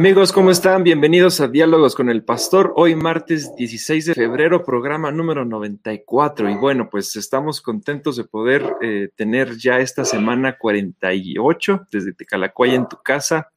Amigos, 0.00 0.32
¿cómo 0.32 0.50
están? 0.50 0.82
Bienvenidos 0.82 1.42
a 1.42 1.48
Diálogos 1.48 1.94
con 1.94 2.08
el 2.08 2.24
Pastor. 2.24 2.72
Hoy 2.74 2.94
martes 2.94 3.54
16 3.54 4.06
de 4.06 4.14
febrero, 4.14 4.64
programa 4.64 5.10
número 5.10 5.44
94. 5.44 6.48
Y 6.48 6.54
bueno, 6.54 6.88
pues 6.88 7.16
estamos 7.16 7.60
contentos 7.60 8.16
de 8.16 8.24
poder 8.24 8.64
eh, 8.80 9.10
tener 9.14 9.58
ya 9.58 9.78
esta 9.78 10.06
semana 10.06 10.56
48 10.56 11.86
desde 11.92 12.14
Tecalacuaya 12.14 12.76
en 12.76 12.88
tu 12.88 12.96
casa. 13.02 13.50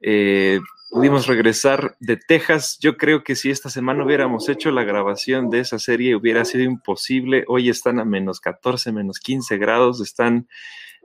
Eh, 0.00 0.60
pudimos 0.88 1.26
regresar 1.26 1.96
de 1.98 2.16
Texas. 2.16 2.78
Yo 2.80 2.96
creo 2.96 3.24
que 3.24 3.34
si 3.34 3.50
esta 3.50 3.68
semana 3.68 4.04
hubiéramos 4.04 4.48
hecho 4.48 4.70
la 4.70 4.84
grabación 4.84 5.50
de 5.50 5.58
esa 5.58 5.80
serie 5.80 6.14
hubiera 6.14 6.44
sido 6.44 6.62
imposible. 6.62 7.44
Hoy 7.48 7.68
están 7.68 7.98
a 7.98 8.04
menos 8.04 8.38
14, 8.38 8.92
menos 8.92 9.18
15 9.18 9.58
grados, 9.58 10.00
están 10.00 10.46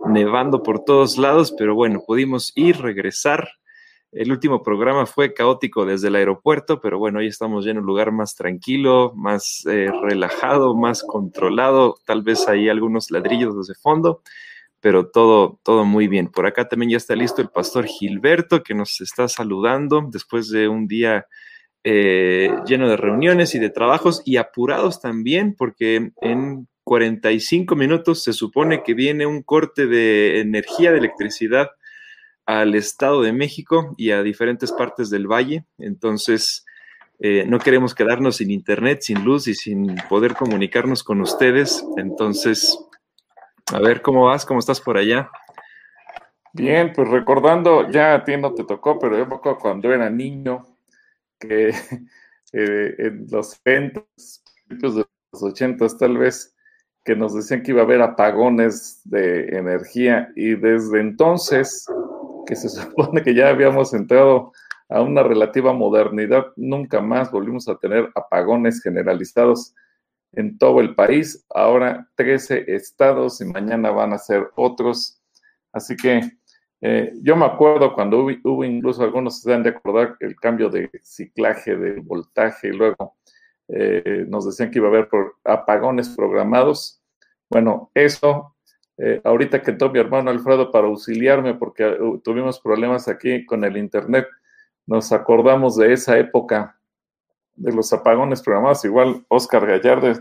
nevando 0.06 0.62
por 0.62 0.86
todos 0.86 1.18
lados, 1.18 1.52
pero 1.58 1.74
bueno, 1.74 2.04
pudimos 2.06 2.54
ir, 2.56 2.78
regresar 2.80 3.50
el 4.12 4.32
último 4.32 4.64
programa 4.64 5.06
fue 5.06 5.34
caótico 5.34 5.86
desde 5.86 6.08
el 6.08 6.16
aeropuerto, 6.16 6.80
pero 6.80 6.98
bueno, 6.98 7.20
hoy 7.20 7.28
estamos 7.28 7.66
ya 7.66 7.72
en 7.72 7.80
un 7.80 7.86
lugar 7.86 8.12
más 8.12 8.36
tranquilo, 8.36 9.14
más 9.16 9.66
eh, 9.66 9.90
relajado, 10.02 10.76
más 10.76 11.04
controlado. 11.04 11.96
Tal 12.06 12.24
vez 12.24 12.48
hay 12.48 12.70
algunos 12.70 13.12
ladrillos 13.12 13.58
desde 13.58 13.80
fondo, 13.80 14.22
pero 14.80 15.10
todo, 15.10 15.60
todo 15.64 15.84
muy 15.84 16.08
bien. 16.08 16.28
Por 16.30 16.46
acá 16.46 16.68
también 16.68 16.92
ya 16.92 16.98
está 16.98 17.16
listo 17.16 17.42
el 17.42 17.50
pastor 17.50 17.86
Gilberto, 17.86 18.64
que 18.64 18.74
nos 18.74 19.02
está 19.02 19.28
saludando 19.28 20.08
después 20.10 20.50
de 20.50 20.70
un 20.70 20.88
día 20.88 21.26
eh, 21.84 22.50
lleno 22.66 22.88
de 22.90 22.98
reuniones 22.98 23.56
y 23.56 23.60
de 23.60 23.70
trabajos 23.70 24.22
y 24.26 24.38
apurados 24.38 25.02
también, 25.02 25.54
porque 25.56 26.12
en 26.22 26.68
45 26.86 27.76
minutos 27.76 28.24
se 28.24 28.32
supone 28.32 28.84
que 28.84 28.94
viene 28.94 29.26
un 29.26 29.44
corte 29.44 29.86
de 29.86 30.40
energía, 30.40 30.92
de 30.94 31.00
electricidad 31.00 31.70
al 32.48 32.76
Estado 32.76 33.22
de 33.22 33.34
México 33.34 33.94
y 33.98 34.12
a 34.12 34.24
diferentes 34.24 34.72
partes 34.72 35.10
del 35.10 35.28
valle. 35.28 35.66
Entonces, 35.78 36.66
eh, 37.20 37.46
no 37.46 37.60
queremos 37.60 37.94
quedarnos 37.94 38.38
sin 38.38 38.52
internet, 38.52 39.02
sin 39.02 39.24
luz 39.24 39.48
y 39.48 39.54
sin 39.54 39.96
poder 40.10 40.34
comunicarnos 40.34 41.04
con 41.04 41.20
ustedes. 41.20 41.86
Entonces, 41.98 42.80
a 43.74 43.80
ver 43.80 44.02
cómo 44.02 44.26
vas, 44.26 44.46
cómo 44.46 44.60
estás 44.60 44.80
por 44.80 44.98
allá. 44.98 45.30
Bien, 46.54 46.94
pues 46.96 47.10
recordando, 47.10 47.92
ya 47.92 48.16
a 48.16 48.24
ti 48.24 48.38
no 48.38 48.54
te 48.54 48.64
tocó, 48.64 48.98
pero 48.98 49.18
yo 49.18 49.28
me 49.28 49.36
acuerdo 49.36 49.60
cuando 49.60 49.92
era 49.92 50.10
niño, 50.10 50.66
que 51.38 51.70
eh, 52.54 52.96
en 52.98 53.28
los 53.30 53.60
70, 53.66 54.06
de 54.68 54.78
los 54.88 55.44
80 55.44 55.86
tal 56.00 56.18
vez, 56.18 56.56
que 57.04 57.16
nos 57.16 57.36
decían 57.36 57.62
que 57.62 57.72
iba 57.72 57.82
a 57.82 57.86
haber 57.86 58.02
apagones 58.02 59.02
de 59.04 59.50
energía 59.50 60.30
y 60.36 60.56
desde 60.56 61.00
entonces 61.00 61.86
que 62.48 62.56
se 62.56 62.70
supone 62.70 63.22
que 63.22 63.36
ya 63.36 63.50
habíamos 63.50 63.94
entrado 63.94 64.52
a 64.90 65.02
una 65.02 65.22
relativa 65.22 65.74
modernidad, 65.74 66.48
nunca 66.56 67.02
más 67.02 67.30
volvimos 67.30 67.68
a 67.68 67.78
tener 67.78 68.10
apagones 68.16 68.82
generalizados 68.82 69.76
en 70.32 70.58
todo 70.58 70.80
el 70.80 70.96
país. 70.96 71.46
Ahora 71.54 72.08
13 72.16 72.74
estados 72.74 73.42
y 73.42 73.46
mañana 73.46 73.92
van 73.92 74.14
a 74.14 74.18
ser 74.18 74.50
otros. 74.56 75.22
Así 75.74 75.96
que 75.98 76.22
eh, 76.82 77.12
yo 77.22 77.36
me 77.36 77.46
acuerdo 77.46 77.94
cuando 77.94 78.20
hubo, 78.20 78.64
incluso 78.64 79.04
algunos 79.04 79.42
se 79.42 79.54
han 79.54 79.64
de 79.64 79.70
acordar 79.70 80.16
el 80.22 80.36
cambio 80.38 80.70
de 80.70 80.90
ciclaje 81.02 81.76
del 81.76 82.02
voltaje 82.02 82.70
y 82.70 82.72
luego 82.72 83.18
eh, 83.68 84.26
nos 84.28 84.46
decían 84.46 84.72
que 84.72 84.80
iba 84.80 84.88
a 84.88 84.92
haber 84.92 85.10
apagones 85.44 86.10
programados. 86.10 87.02
Bueno, 87.50 87.92
eso 87.94 88.56
eh, 88.98 89.22
ahorita 89.24 89.62
que 89.62 89.72
entró 89.72 89.92
mi 89.92 90.00
hermano 90.00 90.32
Alfredo 90.32 90.72
para 90.72 90.88
auxiliarme 90.88 91.54
porque 91.54 91.86
uh, 91.86 92.18
tuvimos 92.20 92.60
problemas 92.60 93.08
aquí 93.08 93.46
con 93.46 93.64
el 93.64 93.78
internet, 93.78 94.28
nos 94.88 95.12
acordamos 95.12 95.76
de 95.78 95.94
esa 95.94 96.18
época 96.18 96.80
de 97.56 97.74
los 97.74 97.94
apagones 97.94 98.42
programados. 98.42 98.86
Igual 98.86 99.26
Oscar 99.28 99.68
Gallardo 99.68 100.14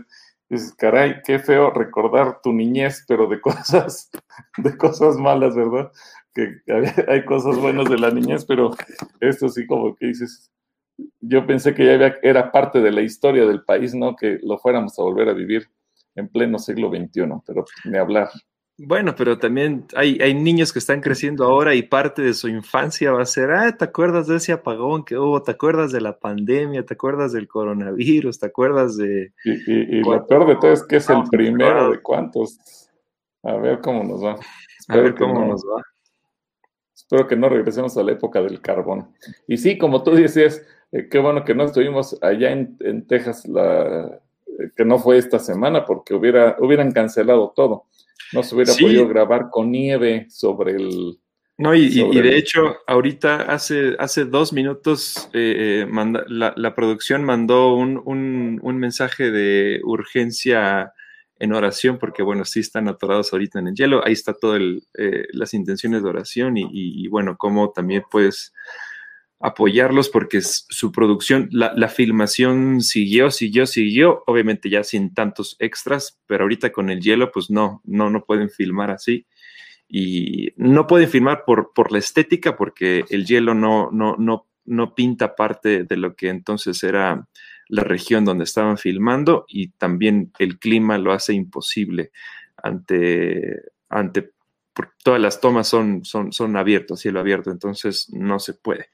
dice, 0.49 0.73
caray, 0.77 1.21
qué 1.25 1.39
feo 1.39 1.71
recordar 1.71 2.41
tu 2.41 2.53
niñez, 2.53 3.03
pero 3.07 3.27
de 3.27 3.41
cosas, 3.41 4.11
de 4.57 4.77
cosas 4.77 5.17
malas, 5.17 5.55
¿verdad? 5.55 5.91
Que 6.33 6.61
hay 7.07 7.25
cosas 7.25 7.57
buenas 7.57 7.89
de 7.89 7.97
la 7.97 8.11
niñez, 8.11 8.45
pero 8.45 8.71
esto 9.19 9.49
sí 9.49 9.65
como 9.65 9.95
que 9.95 10.07
dices, 10.07 10.51
yo 11.19 11.47
pensé 11.47 11.73
que 11.73 11.85
ya 11.85 12.15
era 12.21 12.51
parte 12.51 12.79
de 12.79 12.91
la 12.91 13.01
historia 13.01 13.45
del 13.45 13.63
país, 13.63 13.95
¿no? 13.95 14.15
Que 14.15 14.39
lo 14.43 14.59
fuéramos 14.59 14.97
a 14.99 15.03
volver 15.03 15.29
a 15.29 15.33
vivir 15.33 15.67
en 16.15 16.27
pleno 16.27 16.59
siglo 16.59 16.89
XXI, 16.89 17.27
pero 17.45 17.65
ni 17.85 17.97
hablar. 17.97 18.29
Bueno, 18.79 19.15
pero 19.17 19.39
también 19.39 19.87
hay, 19.95 20.19
hay, 20.21 20.35
niños 20.35 20.71
que 20.71 20.77
están 20.77 21.01
creciendo 21.01 21.45
ahora 21.45 21.73
y 21.73 21.81
parte 21.81 22.21
de 22.21 22.35
su 22.35 22.47
infancia 22.47 23.11
va 23.11 23.23
a 23.23 23.25
ser, 23.25 23.49
ah, 23.49 23.75
¿te 23.75 23.85
acuerdas 23.85 24.27
de 24.27 24.35
ese 24.35 24.51
apagón 24.51 25.03
que 25.03 25.17
hubo? 25.17 25.41
¿Te 25.41 25.49
acuerdas 25.49 25.91
de 25.91 25.99
la 25.99 26.19
pandemia? 26.19 26.85
¿Te 26.85 26.93
acuerdas 26.93 27.33
del 27.33 27.47
coronavirus? 27.47 28.37
¿Te 28.37 28.45
acuerdas 28.45 28.95
de... 28.95 29.33
Y, 29.43 30.01
lo 30.03 30.27
peor 30.27 30.45
de 30.45 30.55
todo 30.57 30.71
es 30.71 30.83
que 30.83 30.97
es 30.97 31.09
el 31.09 31.23
primero 31.31 31.89
de 31.89 32.01
cuántos. 32.03 32.59
A 33.41 33.53
ver 33.53 33.81
cómo 33.81 34.03
nos 34.03 34.23
va. 34.23 34.35
a 34.89 34.97
ver 34.97 35.15
cómo 35.15 35.43
nos 35.43 35.63
va. 35.63 35.81
Espero 36.93 37.27
que 37.27 37.35
no 37.35 37.49
regresemos 37.49 37.97
a 37.97 38.03
la 38.03 38.11
época 38.11 38.43
del 38.43 38.61
carbón. 38.61 39.07
Y 39.47 39.57
sí, 39.57 39.79
como 39.79 40.03
tú 40.03 40.15
dices, 40.15 40.63
eh, 40.91 41.07
qué 41.09 41.17
bueno 41.17 41.43
que 41.45 41.55
no 41.55 41.63
estuvimos 41.63 42.15
allá 42.21 42.51
en, 42.51 42.77
en 42.81 43.07
Texas, 43.07 43.47
la, 43.47 44.19
eh, 44.45 44.69
que 44.75 44.85
no 44.85 44.99
fue 44.99 45.17
esta 45.17 45.39
semana, 45.39 45.83
porque 45.83 46.13
hubiera, 46.13 46.57
hubieran 46.59 46.91
cancelado 46.91 47.53
todo 47.55 47.87
no 48.33 48.43
se 48.43 48.55
hubiera 48.55 48.73
podido 48.73 49.07
grabar 49.07 49.49
con 49.49 49.71
nieve 49.71 50.27
sobre 50.29 50.73
el... 50.73 51.19
No, 51.59 51.73
y, 51.73 51.89
de 51.89 52.37
hecho, 52.37 52.77
ahorita 52.85 53.41
hace, 53.51 53.95
hace 53.97 54.25
dos 54.25 54.53
minutos 54.53 55.27
eh, 55.33 55.87
eh, 55.89 56.23
la, 56.27 56.75
producción 56.75 57.23
mandó 57.23 57.73
un, 57.73 58.61
mensaje 58.61 59.31
de 59.31 59.81
urgencia 59.83 60.93
en 61.39 61.53
oración, 61.53 61.97
porque 61.97 62.21
bueno, 62.21 62.45
sí 62.45 62.59
están 62.59 62.87
atorados 62.87 63.33
ahorita 63.33 63.57
en 63.57 63.69
el 63.69 63.73
hielo. 63.73 64.05
Ahí 64.05 64.13
está 64.13 64.33
todas 64.33 64.61
eh, 64.99 65.25
las 65.31 65.55
intenciones 65.55 66.03
de 66.03 66.09
oración 66.09 66.57
y, 66.57 66.67
y, 66.71 67.07
bueno, 67.07 67.37
cómo 67.37 67.71
también 67.71 68.03
puedes 68.11 68.53
apoyarlos 69.39 70.09
porque 70.09 70.41
su 70.41 70.91
producción, 70.91 71.47
la, 71.51 71.87
filmación 71.89 72.81
siguió, 72.81 73.29
siguió, 73.29 73.67
siguió, 73.67 74.23
obviamente 74.25 74.69
ya 74.69 74.83
sin 74.83 75.13
tantos 75.13 75.55
extras, 75.59 76.19
pero 76.25 76.43
ahorita 76.43 76.71
con 76.71 76.89
el 76.89 77.01
hielo, 77.01 77.31
pues 77.31 77.49
no, 77.49 77.81
no, 77.85 78.09
no 78.09 78.23
pueden 78.25 78.49
filmar 78.49 78.91
así. 78.91 79.27
Y 79.87 80.53
no 80.57 80.85
pueden 80.85 81.07
filmar 81.07 81.43
por, 81.45 81.71
por 81.73 81.91
la 81.91 81.99
estética 81.99 82.57
porque 82.57 83.05
el 83.09 83.25
hielo 83.25 83.53
no, 83.53 83.89
no, 83.91 84.15
no, 84.17 84.47
no 84.65 84.95
pinta 84.95 85.35
parte 85.35 85.83
de 85.83 85.97
lo 85.97 86.15
que 86.15 86.29
entonces 86.29 86.83
era 86.83 87.27
la 87.69 87.83
región 87.83 88.25
donde 88.25 88.43
estaban 88.43 88.77
filmando 88.77 89.45
y 89.47 89.69
también 89.69 90.31
el 90.39 90.59
clima 90.59 90.97
lo 90.97 91.13
hace 91.13 91.33
imposible 91.33 92.11
ante, 92.57 93.61
ante 93.89 94.31
todas 95.03 95.21
las 95.21 95.39
tomas 95.39 95.67
son, 95.67 96.03
son, 96.05 96.31
son 96.31 96.55
cielo 96.95 97.19
abierto, 97.19 97.51
entonces 97.51 98.07
no 98.11 98.39
se 98.39 98.53
puede. 98.53 98.89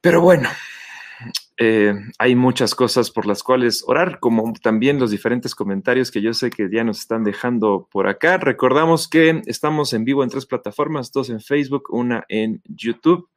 Pero 0.00 0.20
bueno, 0.20 0.48
eh, 1.58 1.94
hay 2.18 2.36
muchas 2.36 2.74
cosas 2.74 3.10
por 3.10 3.26
las 3.26 3.42
cuales 3.42 3.82
orar, 3.86 4.20
como 4.20 4.52
también 4.62 4.98
los 4.98 5.10
diferentes 5.10 5.54
comentarios 5.54 6.10
que 6.10 6.20
yo 6.20 6.34
sé 6.34 6.50
que 6.50 6.68
ya 6.70 6.84
nos 6.84 6.98
están 6.98 7.24
dejando 7.24 7.88
por 7.90 8.08
acá. 8.08 8.36
Recordamos 8.36 9.08
que 9.08 9.42
estamos 9.46 9.94
en 9.94 10.04
vivo 10.04 10.22
en 10.22 10.28
tres 10.28 10.44
plataformas, 10.44 11.12
dos 11.12 11.30
en 11.30 11.40
Facebook, 11.40 11.84
una 11.88 12.24
en 12.28 12.62
YouTube. 12.64 13.30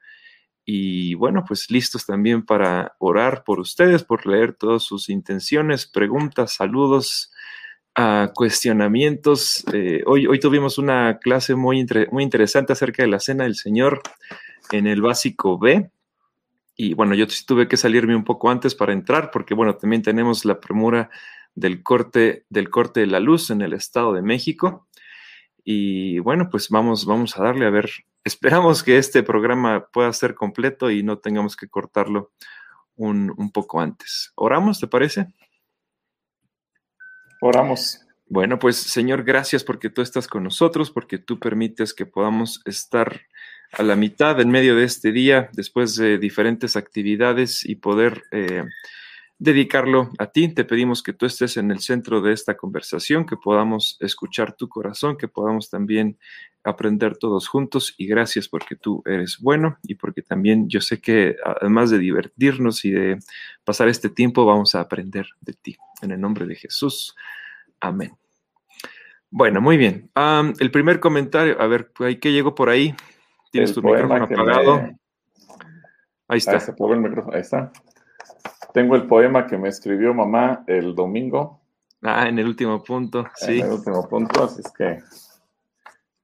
Y 0.66 1.14
bueno, 1.16 1.46
pues 1.48 1.72
listos 1.72 2.06
también 2.06 2.46
para 2.46 2.96
orar 3.00 3.44
por 3.44 3.60
ustedes, 3.60 4.04
por 4.04 4.28
leer 4.28 4.54
todas 4.54 4.84
sus 4.84 5.10
intenciones, 5.10 5.88
preguntas, 5.88 6.54
saludos, 6.54 7.32
cuestionamientos. 8.34 9.64
Eh, 9.74 10.04
hoy, 10.06 10.28
hoy 10.28 10.40
tuvimos 10.40 10.78
una 10.78 11.20
clase 11.20 11.56
muy, 11.56 11.86
muy 12.12 12.24
interesante 12.24 12.74
acerca 12.74 13.04
de 13.04 13.10
la 13.10 13.20
Cena 13.20 13.44
del 13.44 13.56
Señor 13.56 14.02
en 14.72 14.88
el 14.88 15.02
básico 15.02 15.58
B. 15.58 15.90
Y 16.76 16.94
bueno, 16.94 17.14
yo 17.14 17.26
tuve 17.46 17.68
que 17.68 17.78
salirme 17.78 18.16
un 18.16 18.24
poco 18.24 18.50
antes 18.50 18.74
para 18.74 18.94
entrar 18.94 19.32
porque 19.32 19.54
bueno, 19.54 19.76
también 19.76 20.02
tenemos 20.02 20.46
la 20.46 20.60
premura 20.60 21.10
del 21.56 21.84
corte, 21.84 22.46
del 22.50 22.70
corte 22.70 23.02
de 23.02 23.08
la 23.08 23.20
luz 23.20 23.50
en 23.50 23.62
el 23.62 23.74
Estado 23.74 24.14
de 24.14 24.22
México. 24.22 24.88
Y 25.64 26.20
bueno, 26.20 26.50
pues 26.50 26.70
vamos, 26.70 27.06
vamos 27.06 27.38
a 27.38 27.44
darle 27.44 27.66
a 27.66 27.70
ver. 27.70 27.90
Esperamos 28.24 28.84
que 28.84 28.98
este 28.98 29.24
programa 29.24 29.88
pueda 29.92 30.12
ser 30.14 30.36
completo 30.36 30.90
y 30.92 31.04
no 31.04 31.18
tengamos 31.20 31.56
que 31.56 31.68
cortarlo 31.68 32.32
un, 32.96 33.34
un 33.38 33.52
poco 33.52 33.82
antes. 33.82 34.32
¿Oramos, 34.36 34.80
te 34.80 34.88
parece? 34.88 35.28
Oramos. 37.40 38.02
Bueno, 38.28 38.60
pues 38.60 38.78
Señor, 38.78 39.24
gracias 39.24 39.64
porque 39.64 39.90
tú 39.90 40.02
estás 40.02 40.28
con 40.28 40.44
nosotros, 40.44 40.92
porque 40.92 41.18
tú 41.18 41.40
permites 41.40 41.94
que 41.94 42.06
podamos 42.06 42.62
estar 42.66 43.22
a 43.72 43.84
la 43.84 43.96
mitad 43.96 44.40
en 44.40 44.50
medio 44.50 44.76
de 44.76 44.84
este 44.84 45.12
día, 45.12 45.50
después 45.54 45.96
de 45.96 46.18
diferentes 46.18 46.76
actividades 46.76 47.66
y 47.66 47.76
poder 47.76 48.24
eh, 48.32 48.64
dedicarlo 49.40 50.12
a 50.20 50.28
ti. 50.28 50.54
Te 50.54 50.66
pedimos 50.66 51.02
que 51.02 51.14
tú 51.14 51.26
estés 51.26 51.58
en 51.58 51.72
el 51.72 51.80
centro 51.80 52.22
de 52.22 52.34
esta 52.34 52.56
conversación, 52.56 53.26
que 53.26 53.38
podamos 53.38 53.98
escuchar 54.02 54.54
tu 54.54 54.68
corazón, 54.68 55.18
que 55.18 55.28
podamos 55.28 55.70
también 55.70 56.20
aprender 56.64 57.18
todos 57.18 57.48
juntos 57.48 57.96
y 57.98 58.06
gracias 58.06 58.50
porque 58.50 58.76
tú 58.76 59.02
eres 59.06 59.40
bueno 59.40 59.80
y 59.84 59.96
porque 59.96 60.22
también 60.22 60.68
yo 60.68 60.82
sé 60.82 61.00
que 61.00 61.38
además 61.44 61.90
de 61.90 61.98
divertirnos 61.98 62.84
y 62.84 62.92
de 62.92 63.18
pasar 63.64 63.88
este 63.88 64.10
tiempo, 64.10 64.46
vamos 64.46 64.76
a 64.76 64.82
aprender 64.82 65.26
de 65.40 65.54
ti. 65.54 65.78
En 66.02 66.12
el 66.12 66.20
nombre 66.20 66.46
de 66.46 66.56
Jesús. 66.56 67.16
Amén. 67.80 68.12
Bueno, 69.32 69.62
muy 69.62 69.78
bien. 69.78 70.10
el 70.60 70.72
primer 70.72 71.00
comentario, 71.00 71.60
a 71.62 71.68
ver, 71.68 71.92
¿qué 72.20 72.32
llegó 72.32 72.56
por 72.56 72.70
ahí? 72.70 72.94
Tienes 73.52 73.74
tu 73.74 73.82
micrófono 73.82 74.26
apagado. 74.26 74.90
Ahí 76.28 76.38
está. 76.38 76.60
Ahí 77.32 77.42
está. 77.42 77.72
Tengo 78.74 78.96
el 78.96 79.08
poema 79.08 79.48
que 79.48 79.58
me 79.58 79.70
escribió 79.70 80.14
mamá 80.14 80.64
el 80.68 80.96
domingo. 80.96 81.62
Ah, 82.02 82.28
en 82.28 82.40
el 82.40 82.48
último 82.48 82.84
punto, 82.84 83.26
sí. 83.36 83.60
En 83.60 83.66
el 83.66 83.74
último 83.74 84.08
punto, 84.08 84.44
así 84.44 84.62
es 84.62 84.72
que 84.72 85.00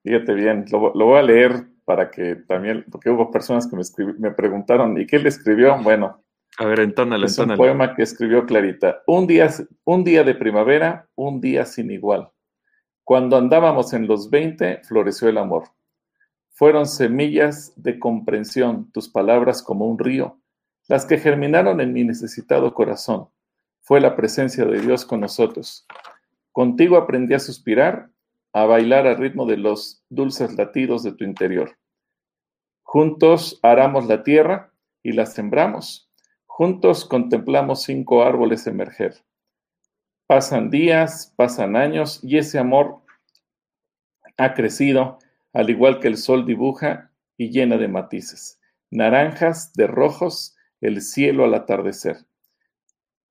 fíjate 0.06 0.34
bien, 0.34 0.64
lo, 0.70 0.92
voy 0.92 1.18
a 1.18 1.22
leer 1.22 1.66
para 1.84 2.12
que 2.12 2.36
también, 2.36 2.84
porque 2.90 3.10
hubo 3.10 3.30
personas 3.32 3.66
que 3.66 3.76
me, 3.76 4.12
me 4.18 4.30
preguntaron, 4.30 4.98
¿y 5.00 5.04
qué 5.04 5.18
le 5.18 5.28
escribió? 5.28 5.76
Bueno. 5.82 6.22
A 6.58 6.64
ver, 6.64 6.80
entónalo, 6.80 7.26
es 7.26 7.36
un 7.38 7.54
poema 7.56 7.94
que 7.94 8.02
escribió 8.02 8.46
Clarita. 8.46 9.02
Un 9.06 9.26
día, 9.26 9.50
un 9.84 10.04
día 10.04 10.22
de 10.22 10.36
primavera, 10.36 11.08
un 11.16 11.40
día 11.40 11.66
sin 11.66 11.90
igual. 11.90 12.30
Cuando 13.02 13.36
andábamos 13.36 13.92
en 13.92 14.06
los 14.06 14.30
20, 14.30 14.82
floreció 14.84 15.28
el 15.28 15.38
amor. 15.38 15.64
Fueron 16.50 16.86
semillas 16.86 17.72
de 17.76 17.98
comprensión, 17.98 18.90
tus 18.92 19.08
palabras 19.08 19.62
como 19.62 19.86
un 19.86 19.98
río, 19.98 20.38
las 20.88 21.06
que 21.06 21.18
germinaron 21.18 21.80
en 21.80 21.92
mi 21.92 22.04
necesitado 22.04 22.74
corazón. 22.74 23.28
Fue 23.80 24.00
la 24.00 24.16
presencia 24.16 24.64
de 24.64 24.80
Dios 24.80 25.04
con 25.04 25.20
nosotros. 25.20 25.86
Contigo 26.52 26.96
aprendí 26.96 27.34
a 27.34 27.38
suspirar, 27.38 28.10
a 28.52 28.64
bailar 28.64 29.06
al 29.06 29.18
ritmo 29.18 29.46
de 29.46 29.58
los 29.58 30.02
dulces 30.08 30.56
latidos 30.56 31.02
de 31.02 31.12
tu 31.12 31.24
interior. 31.24 31.76
Juntos 32.82 33.60
aramos 33.62 34.06
la 34.06 34.22
tierra 34.22 34.72
y 35.02 35.12
la 35.12 35.26
sembramos. 35.26 36.10
Juntos 36.46 37.04
contemplamos 37.04 37.82
cinco 37.82 38.22
árboles 38.22 38.66
emerger. 38.66 39.14
Pasan 40.26 40.70
días, 40.70 41.32
pasan 41.36 41.76
años 41.76 42.20
y 42.22 42.38
ese 42.38 42.58
amor 42.58 43.02
ha 44.36 44.54
crecido 44.54 45.18
al 45.52 45.70
igual 45.70 46.00
que 46.00 46.08
el 46.08 46.16
sol 46.16 46.44
dibuja 46.46 47.10
y 47.36 47.50
llena 47.50 47.76
de 47.76 47.88
matices, 47.88 48.60
naranjas, 48.90 49.72
de 49.74 49.86
rojos, 49.86 50.55
el 50.80 51.00
cielo 51.02 51.44
al 51.44 51.54
atardecer. 51.54 52.26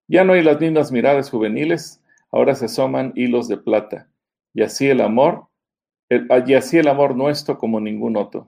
Ya 0.07 0.23
no 0.23 0.33
hay 0.33 0.43
las 0.43 0.59
mismas 0.59 0.91
miradas 0.91 1.29
juveniles, 1.29 2.03
ahora 2.31 2.55
se 2.55 2.65
asoman 2.65 3.13
hilos 3.15 3.47
de 3.47 3.57
plata, 3.57 4.09
y 4.53 4.61
así 4.61 4.87
el 4.87 5.01
amor, 5.01 5.47
y 6.09 6.53
así 6.53 6.77
el 6.77 6.87
amor 6.87 7.15
nuestro 7.15 7.57
como 7.57 7.79
ningún 7.79 8.17
otro. 8.17 8.47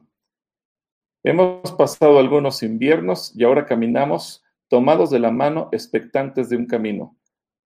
Hemos 1.24 1.72
pasado 1.74 2.20
algunos 2.20 2.62
inviernos 2.64 3.34
y 3.36 3.44
ahora 3.44 3.66
caminamos 3.66 4.44
tomados 4.68 5.10
de 5.10 5.20
la 5.20 5.32
mano, 5.32 5.70
expectantes 5.72 6.50
de 6.50 6.58
un 6.58 6.68
camino, 6.68 7.18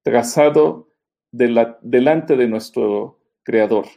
trazado 0.04 0.90
delante 1.32 2.36
de 2.36 2.48
nuestro 2.48 3.20
Creador. 3.44 3.88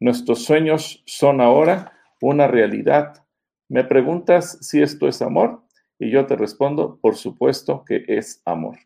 Nuestros 0.00 0.44
sueños 0.44 1.02
son 1.06 1.40
ahora 1.40 1.92
una 2.20 2.48
realidad. 2.48 3.24
Me 3.68 3.84
preguntas 3.84 4.58
si 4.60 4.82
esto 4.82 5.08
es 5.08 5.22
amor 5.22 5.62
y 6.02 6.10
yo 6.10 6.26
te 6.26 6.34
respondo, 6.34 6.98
por 7.00 7.14
supuesto 7.14 7.84
que 7.86 8.04
es 8.08 8.42
amor. 8.44 8.76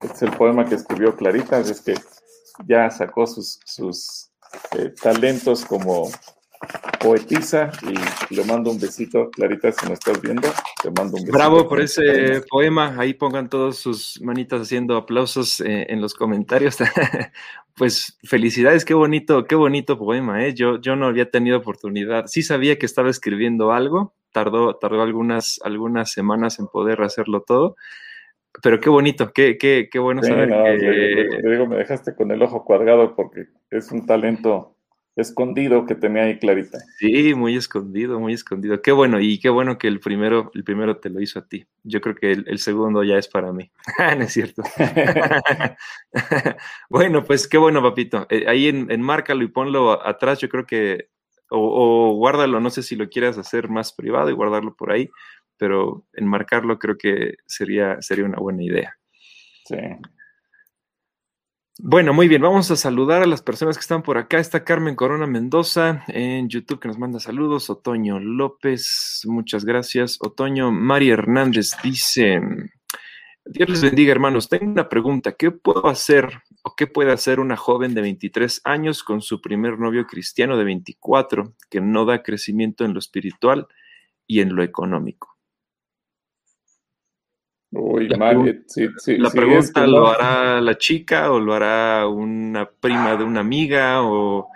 Este 0.00 0.14
es 0.14 0.22
el 0.22 0.30
poema 0.30 0.64
que 0.64 0.76
escribió 0.76 1.16
Clarita, 1.16 1.58
es 1.58 1.80
que 1.80 1.94
ya 2.68 2.88
sacó 2.88 3.26
sus, 3.26 3.58
sus 3.64 4.30
eh, 4.78 4.94
talentos 5.02 5.64
como 5.64 6.08
poetisa 7.00 7.70
y 7.82 8.34
le 8.34 8.44
mando 8.44 8.70
un 8.70 8.80
besito, 8.80 9.30
Clarita, 9.30 9.70
si 9.72 9.86
me 9.86 9.94
estás 9.94 10.20
viendo, 10.20 10.48
te 10.82 10.90
mando 10.90 11.16
un 11.16 11.22
besito. 11.22 11.32
Bravo 11.32 11.68
por 11.68 11.80
ese 11.80 12.42
poema, 12.48 12.96
ahí 12.98 13.14
pongan 13.14 13.48
todos 13.48 13.78
sus 13.78 14.20
manitas 14.22 14.62
haciendo 14.62 14.96
aplausos 14.96 15.60
eh, 15.60 15.86
en 15.88 16.00
los 16.00 16.14
comentarios. 16.14 16.78
pues 17.76 18.18
felicidades, 18.24 18.84
qué 18.84 18.94
bonito, 18.94 19.44
qué 19.44 19.54
bonito 19.54 19.98
poema, 19.98 20.44
¿eh? 20.44 20.54
Yo, 20.54 20.80
yo 20.80 20.96
no 20.96 21.06
había 21.06 21.30
tenido 21.30 21.58
oportunidad, 21.58 22.26
sí 22.26 22.42
sabía 22.42 22.78
que 22.78 22.86
estaba 22.86 23.10
escribiendo 23.10 23.72
algo, 23.72 24.14
tardó, 24.32 24.76
tardó 24.76 25.02
algunas, 25.02 25.60
algunas 25.62 26.10
semanas 26.10 26.58
en 26.58 26.66
poder 26.66 27.02
hacerlo 27.02 27.42
todo, 27.42 27.76
pero 28.62 28.80
qué 28.80 28.88
bonito, 28.88 29.32
qué, 29.32 29.58
qué, 29.58 29.88
qué 29.90 29.98
bueno 29.98 30.22
saber 30.22 30.48
que... 30.78 31.48
digo, 31.48 31.66
me 31.66 31.76
dejaste 31.76 32.14
con 32.14 32.30
el 32.30 32.42
ojo 32.42 32.64
cuadrado 32.64 33.14
porque 33.14 33.46
es 33.70 33.92
un 33.92 34.06
talento 34.06 34.75
escondido 35.16 35.86
que 35.86 35.94
tenía 35.94 36.24
ahí 36.24 36.38
Clarita. 36.38 36.78
Sí, 36.98 37.34
muy 37.34 37.56
escondido, 37.56 38.20
muy 38.20 38.34
escondido. 38.34 38.82
Qué 38.82 38.92
bueno, 38.92 39.18
y 39.18 39.40
qué 39.40 39.48
bueno 39.48 39.78
que 39.78 39.88
el 39.88 39.98
primero, 39.98 40.50
el 40.54 40.62
primero 40.62 40.98
te 40.98 41.08
lo 41.08 41.20
hizo 41.20 41.38
a 41.38 41.48
ti. 41.48 41.66
Yo 41.82 42.00
creo 42.02 42.14
que 42.14 42.32
el, 42.32 42.58
segundo 42.58 43.02
ya 43.02 43.16
es 43.16 43.26
para 43.26 43.52
mí. 43.52 43.70
no 44.18 44.24
es 44.24 44.32
cierto. 44.32 44.62
bueno, 46.90 47.24
pues 47.24 47.48
qué 47.48 47.56
bueno, 47.56 47.82
papito. 47.82 48.26
Eh, 48.28 48.44
ahí 48.46 48.68
en, 48.68 48.90
enmárcalo 48.90 49.42
y 49.42 49.48
ponlo 49.48 50.06
atrás, 50.06 50.38
yo 50.40 50.48
creo 50.50 50.66
que, 50.66 51.08
o, 51.48 52.14
guárdalo, 52.14 52.60
no 52.60 52.70
sé 52.70 52.82
si 52.82 52.94
lo 52.94 53.08
quieras 53.08 53.38
hacer 53.38 53.68
más 53.68 53.94
privado 53.94 54.28
y 54.28 54.34
guardarlo 54.34 54.76
por 54.76 54.92
ahí, 54.92 55.08
pero 55.56 56.04
enmarcarlo 56.12 56.78
creo 56.78 56.98
que 56.98 57.36
sería, 57.46 58.02
sería 58.02 58.26
una 58.26 58.38
buena 58.38 58.62
idea. 58.62 58.94
Sí. 59.64 59.76
Bueno, 61.78 62.14
muy 62.14 62.26
bien, 62.26 62.40
vamos 62.40 62.70
a 62.70 62.76
saludar 62.76 63.22
a 63.22 63.26
las 63.26 63.42
personas 63.42 63.76
que 63.76 63.82
están 63.82 64.02
por 64.02 64.16
acá. 64.16 64.38
Está 64.38 64.64
Carmen 64.64 64.96
Corona 64.96 65.26
Mendoza 65.26 66.04
en 66.08 66.48
YouTube 66.48 66.80
que 66.80 66.88
nos 66.88 66.96
manda 66.96 67.20
saludos. 67.20 67.68
Otoño 67.68 68.18
López, 68.18 69.20
muchas 69.26 69.66
gracias. 69.66 70.16
Otoño 70.20 70.72
Mari 70.72 71.10
Hernández 71.10 71.76
dice, 71.82 72.40
Dios 73.44 73.68
les 73.68 73.82
bendiga 73.82 74.10
hermanos, 74.10 74.48
tengo 74.48 74.72
una 74.72 74.88
pregunta, 74.88 75.32
¿qué 75.32 75.50
puedo 75.50 75.88
hacer 75.88 76.42
o 76.62 76.74
qué 76.74 76.86
puede 76.86 77.12
hacer 77.12 77.40
una 77.40 77.58
joven 77.58 77.92
de 77.92 78.00
23 78.00 78.62
años 78.64 79.02
con 79.02 79.20
su 79.20 79.42
primer 79.42 79.78
novio 79.78 80.06
cristiano 80.06 80.56
de 80.56 80.64
24 80.64 81.52
que 81.68 81.82
no 81.82 82.06
da 82.06 82.22
crecimiento 82.22 82.86
en 82.86 82.94
lo 82.94 83.00
espiritual 83.00 83.66
y 84.26 84.40
en 84.40 84.56
lo 84.56 84.62
económico? 84.62 85.35
La, 87.72 89.30
pregunta 89.30 89.86
lo 89.86 90.06
hará 90.08 90.60
la 90.60 90.78
chica 90.78 91.32
o 91.32 91.40
lo 91.40 91.52
hará 91.52 92.06
una 92.06 92.68
prima 92.68 93.16
de 93.16 93.24
una 93.24 93.40
amiga 93.40 94.02
o 94.02 94.48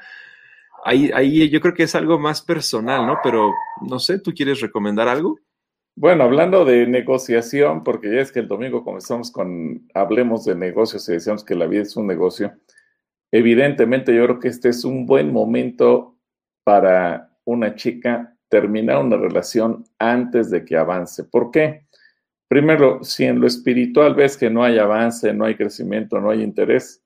ahí, 0.85 1.11
ahí 1.12 1.49
yo 1.50 1.61
creo 1.61 1.75
que 1.75 1.83
es 1.83 1.95
algo 1.95 2.19
más 2.19 2.40
personal, 2.43 3.07
¿no? 3.07 3.19
Pero 3.23 3.52
no 3.83 3.99
sé, 3.99 4.21
¿tú 4.21 4.33
quieres 4.33 4.61
recomendar 4.61 5.09
algo? 5.09 5.38
Bueno, 5.97 6.25
hablando 6.25 6.64
de 6.64 6.87
negociación, 6.87 7.85
porque 7.85 8.14
ya 8.14 8.21
es 8.21 8.33
que 8.33 8.40
el 8.40 8.49
domingo 8.49 8.85
comenzamos 8.85 9.31
con 9.31 9.87
hablemos 9.93 10.45
de 10.45 10.55
negocios 10.55 11.09
y 11.09 11.12
decíamos 11.12 11.45
que 11.45 11.55
la 11.55 11.67
vida 11.67 11.83
es 11.83 11.97
un 11.97 12.07
negocio. 12.07 12.55
Evidentemente, 13.33 14.14
yo 14.14 14.25
creo 14.25 14.38
que 14.40 14.49
este 14.49 14.71
es 14.71 14.85
un 14.85 15.05
buen 15.05 15.33
momento 15.33 16.17
para 16.64 17.31
una 17.45 17.75
chica 17.75 18.37
terminar 18.49 19.05
una 19.05 19.17
relación 19.17 19.85
antes 19.99 20.50
de 20.50 20.64
que 20.64 20.76
avance. 20.76 21.25
¿Por 21.25 21.50
qué? 21.50 21.87
Primero, 22.50 23.04
si 23.04 23.26
en 23.26 23.38
lo 23.38 23.47
espiritual 23.47 24.16
ves 24.16 24.37
que 24.37 24.50
no 24.50 24.64
hay 24.64 24.76
avance, 24.76 25.33
no 25.33 25.45
hay 25.45 25.54
crecimiento, 25.54 26.21
no 26.21 26.30
hay 26.30 26.42
interés, 26.42 27.00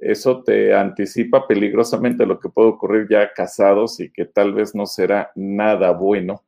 eso 0.00 0.42
te 0.42 0.74
anticipa 0.74 1.46
peligrosamente 1.46 2.24
lo 2.24 2.40
que 2.40 2.48
puede 2.48 2.68
ocurrir 2.68 3.06
ya 3.06 3.30
casados 3.34 4.00
y 4.00 4.10
que 4.10 4.24
tal 4.24 4.54
vez 4.54 4.74
no 4.74 4.86
será 4.86 5.30
nada 5.34 5.90
bueno. 5.90 6.42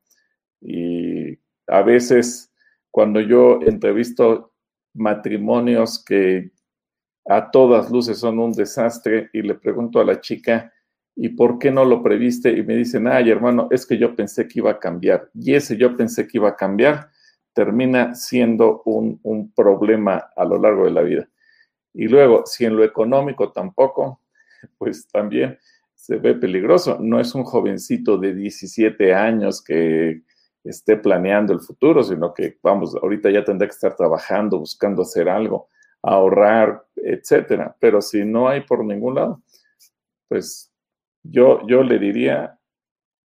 Y 0.58 1.38
a 1.66 1.82
veces 1.82 2.50
cuando 2.90 3.20
yo 3.20 3.60
entrevisto 3.60 4.54
matrimonios 4.94 6.02
que 6.02 6.50
a 7.26 7.50
todas 7.50 7.90
luces 7.90 8.16
son 8.16 8.38
un 8.38 8.52
desastre 8.52 9.28
y 9.34 9.42
le 9.42 9.56
pregunto 9.56 10.00
a 10.00 10.04
la 10.06 10.18
chica, 10.18 10.72
¿y 11.14 11.28
por 11.28 11.58
qué 11.58 11.70
no 11.70 11.84
lo 11.84 12.02
previste? 12.02 12.50
Y 12.52 12.62
me 12.62 12.74
dicen, 12.74 13.06
ay 13.06 13.28
hermano, 13.28 13.68
es 13.70 13.84
que 13.84 13.98
yo 13.98 14.16
pensé 14.16 14.48
que 14.48 14.60
iba 14.60 14.70
a 14.70 14.78
cambiar. 14.78 15.28
Y 15.34 15.52
ese 15.52 15.76
yo 15.76 15.94
pensé 15.94 16.26
que 16.26 16.38
iba 16.38 16.48
a 16.48 16.56
cambiar 16.56 17.10
termina 17.52 18.14
siendo 18.14 18.82
un, 18.84 19.52
problema 19.54 20.30
a 20.36 20.44
lo 20.44 20.58
largo 20.58 20.84
de 20.84 20.90
la 20.90 21.02
vida. 21.02 21.28
Y 21.92 22.08
luego, 22.08 22.44
si 22.46 22.64
en 22.64 22.76
lo 22.76 22.84
económico 22.84 23.52
tampoco, 23.52 24.22
pues 24.78 25.08
también 25.08 25.58
se 25.94 26.16
ve 26.16 26.34
peligroso. 26.34 26.98
No 27.00 27.20
es 27.20 27.34
un 27.34 27.44
jovencito 27.44 28.16
de 28.18 28.34
17 28.34 29.14
años 29.14 29.62
que 29.62 30.22
esté 30.64 30.96
planeando 30.96 31.52
el 31.52 31.60
futuro, 31.60 32.02
sino 32.02 32.32
que, 32.34 32.58
vamos, 32.62 32.94
ahorita 32.94 33.30
ya 33.30 33.44
tendrá 33.44 33.66
que 33.66 33.74
estar 33.74 33.96
trabajando, 33.96 34.58
buscando 34.58 35.02
hacer 35.02 35.28
algo, 35.28 35.68
ahorrar, 36.02 36.84
etcétera. 36.96 37.76
Pero 37.80 38.00
si 38.00 38.24
no 38.24 38.48
hay 38.48 38.62
por 38.62 38.84
ningún 38.84 39.16
lado, 39.16 39.42
pues 40.28 40.72
yo, 41.22 41.66
yo 41.66 41.82
le 41.82 41.98
diría, 41.98 42.58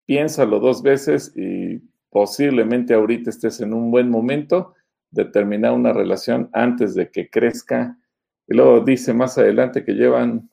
piénsalo 0.06 0.60
dos 0.60 0.82
veces 0.82 1.32
y 1.36 1.80
posiblemente 2.10 2.94
ahorita 2.94 3.30
estés 3.30 3.60
en 3.60 3.74
un 3.74 3.90
buen 3.90 4.10
momento 4.10 4.74
de 5.10 5.24
terminar 5.24 5.72
una 5.72 5.92
relación 5.92 6.50
antes 6.52 6.94
de 6.94 7.10
que 7.10 7.28
crezca. 7.30 7.98
Y 8.46 8.54
luego 8.54 8.80
dice 8.80 9.12
más 9.12 9.38
adelante 9.38 9.84
que 9.84 9.92
llevan, 9.92 10.50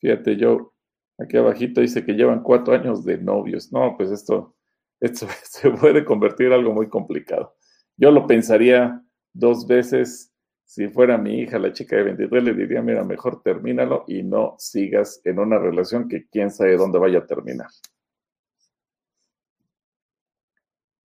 fíjate 0.00 0.36
yo, 0.36 0.74
aquí 1.18 1.36
abajito 1.36 1.80
dice 1.80 2.04
que 2.04 2.12
llevan 2.12 2.42
cuatro 2.42 2.74
años 2.74 3.04
de 3.04 3.18
novios. 3.18 3.72
No, 3.72 3.96
pues 3.96 4.10
esto, 4.10 4.56
esto 5.00 5.26
se 5.42 5.70
puede 5.70 6.04
convertir 6.04 6.48
en 6.48 6.54
algo 6.54 6.72
muy 6.72 6.88
complicado. 6.88 7.56
Yo 7.96 8.10
lo 8.10 8.26
pensaría 8.26 9.02
dos 9.32 9.66
veces. 9.66 10.32
Si 10.64 10.86
fuera 10.88 11.16
mi 11.16 11.40
hija, 11.40 11.58
la 11.58 11.72
chica 11.72 11.96
de 11.96 12.02
23, 12.02 12.44
le 12.44 12.52
diría, 12.52 12.82
mira, 12.82 13.02
mejor 13.02 13.42
termínalo 13.42 14.04
y 14.06 14.22
no 14.22 14.54
sigas 14.58 15.18
en 15.24 15.38
una 15.38 15.58
relación 15.58 16.08
que 16.08 16.28
quién 16.28 16.50
sabe 16.50 16.76
dónde 16.76 16.98
vaya 16.98 17.20
a 17.20 17.26
terminar. 17.26 17.68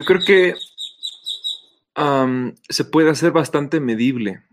Creo 0.06 0.20
que 0.26 0.56
se 2.70 2.86
puede 2.86 3.10
hacer 3.10 3.32
bastante 3.32 3.80
medible. 3.80 4.44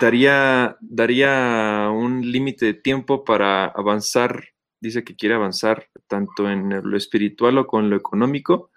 daría, 0.00 0.76
daría 0.80 1.90
un 1.92 2.30
límite 2.30 2.66
de 2.66 2.74
tiempo 2.74 3.24
para 3.24 3.66
avanzar. 3.66 4.48
Dice 4.80 5.02
que 5.02 5.16
quiere 5.16 5.34
avanzar 5.34 5.88
tanto 6.06 6.50
en 6.50 6.68
lo 6.88 6.96
espiritual 6.96 7.58
o 7.58 7.66
con 7.66 7.90
lo 7.90 7.96
económico. 7.96 8.70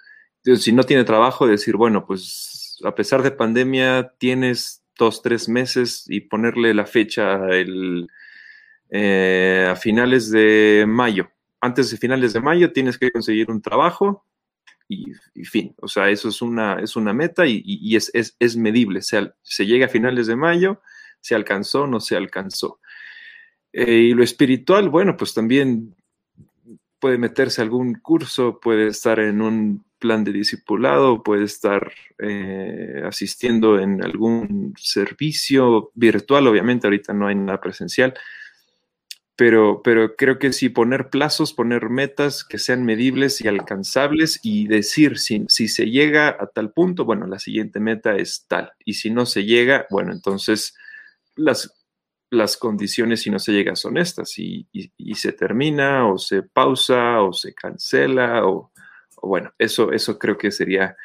Si 0.43 0.71
no 0.71 0.83
tiene 0.83 1.03
trabajo, 1.03 1.45
decir, 1.45 1.75
bueno, 1.75 2.05
pues 2.05 2.79
a 2.83 2.95
pesar 2.95 3.23
de 3.23 3.31
pandemia, 3.31 4.13
tienes 4.17 4.83
dos, 4.97 5.21
tres 5.21 5.49
meses 5.49 6.05
y 6.07 6.21
ponerle 6.21 6.73
la 6.73 6.85
fecha 6.85 7.39
eh, 8.89 9.67
a 9.69 9.75
finales 9.75 10.31
de 10.31 10.85
mayo. 10.87 11.29
Antes 11.59 11.91
de 11.91 11.97
finales 11.97 12.33
de 12.33 12.39
mayo 12.39 12.71
tienes 12.71 12.97
que 12.97 13.11
conseguir 13.11 13.51
un 13.51 13.61
trabajo 13.61 14.26
y, 14.87 15.13
fin. 15.45 15.75
O 15.81 15.87
sea, 15.87 16.09
eso 16.09 16.29
es 16.29 16.41
una, 16.41 16.79
es 16.81 16.95
una 16.95 17.13
meta 17.13 17.45
y, 17.45 17.95
es, 17.95 18.11
es, 18.13 18.57
medible. 18.57 19.01
Se, 19.01 19.31
se 19.41 19.65
llega 19.65 19.87
a 19.87 19.89
finales 19.89 20.27
de 20.27 20.35
mayo, 20.35 20.81
se 21.19 21.35
alcanzó, 21.35 21.87
no 21.87 21.99
se 21.99 22.15
alcanzó. 22.15 22.79
Eh, 23.73 24.09
y 24.09 24.13
lo 24.13 24.23
espiritual, 24.23 24.89
bueno, 24.89 25.17
pues 25.17 25.33
también 25.33 25.95
puede 26.99 27.17
meterse 27.17 27.61
a 27.61 27.63
algún 27.63 27.95
curso, 27.95 28.59
puede 28.59 28.87
estar 28.87 29.19
en 29.19 29.41
un 29.41 29.85
plan 29.99 30.23
de 30.23 30.31
discipulado, 30.31 31.23
puede 31.23 31.45
estar 31.45 31.91
eh, 32.19 33.03
asistiendo 33.05 33.79
en 33.79 34.03
algún 34.03 34.73
servicio 34.77 35.91
virtual, 35.95 36.47
obviamente 36.47 36.87
ahorita 36.87 37.13
no 37.13 37.27
hay 37.27 37.35
nada 37.35 37.59
presencial, 37.59 38.13
pero, 39.37 39.81
pero 39.83 40.15
creo 40.15 40.39
que 40.39 40.51
sí, 40.51 40.69
poner 40.69 41.09
plazos, 41.09 41.53
poner 41.53 41.89
metas 41.89 42.43
que 42.43 42.57
sean 42.57 42.83
medibles 42.83 43.39
y 43.39 43.47
alcanzables 43.47 44.39
y 44.41 44.67
decir 44.67 45.19
si, 45.19 45.45
si 45.47 45.67
se 45.67 45.85
llega 45.91 46.29
a 46.29 46.47
tal 46.47 46.71
punto, 46.71 47.05
bueno, 47.05 47.27
la 47.27 47.37
siguiente 47.37 47.79
meta 47.79 48.15
es 48.15 48.45
tal. 48.47 48.71
Y 48.83 48.95
si 48.95 49.11
no 49.11 49.27
se 49.27 49.45
llega, 49.45 49.85
bueno, 49.91 50.11
entonces 50.11 50.75
las, 51.35 51.71
las 52.31 52.57
condiciones 52.57 53.21
si 53.21 53.29
no 53.29 53.37
se 53.37 53.51
llega 53.51 53.75
son 53.75 53.97
estas 53.97 54.37
y, 54.39 54.67
se 55.13 55.33
termina 55.33 56.11
o 56.11 56.17
se 56.17 56.41
pausa 56.41 57.21
o 57.21 57.31
se 57.31 57.53
cancela 57.53 58.45
o, 58.47 58.71
bueno, 59.21 59.53
eso, 59.59 59.91
eso 59.91 60.17
creo 60.17 60.37
que 60.37 60.49
sería 60.49 60.95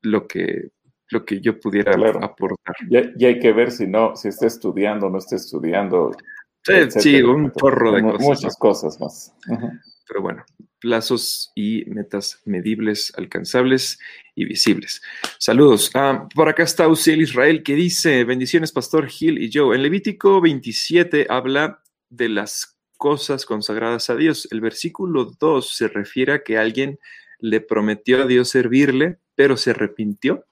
lo 0.00 0.26
que, 0.26 0.70
lo 1.10 1.24
que 1.24 1.40
yo 1.40 1.60
pudiera 1.60 1.92
aportar. 2.22 2.76
Y, 2.88 3.24
hay 3.24 3.38
que 3.38 3.52
ver 3.52 3.70
si 3.70 3.86
no, 3.86 4.16
si 4.16 4.28
está 4.28 4.46
estudiando 4.46 5.06
o 5.06 5.10
no 5.10 5.18
está 5.18 5.36
estudiando. 5.36 6.12
Sí, 7.00 7.22
un 7.22 7.50
porro 7.50 7.92
de 7.92 8.02
cosas. 8.02 8.20
Muchas 8.20 8.56
cosas 8.56 9.00
más. 9.00 9.34
Pero 10.06 10.22
bueno, 10.22 10.44
plazos 10.80 11.52
y 11.54 11.84
metas 11.86 12.40
medibles, 12.44 13.12
alcanzables 13.16 13.98
y 14.34 14.44
visibles. 14.44 15.02
Saludos. 15.38 15.90
Ah, 15.94 16.28
por 16.34 16.48
acá 16.48 16.62
está 16.62 16.88
Uziel 16.88 17.22
Israel 17.22 17.62
que 17.62 17.74
dice, 17.74 18.24
bendiciones 18.24 18.72
Pastor 18.72 19.08
Gil 19.08 19.38
y 19.38 19.50
yo. 19.50 19.74
En 19.74 19.82
Levítico 19.82 20.40
27 20.40 21.26
habla 21.28 21.82
de 22.08 22.28
las 22.28 22.78
cosas 22.96 23.44
consagradas 23.44 24.10
a 24.10 24.16
Dios. 24.16 24.48
El 24.50 24.60
versículo 24.60 25.24
2 25.38 25.76
se 25.76 25.88
refiere 25.88 26.32
a 26.32 26.42
que 26.42 26.58
alguien 26.58 26.98
le 27.38 27.60
prometió 27.60 28.22
a 28.22 28.26
Dios 28.26 28.48
servirle, 28.48 29.18
pero 29.34 29.56
se 29.56 29.70
arrepintió. 29.70 30.44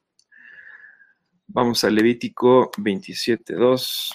Vamos 1.49 1.85
a 1.85 1.91
Levítico 1.91 2.71
27, 2.79 3.55
2. 3.55 4.15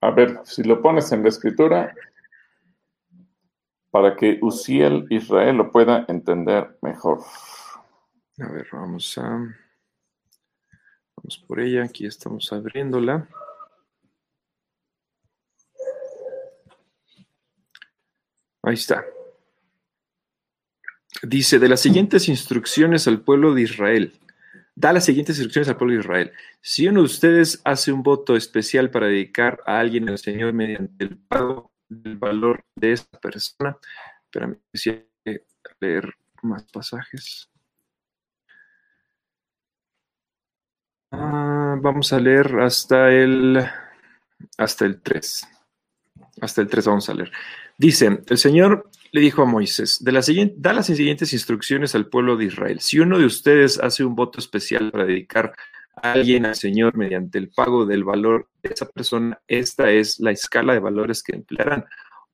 A 0.00 0.10
ver, 0.10 0.40
si 0.44 0.62
lo 0.62 0.80
pones 0.80 1.10
en 1.12 1.22
la 1.22 1.28
escritura, 1.28 1.94
para 3.90 4.16
que 4.16 4.38
Uziel 4.42 5.06
Israel 5.10 5.56
lo 5.56 5.70
pueda 5.72 6.04
entender 6.08 6.78
mejor. 6.82 7.20
A 8.38 8.48
ver, 8.52 8.68
vamos 8.72 9.18
a. 9.18 9.22
Vamos 11.16 11.44
por 11.46 11.58
ella, 11.58 11.82
aquí 11.82 12.06
estamos 12.06 12.52
abriéndola. 12.52 13.28
Ahí 18.62 18.74
está. 18.74 19.04
Dice, 21.22 21.58
de 21.58 21.68
las 21.68 21.80
siguientes 21.80 22.28
instrucciones 22.28 23.08
al 23.08 23.20
pueblo 23.20 23.52
de 23.52 23.62
Israel 23.62 24.12
da 24.78 24.92
las 24.92 25.04
siguientes 25.04 25.36
instrucciones 25.36 25.68
al 25.68 25.76
pueblo 25.76 25.94
de 25.94 26.00
Israel. 26.00 26.32
Si 26.60 26.86
uno 26.86 27.00
de 27.00 27.06
ustedes 27.06 27.60
hace 27.64 27.90
un 27.90 28.04
voto 28.04 28.36
especial 28.36 28.90
para 28.90 29.08
dedicar 29.08 29.60
a 29.66 29.80
alguien 29.80 30.08
al 30.08 30.18
Señor 30.18 30.52
mediante 30.52 31.04
el 31.04 31.16
pago 31.16 31.72
del 31.88 32.16
valor 32.16 32.64
de 32.76 32.92
esa 32.92 33.18
persona, 33.20 33.76
espérame, 34.24 34.58
si 34.72 35.04
leer 35.80 36.14
más 36.42 36.64
pasajes. 36.72 37.50
Ah, 41.10 41.76
vamos 41.80 42.12
a 42.12 42.20
leer 42.20 42.60
hasta 42.60 43.10
el 43.10 43.58
hasta 44.56 44.84
el 44.84 45.02
3. 45.02 45.48
Hasta 46.40 46.60
el 46.60 46.68
3 46.68 46.86
vamos 46.86 47.08
a 47.08 47.14
leer. 47.14 47.32
Dice, 47.78 48.18
el 48.26 48.38
Señor 48.38 48.90
le 49.12 49.20
dijo 49.20 49.42
a 49.42 49.46
Moisés, 49.46 50.02
da 50.02 50.12
las 50.72 50.86
siguientes 50.86 51.32
instrucciones 51.32 51.94
al 51.94 52.08
pueblo 52.08 52.36
de 52.36 52.46
Israel. 52.46 52.80
Si 52.80 52.98
uno 52.98 53.18
de 53.18 53.24
ustedes 53.24 53.78
hace 53.78 54.04
un 54.04 54.16
voto 54.16 54.40
especial 54.40 54.90
para 54.90 55.04
dedicar 55.04 55.54
a 55.94 56.12
alguien 56.12 56.44
al 56.44 56.56
Señor 56.56 56.96
mediante 56.96 57.38
el 57.38 57.50
pago 57.50 57.86
del 57.86 58.02
valor 58.02 58.48
de 58.64 58.70
esa 58.74 58.86
persona, 58.86 59.40
esta 59.46 59.92
es 59.92 60.18
la 60.18 60.32
escala 60.32 60.72
de 60.72 60.80
valores 60.80 61.22
que 61.22 61.36
emplearán. 61.36 61.84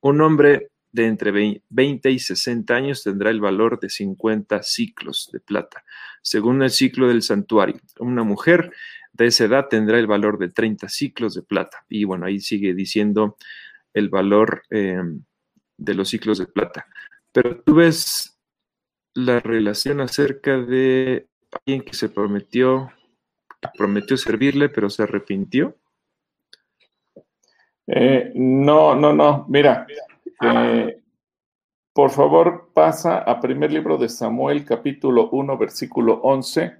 Un 0.00 0.22
hombre 0.22 0.70
de 0.92 1.08
entre 1.08 1.60
20 1.68 2.10
y 2.10 2.18
60 2.18 2.74
años 2.74 3.02
tendrá 3.02 3.28
el 3.28 3.42
valor 3.42 3.78
de 3.80 3.90
50 3.90 4.62
ciclos 4.62 5.28
de 5.30 5.40
plata, 5.40 5.84
según 6.22 6.62
el 6.62 6.70
ciclo 6.70 7.06
del 7.06 7.20
santuario. 7.20 7.76
Una 7.98 8.22
mujer 8.22 8.72
de 9.12 9.26
esa 9.26 9.44
edad 9.44 9.68
tendrá 9.68 9.98
el 9.98 10.06
valor 10.06 10.38
de 10.38 10.48
30 10.48 10.88
ciclos 10.88 11.34
de 11.34 11.42
plata. 11.42 11.84
Y 11.90 12.04
bueno, 12.04 12.24
ahí 12.24 12.40
sigue 12.40 12.72
diciendo 12.72 13.36
el 13.92 14.08
valor. 14.08 14.62
Eh, 14.70 15.02
de 15.76 15.94
los 15.94 16.08
ciclos 16.08 16.38
de 16.38 16.46
plata. 16.46 16.86
Pero 17.32 17.60
tú 17.62 17.74
ves 17.74 18.38
la 19.14 19.40
relación 19.40 20.00
acerca 20.00 20.58
de 20.58 21.28
alguien 21.52 21.82
que 21.82 21.94
se 21.94 22.08
prometió, 22.08 22.90
prometió 23.76 24.16
servirle, 24.16 24.68
pero 24.68 24.90
se 24.90 25.02
arrepintió. 25.02 25.76
Eh, 27.86 28.32
no, 28.34 28.94
no, 28.94 29.12
no. 29.12 29.46
Mira, 29.48 29.86
eh, 30.42 31.02
por 31.92 32.10
favor 32.10 32.70
pasa 32.74 33.18
a 33.18 33.40
primer 33.40 33.72
libro 33.72 33.96
de 33.96 34.08
Samuel, 34.08 34.64
capítulo 34.64 35.30
1, 35.30 35.58
versículo 35.58 36.20
11. 36.22 36.76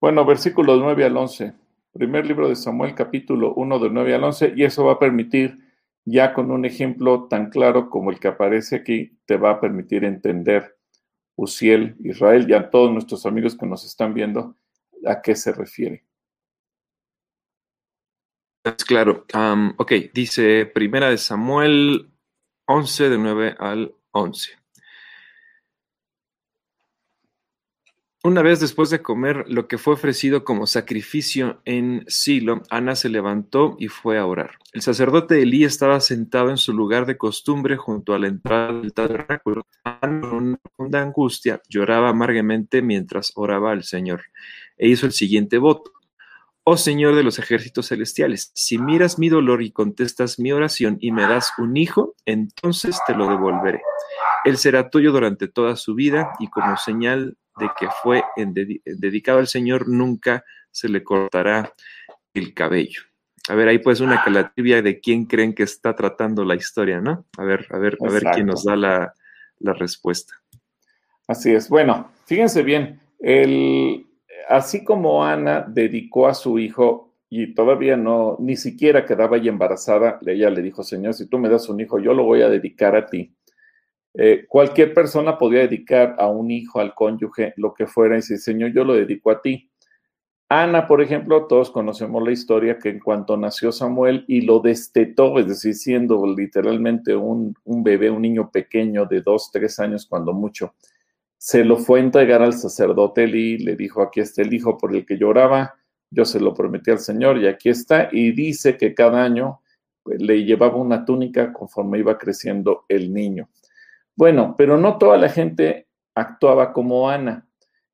Bueno, 0.00 0.24
versículo 0.24 0.76
9 0.76 1.04
al 1.04 1.16
11. 1.16 1.54
Primer 1.92 2.26
libro 2.26 2.48
de 2.48 2.56
Samuel, 2.56 2.94
capítulo 2.94 3.54
1, 3.54 3.78
del 3.78 3.94
9 3.94 4.14
al 4.14 4.24
11, 4.24 4.52
y 4.56 4.64
eso 4.64 4.84
va 4.84 4.92
a 4.92 4.98
permitir, 4.98 5.58
ya 6.04 6.32
con 6.34 6.50
un 6.50 6.64
ejemplo 6.64 7.28
tan 7.28 7.50
claro 7.50 7.90
como 7.90 8.10
el 8.10 8.20
que 8.20 8.28
aparece 8.28 8.76
aquí, 8.76 9.18
te 9.26 9.36
va 9.36 9.52
a 9.52 9.60
permitir 9.60 10.04
entender 10.04 10.76
Uziel, 11.36 11.96
Israel 12.00 12.46
y 12.48 12.54
a 12.54 12.70
todos 12.70 12.92
nuestros 12.92 13.24
amigos 13.24 13.56
que 13.56 13.66
nos 13.66 13.84
están 13.84 14.12
viendo 14.12 14.56
a 15.06 15.22
qué 15.22 15.36
se 15.36 15.52
refiere. 15.52 16.04
Claro. 18.86 19.24
ok, 19.76 19.92
dice 20.12 20.66
Primera 20.66 21.08
de 21.08 21.18
Samuel 21.18 22.10
11, 22.66 23.08
de 23.08 23.18
9 23.18 23.54
al 23.58 23.94
11. 24.10 24.58
Una 28.24 28.42
vez 28.42 28.58
después 28.58 28.90
de 28.90 29.00
comer 29.00 29.44
lo 29.46 29.68
que 29.68 29.78
fue 29.78 29.94
ofrecido 29.94 30.42
como 30.42 30.66
sacrificio 30.66 31.62
en 31.64 32.04
Silo, 32.08 32.62
Ana 32.68 32.96
se 32.96 33.08
levantó 33.08 33.76
y 33.78 33.86
fue 33.86 34.18
a 34.18 34.26
orar. 34.26 34.58
El 34.72 34.82
sacerdote 34.82 35.40
Elí 35.40 35.62
estaba 35.62 36.00
sentado 36.00 36.50
en 36.50 36.56
su 36.56 36.72
lugar 36.72 37.06
de 37.06 37.16
costumbre 37.16 37.76
junto 37.76 38.14
a 38.14 38.18
la 38.18 38.26
entrada 38.26 38.72
del 38.72 38.92
tabernáculo. 38.92 39.68
Ana, 39.84 40.20
con 40.22 40.32
una 40.32 40.56
profunda 40.56 41.00
angustia, 41.00 41.62
lloraba 41.68 42.08
amargamente 42.08 42.82
mientras 42.82 43.30
oraba 43.36 43.70
al 43.70 43.84
Señor 43.84 44.22
e 44.76 44.88
hizo 44.88 45.06
el 45.06 45.12
siguiente 45.12 45.58
voto. 45.58 45.92
Oh 46.64 46.76
Señor 46.76 47.14
de 47.14 47.22
los 47.22 47.38
ejércitos 47.38 47.86
celestiales, 47.86 48.50
si 48.52 48.78
miras 48.78 49.20
mi 49.20 49.28
dolor 49.28 49.62
y 49.62 49.70
contestas 49.70 50.40
mi 50.40 50.50
oración 50.50 50.98
y 51.00 51.12
me 51.12 51.22
das 51.22 51.52
un 51.56 51.76
hijo, 51.76 52.16
entonces 52.26 52.98
te 53.06 53.14
lo 53.14 53.28
devolveré. 53.28 53.80
Él 54.44 54.56
será 54.56 54.90
tuyo 54.90 55.12
durante 55.12 55.46
toda 55.46 55.76
su 55.76 55.94
vida 55.94 56.32
y 56.40 56.48
como 56.48 56.76
señal 56.76 57.36
de 57.58 57.70
que 57.78 57.88
fue 58.02 58.22
dedicado 58.84 59.38
al 59.38 59.46
Señor, 59.46 59.88
nunca 59.88 60.44
se 60.70 60.88
le 60.88 61.02
cortará 61.02 61.72
el 62.34 62.54
cabello. 62.54 63.02
A 63.48 63.54
ver, 63.54 63.68
ahí 63.68 63.78
pues 63.78 64.00
una 64.00 64.22
calatrivia 64.22 64.82
de 64.82 65.00
quién 65.00 65.24
creen 65.24 65.54
que 65.54 65.62
está 65.62 65.96
tratando 65.96 66.44
la 66.44 66.54
historia, 66.54 67.00
¿no? 67.00 67.24
A 67.38 67.44
ver, 67.44 67.66
a 67.70 67.78
ver, 67.78 67.96
a 68.00 68.10
ver 68.10 68.22
quién 68.34 68.46
nos 68.46 68.64
da 68.64 68.76
la, 68.76 69.14
la, 69.58 69.72
respuesta. 69.72 70.34
Así 71.26 71.52
es. 71.52 71.68
Bueno, 71.70 72.10
fíjense 72.26 72.62
bien, 72.62 73.00
el, 73.18 74.06
así 74.48 74.84
como 74.84 75.24
Ana 75.24 75.64
dedicó 75.66 76.28
a 76.28 76.34
su 76.34 76.58
hijo 76.58 77.14
y 77.30 77.54
todavía 77.54 77.96
no, 77.96 78.36
ni 78.38 78.56
siquiera 78.56 79.06
quedaba 79.06 79.38
ya 79.38 79.50
embarazada, 79.50 80.18
ella 80.26 80.50
le 80.50 80.62
dijo, 80.62 80.82
Señor, 80.82 81.14
si 81.14 81.26
tú 81.26 81.38
me 81.38 81.48
das 81.48 81.68
un 81.68 81.80
hijo, 81.80 81.98
yo 81.98 82.12
lo 82.12 82.24
voy 82.24 82.42
a 82.42 82.48
dedicar 82.48 82.96
a 82.96 83.06
ti. 83.06 83.34
Eh, 84.20 84.46
cualquier 84.48 84.92
persona 84.92 85.38
podía 85.38 85.60
dedicar 85.60 86.16
a 86.18 86.26
un 86.26 86.50
hijo, 86.50 86.80
al 86.80 86.92
cónyuge, 86.92 87.54
lo 87.56 87.72
que 87.72 87.86
fuera, 87.86 88.16
y 88.16 88.18
decir, 88.18 88.38
Señor, 88.38 88.72
yo 88.72 88.82
lo 88.82 88.94
dedico 88.94 89.30
a 89.30 89.40
ti. 89.40 89.70
Ana, 90.48 90.88
por 90.88 91.00
ejemplo, 91.00 91.46
todos 91.46 91.70
conocemos 91.70 92.24
la 92.24 92.32
historia 92.32 92.80
que 92.80 92.88
en 92.88 92.98
cuanto 92.98 93.36
nació 93.36 93.70
Samuel 93.70 94.24
y 94.26 94.40
lo 94.40 94.58
destetó, 94.58 95.38
es 95.38 95.46
decir, 95.46 95.74
siendo 95.76 96.26
literalmente 96.26 97.14
un, 97.14 97.54
un 97.62 97.84
bebé, 97.84 98.10
un 98.10 98.22
niño 98.22 98.50
pequeño 98.50 99.06
de 99.06 99.20
dos, 99.20 99.50
tres 99.52 99.78
años, 99.78 100.04
cuando 100.04 100.32
mucho, 100.32 100.74
se 101.36 101.64
lo 101.64 101.76
fue 101.76 102.00
a 102.00 102.02
entregar 102.02 102.42
al 102.42 102.54
sacerdote 102.54 103.22
y 103.22 103.58
le 103.58 103.76
dijo, 103.76 104.02
aquí 104.02 104.18
está 104.18 104.42
el 104.42 104.52
hijo 104.52 104.76
por 104.78 104.96
el 104.96 105.06
que 105.06 105.16
lloraba, 105.16 105.76
yo 106.10 106.24
se 106.24 106.40
lo 106.40 106.54
prometí 106.54 106.90
al 106.90 106.98
Señor 106.98 107.38
y 107.38 107.46
aquí 107.46 107.68
está, 107.68 108.08
y 108.10 108.32
dice 108.32 108.76
que 108.76 108.94
cada 108.94 109.22
año 109.22 109.60
pues, 110.02 110.20
le 110.20 110.44
llevaba 110.44 110.74
una 110.74 111.04
túnica 111.04 111.52
conforme 111.52 112.00
iba 112.00 112.18
creciendo 112.18 112.84
el 112.88 113.14
niño. 113.14 113.48
Bueno, 114.18 114.56
pero 114.58 114.76
no 114.78 114.98
toda 114.98 115.16
la 115.16 115.28
gente 115.28 115.86
actuaba 116.16 116.72
como 116.72 117.08
Ana, 117.08 117.46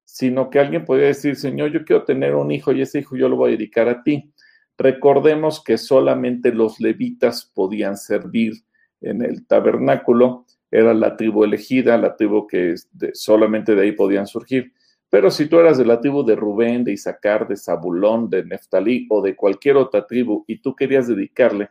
sino 0.04 0.48
que 0.48 0.58
alguien 0.58 0.86
podía 0.86 1.08
decir, 1.08 1.36
Señor, 1.36 1.70
yo 1.70 1.84
quiero 1.84 2.04
tener 2.04 2.34
un 2.34 2.50
hijo 2.50 2.72
y 2.72 2.80
ese 2.80 3.00
hijo 3.00 3.14
yo 3.14 3.28
lo 3.28 3.36
voy 3.36 3.50
a 3.50 3.56
dedicar 3.58 3.90
a 3.90 4.02
ti. 4.02 4.32
Recordemos 4.78 5.62
que 5.62 5.76
solamente 5.76 6.50
los 6.50 6.80
levitas 6.80 7.52
podían 7.54 7.98
servir 7.98 8.54
en 9.02 9.20
el 9.20 9.46
tabernáculo, 9.46 10.46
era 10.70 10.94
la 10.94 11.14
tribu 11.14 11.44
elegida, 11.44 11.98
la 11.98 12.16
tribu 12.16 12.46
que 12.46 12.74
solamente 13.12 13.74
de 13.74 13.82
ahí 13.82 13.92
podían 13.92 14.26
surgir. 14.26 14.72
Pero 15.10 15.30
si 15.30 15.44
tú 15.44 15.58
eras 15.58 15.76
de 15.76 15.84
la 15.84 16.00
tribu 16.00 16.24
de 16.24 16.36
Rubén, 16.36 16.84
de 16.84 16.92
Isaacar, 16.92 17.46
de 17.46 17.58
Zabulón, 17.58 18.30
de 18.30 18.46
Neftalí 18.46 19.06
o 19.10 19.20
de 19.20 19.36
cualquier 19.36 19.76
otra 19.76 20.06
tribu 20.06 20.42
y 20.46 20.56
tú 20.62 20.74
querías 20.74 21.06
dedicarle, 21.06 21.68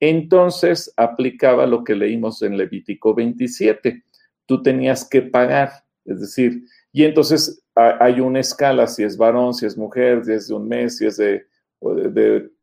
entonces 0.00 0.92
aplicaba 0.96 1.66
lo 1.66 1.84
que 1.84 1.94
leímos 1.94 2.42
en 2.42 2.56
Levítico 2.56 3.14
27. 3.14 4.04
Tú 4.46 4.62
tenías 4.62 5.08
que 5.08 5.22
pagar, 5.22 5.70
es 6.04 6.20
decir, 6.20 6.64
y 6.92 7.04
entonces 7.04 7.62
hay 7.74 8.20
una 8.20 8.40
escala, 8.40 8.86
si 8.86 9.04
es 9.04 9.16
varón, 9.16 9.54
si 9.54 9.66
es 9.66 9.76
mujer, 9.76 10.24
si 10.24 10.32
es 10.32 10.48
de 10.48 10.54
un 10.54 10.68
mes, 10.68 10.96
si 10.98 11.06
es 11.06 11.16
de, 11.16 11.46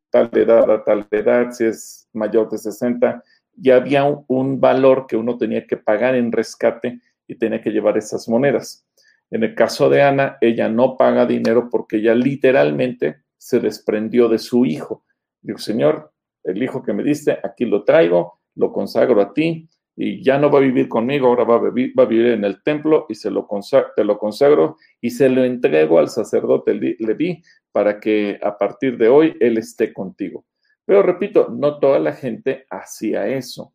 tal 0.09 0.29
edad 0.33 0.69
a 0.69 0.83
tal 0.83 1.07
edad, 1.11 1.51
si 1.51 1.65
es 1.65 2.09
mayor 2.13 2.49
de 2.49 2.57
60, 2.57 3.23
y 3.61 3.69
había 3.69 4.03
un, 4.03 4.59
valor 4.59 5.05
que 5.07 5.15
uno 5.15 5.37
tenía 5.37 5.65
que 5.65 5.77
pagar 5.77 6.15
en 6.15 6.31
rescate 6.31 6.99
y 7.27 7.35
tenía 7.35 7.61
que 7.61 7.71
llevar 7.71 7.97
esas 7.97 8.27
monedas. 8.27 8.85
En 9.31 9.43
el 9.43 9.55
caso 9.55 9.89
de 9.89 10.01
Ana, 10.01 10.37
ella 10.41 10.67
no 10.69 10.97
paga 10.97 11.25
dinero 11.25 11.69
porque 11.69 11.97
ella 11.97 12.13
literalmente 12.13 13.21
se 13.37 13.59
desprendió 13.59 14.27
de 14.27 14.39
su 14.39 14.65
hijo. 14.65 15.05
Dijo, 15.41 15.59
Señor, 15.59 16.11
el 16.45 16.61
hijo 16.61 16.81
que 16.81 16.93
me 16.93 17.03
diste, 17.03 17.37
aquí 17.43 17.65
lo 17.65 17.83
traigo, 17.83 18.39
lo 18.55 18.71
consagro 18.71 19.21
a 19.21 19.33
ti 19.33 19.67
y 19.95 20.23
ya 20.23 20.37
no 20.37 20.51
va 20.51 20.59
a 20.59 20.61
vivir 20.61 20.89
conmigo, 20.89 21.27
ahora 21.27 21.43
va 21.43 21.55
a 21.55 21.71
vivir, 21.71 22.25
en 22.27 22.43
el 22.43 22.61
templo 22.63 23.05
y 23.09 23.15
se 23.15 23.31
lo 23.31 23.47
te 23.95 24.03
lo 24.03 24.17
consagro 24.17 24.77
y 24.99 25.09
se 25.09 25.29
lo 25.29 25.43
entrego 25.43 25.99
al 25.99 26.09
sacerdote 26.09 26.73
Leví 26.73 27.41
para 27.71 27.99
que 27.99 28.39
a 28.41 28.57
partir 28.57 28.97
de 28.97 29.07
hoy 29.07 29.35
él 29.39 29.57
esté 29.57 29.93
contigo. 29.93 30.45
Pero 30.85 31.01
repito, 31.01 31.49
no 31.49 31.79
toda 31.79 31.99
la 31.99 32.13
gente 32.13 32.65
hacía 32.69 33.27
eso. 33.27 33.73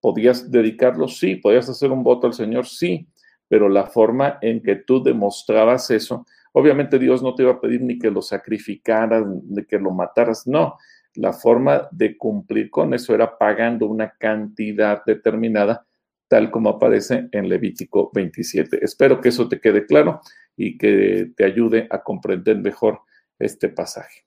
Podías 0.00 0.50
dedicarlo, 0.50 1.08
sí, 1.08 1.36
podías 1.36 1.68
hacer 1.68 1.90
un 1.90 2.02
voto 2.02 2.26
al 2.26 2.34
Señor, 2.34 2.66
sí, 2.66 3.08
pero 3.48 3.68
la 3.68 3.86
forma 3.86 4.38
en 4.42 4.62
que 4.62 4.76
tú 4.76 5.02
demostrabas 5.02 5.90
eso, 5.90 6.26
obviamente 6.52 6.98
Dios 6.98 7.22
no 7.22 7.34
te 7.34 7.42
iba 7.42 7.52
a 7.52 7.60
pedir 7.60 7.80
ni 7.82 7.98
que 7.98 8.10
lo 8.10 8.22
sacrificaras, 8.22 9.24
ni 9.26 9.64
que 9.64 9.78
lo 9.78 9.90
mataras, 9.90 10.46
no, 10.46 10.76
la 11.14 11.32
forma 11.32 11.88
de 11.90 12.16
cumplir 12.16 12.70
con 12.70 12.94
eso 12.94 13.14
era 13.14 13.36
pagando 13.36 13.86
una 13.86 14.10
cantidad 14.10 15.02
determinada, 15.04 15.86
tal 16.28 16.50
como 16.50 16.70
aparece 16.70 17.28
en 17.32 17.48
Levítico 17.48 18.10
27. 18.14 18.84
Espero 18.84 19.20
que 19.20 19.30
eso 19.30 19.48
te 19.48 19.60
quede 19.60 19.86
claro 19.86 20.20
y 20.56 20.78
que 20.78 21.32
te 21.36 21.44
ayude 21.44 21.86
a 21.90 22.02
comprender 22.02 22.58
mejor 22.58 23.00
este 23.38 23.68
pasaje. 23.68 24.24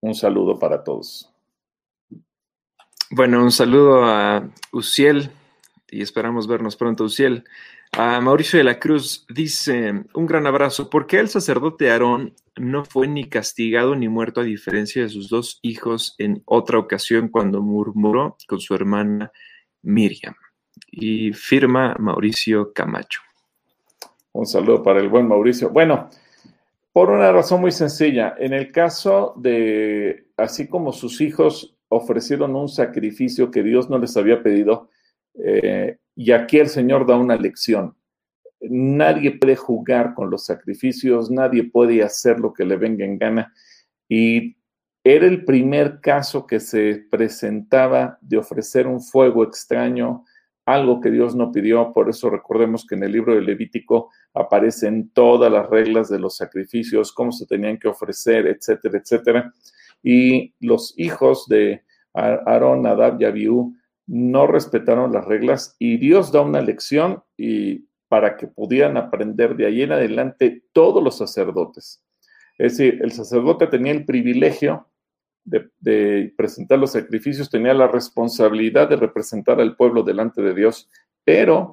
Un 0.00 0.14
saludo 0.14 0.58
para 0.58 0.82
todos. 0.82 1.32
Bueno, 3.10 3.42
un 3.42 3.50
saludo 3.50 4.04
a 4.04 4.48
Uciel 4.72 5.30
y 5.90 6.02
esperamos 6.02 6.46
vernos 6.46 6.76
pronto, 6.76 7.04
Uciel. 7.04 7.44
A 7.92 8.20
Mauricio 8.20 8.58
de 8.58 8.64
la 8.64 8.78
Cruz 8.78 9.26
dice, 9.28 10.04
un 10.14 10.26
gran 10.26 10.46
abrazo. 10.46 10.90
¿Por 10.90 11.06
qué 11.06 11.18
el 11.18 11.28
sacerdote 11.28 11.90
Aarón 11.90 12.34
no 12.56 12.84
fue 12.84 13.08
ni 13.08 13.28
castigado 13.28 13.96
ni 13.96 14.08
muerto 14.08 14.40
a 14.40 14.44
diferencia 14.44 15.02
de 15.02 15.08
sus 15.08 15.28
dos 15.28 15.58
hijos 15.62 16.14
en 16.18 16.42
otra 16.44 16.78
ocasión 16.78 17.28
cuando 17.28 17.62
murmuró 17.62 18.36
con 18.46 18.60
su 18.60 18.74
hermana 18.74 19.32
Miriam? 19.82 20.34
Y 20.90 21.32
firma 21.32 21.96
Mauricio 21.98 22.72
Camacho. 22.72 23.20
Un 24.32 24.46
saludo 24.46 24.82
para 24.82 25.00
el 25.00 25.08
buen 25.08 25.26
Mauricio. 25.26 25.70
Bueno, 25.70 26.08
por 26.92 27.10
una 27.10 27.32
razón 27.32 27.60
muy 27.60 27.72
sencilla, 27.72 28.34
en 28.38 28.52
el 28.52 28.70
caso 28.70 29.34
de, 29.36 30.26
así 30.36 30.68
como 30.68 30.92
sus 30.92 31.20
hijos 31.20 31.76
ofrecieron 31.88 32.54
un 32.54 32.68
sacrificio 32.68 33.50
que 33.50 33.62
Dios 33.62 33.88
no 33.88 33.98
les 33.98 34.16
había 34.16 34.42
pedido, 34.42 34.90
eh, 35.44 35.98
y 36.14 36.32
aquí 36.32 36.58
el 36.58 36.68
Señor 36.68 37.06
da 37.06 37.16
una 37.16 37.36
lección. 37.36 37.96
Nadie 38.60 39.38
puede 39.38 39.56
jugar 39.56 40.14
con 40.14 40.30
los 40.30 40.46
sacrificios, 40.46 41.30
nadie 41.30 41.64
puede 41.64 42.02
hacer 42.02 42.40
lo 42.40 42.52
que 42.52 42.64
le 42.64 42.76
venga 42.76 43.04
en 43.04 43.18
gana. 43.18 43.52
Y 44.08 44.56
era 45.04 45.26
el 45.26 45.44
primer 45.44 46.00
caso 46.00 46.46
que 46.46 46.58
se 46.58 47.06
presentaba 47.10 48.18
de 48.20 48.36
ofrecer 48.36 48.86
un 48.86 49.00
fuego 49.00 49.44
extraño, 49.44 50.24
algo 50.66 51.00
que 51.00 51.10
Dios 51.10 51.36
no 51.36 51.52
pidió. 51.52 51.92
Por 51.92 52.10
eso 52.10 52.28
recordemos 52.30 52.84
que 52.84 52.96
en 52.96 53.04
el 53.04 53.12
libro 53.12 53.34
de 53.34 53.42
Levítico 53.42 54.10
aparecen 54.34 55.10
todas 55.10 55.52
las 55.52 55.70
reglas 55.70 56.08
de 56.08 56.18
los 56.18 56.36
sacrificios, 56.36 57.12
cómo 57.12 57.30
se 57.30 57.46
tenían 57.46 57.78
que 57.78 57.88
ofrecer, 57.88 58.48
etcétera, 58.48 58.98
etcétera. 58.98 59.54
Y 60.02 60.52
los 60.60 60.94
hijos 60.98 61.46
de 61.48 61.84
Aarón, 62.12 62.86
Adab 62.86 63.20
y 63.20 63.24
Abiú 63.24 63.77
no 64.08 64.46
respetaron 64.46 65.12
las 65.12 65.26
reglas 65.26 65.76
y 65.78 65.98
Dios 65.98 66.32
da 66.32 66.40
una 66.40 66.62
lección 66.62 67.22
y 67.36 67.86
para 68.08 68.36
que 68.36 68.46
pudieran 68.46 68.96
aprender 68.96 69.54
de 69.54 69.66
ahí 69.66 69.82
en 69.82 69.92
adelante 69.92 70.64
todos 70.72 71.04
los 71.04 71.18
sacerdotes. 71.18 72.02
Es 72.56 72.78
decir, 72.78 73.00
el 73.02 73.12
sacerdote 73.12 73.66
tenía 73.66 73.92
el 73.92 74.06
privilegio 74.06 74.88
de, 75.44 76.32
presentar 76.36 76.78
los 76.78 76.92
sacrificios, 76.92 77.50
tenía 77.50 77.74
la 77.74 77.86
responsabilidad 77.86 78.88
de 78.88 78.96
representar 78.96 79.60
al 79.60 79.76
pueblo 79.76 80.02
delante 80.02 80.42
de 80.42 80.54
Dios, 80.54 80.90
pero 81.24 81.70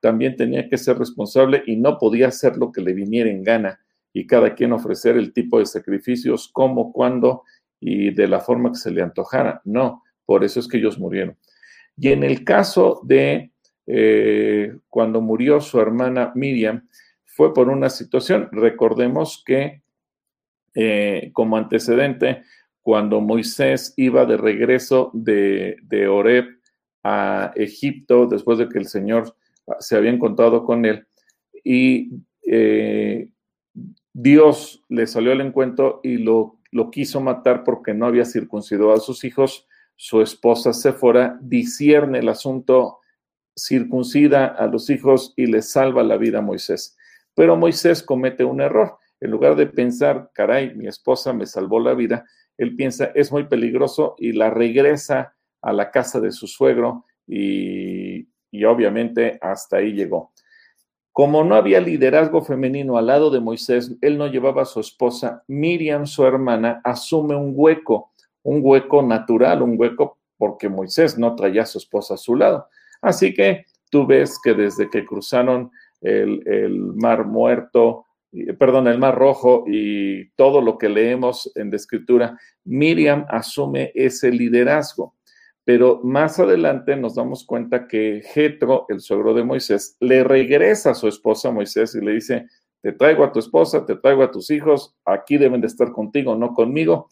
también 0.00 0.34
tenía 0.36 0.68
que 0.68 0.78
ser 0.78 0.98
responsable 0.98 1.62
y 1.66 1.76
no 1.76 1.98
podía 1.98 2.28
hacer 2.28 2.56
lo 2.56 2.72
que 2.72 2.80
le 2.80 2.94
viniera 2.94 3.30
en 3.30 3.42
gana 3.42 3.80
y 4.12 4.26
cada 4.26 4.54
quien 4.54 4.72
ofrecer 4.72 5.16
el 5.16 5.32
tipo 5.32 5.58
de 5.58 5.66
sacrificios, 5.66 6.48
cómo, 6.52 6.92
cuándo 6.92 7.44
y 7.80 8.10
de 8.12 8.28
la 8.28 8.40
forma 8.40 8.70
que 8.70 8.78
se 8.78 8.90
le 8.90 9.02
antojara. 9.02 9.60
No, 9.64 10.02
por 10.24 10.42
eso 10.42 10.60
es 10.60 10.68
que 10.68 10.78
ellos 10.78 10.98
murieron. 10.98 11.36
Y 11.96 12.12
en 12.12 12.24
el 12.24 12.44
caso 12.44 13.00
de 13.04 13.52
eh, 13.86 14.76
cuando 14.88 15.20
murió 15.20 15.60
su 15.60 15.80
hermana 15.80 16.32
Miriam, 16.34 16.86
fue 17.24 17.52
por 17.52 17.68
una 17.68 17.90
situación, 17.90 18.48
recordemos 18.52 19.42
que 19.44 19.82
eh, 20.74 21.30
como 21.32 21.56
antecedente, 21.56 22.42
cuando 22.82 23.20
Moisés 23.20 23.94
iba 23.96 24.26
de 24.26 24.36
regreso 24.36 25.10
de, 25.12 25.76
de 25.82 26.08
Oreb 26.08 26.46
a 27.02 27.52
Egipto, 27.56 28.26
después 28.26 28.58
de 28.58 28.68
que 28.68 28.78
el 28.78 28.86
Señor 28.86 29.34
se 29.80 29.96
había 29.96 30.10
encontrado 30.10 30.64
con 30.64 30.84
él, 30.84 31.06
y 31.64 32.10
eh, 32.46 33.28
Dios 34.12 34.84
le 34.88 35.06
salió 35.06 35.32
al 35.32 35.40
encuentro 35.40 36.00
y 36.02 36.18
lo, 36.18 36.58
lo 36.70 36.90
quiso 36.90 37.20
matar 37.20 37.64
porque 37.64 37.92
no 37.92 38.06
había 38.06 38.24
circuncidado 38.24 38.92
a 38.92 39.00
sus 39.00 39.24
hijos. 39.24 39.65
Su 39.96 40.20
esposa 40.20 40.72
Séfora 40.72 41.38
discierne 41.40 42.18
el 42.18 42.28
asunto, 42.28 43.00
circuncida 43.56 44.46
a 44.46 44.66
los 44.66 44.90
hijos 44.90 45.32
y 45.36 45.46
le 45.46 45.62
salva 45.62 46.02
la 46.02 46.18
vida 46.18 46.38
a 46.38 46.42
Moisés. 46.42 46.96
Pero 47.34 47.56
Moisés 47.56 48.02
comete 48.02 48.44
un 48.44 48.60
error. 48.60 48.98
En 49.20 49.30
lugar 49.30 49.56
de 49.56 49.66
pensar, 49.66 50.30
caray, 50.34 50.74
mi 50.74 50.86
esposa 50.86 51.32
me 51.32 51.46
salvó 51.46 51.80
la 51.80 51.94
vida, 51.94 52.26
él 52.58 52.76
piensa, 52.76 53.06
es 53.14 53.32
muy 53.32 53.44
peligroso 53.44 54.14
y 54.18 54.32
la 54.32 54.50
regresa 54.50 55.34
a 55.62 55.72
la 55.72 55.90
casa 55.90 56.20
de 56.20 56.32
su 56.32 56.46
suegro 56.46 57.04
y, 57.26 58.28
y 58.50 58.64
obviamente 58.64 59.38
hasta 59.40 59.78
ahí 59.78 59.92
llegó. 59.92 60.32
Como 61.12 61.44
no 61.44 61.54
había 61.54 61.80
liderazgo 61.80 62.42
femenino 62.42 62.98
al 62.98 63.06
lado 63.06 63.30
de 63.30 63.40
Moisés, 63.40 63.96
él 64.02 64.18
no 64.18 64.26
llevaba 64.26 64.62
a 64.62 64.66
su 64.66 64.80
esposa, 64.80 65.44
Miriam, 65.48 66.06
su 66.06 66.26
hermana, 66.26 66.82
asume 66.84 67.34
un 67.34 67.52
hueco, 67.54 68.12
un 68.46 68.60
hueco 68.62 69.02
natural, 69.02 69.60
un 69.62 69.74
hueco 69.76 70.18
porque 70.38 70.68
Moisés 70.68 71.18
no 71.18 71.34
traía 71.34 71.62
a 71.62 71.66
su 71.66 71.78
esposa 71.78 72.14
a 72.14 72.18
su 72.18 72.36
lado. 72.36 72.68
Así 73.02 73.34
que 73.34 73.64
tú 73.90 74.06
ves 74.06 74.38
que 74.42 74.54
desde 74.54 74.88
que 74.88 75.04
cruzaron 75.04 75.70
el, 76.00 76.70
mar 76.94 77.26
muerto, 77.26 78.06
perdón, 78.58 78.86
el 78.86 78.98
mar 78.98 79.16
rojo 79.16 79.64
y 79.66 80.30
todo 80.36 80.60
lo 80.60 80.78
que 80.78 80.88
leemos 80.88 81.50
en 81.56 81.70
la 81.70 81.76
escritura, 81.76 82.38
Miriam 82.64 83.26
asume 83.28 83.90
ese 83.94 84.30
liderazgo. 84.30 85.14
Pero 85.64 86.00
más 86.04 86.38
adelante 86.38 86.94
nos 86.94 87.16
damos 87.16 87.44
cuenta 87.44 87.88
que 87.88 88.22
Jetro, 88.32 88.86
el 88.88 89.00
suegro 89.00 89.34
de 89.34 89.42
Moisés, 89.42 89.96
le 89.98 90.22
regresa 90.22 90.90
a 90.90 90.94
su 90.94 91.08
esposa 91.08 91.50
Moisés 91.50 91.96
y 91.96 92.00
le 92.00 92.12
dice, 92.12 92.46
te 92.80 92.92
traigo 92.92 93.24
a 93.24 93.32
tu 93.32 93.40
esposa, 93.40 93.84
te 93.84 93.96
traigo 93.96 94.22
a 94.22 94.30
tus 94.30 94.50
hijos, 94.52 94.94
aquí 95.04 95.36
deben 95.36 95.60
de 95.60 95.66
estar 95.66 95.90
contigo, 95.90 96.36
no 96.36 96.54
conmigo. 96.54 97.08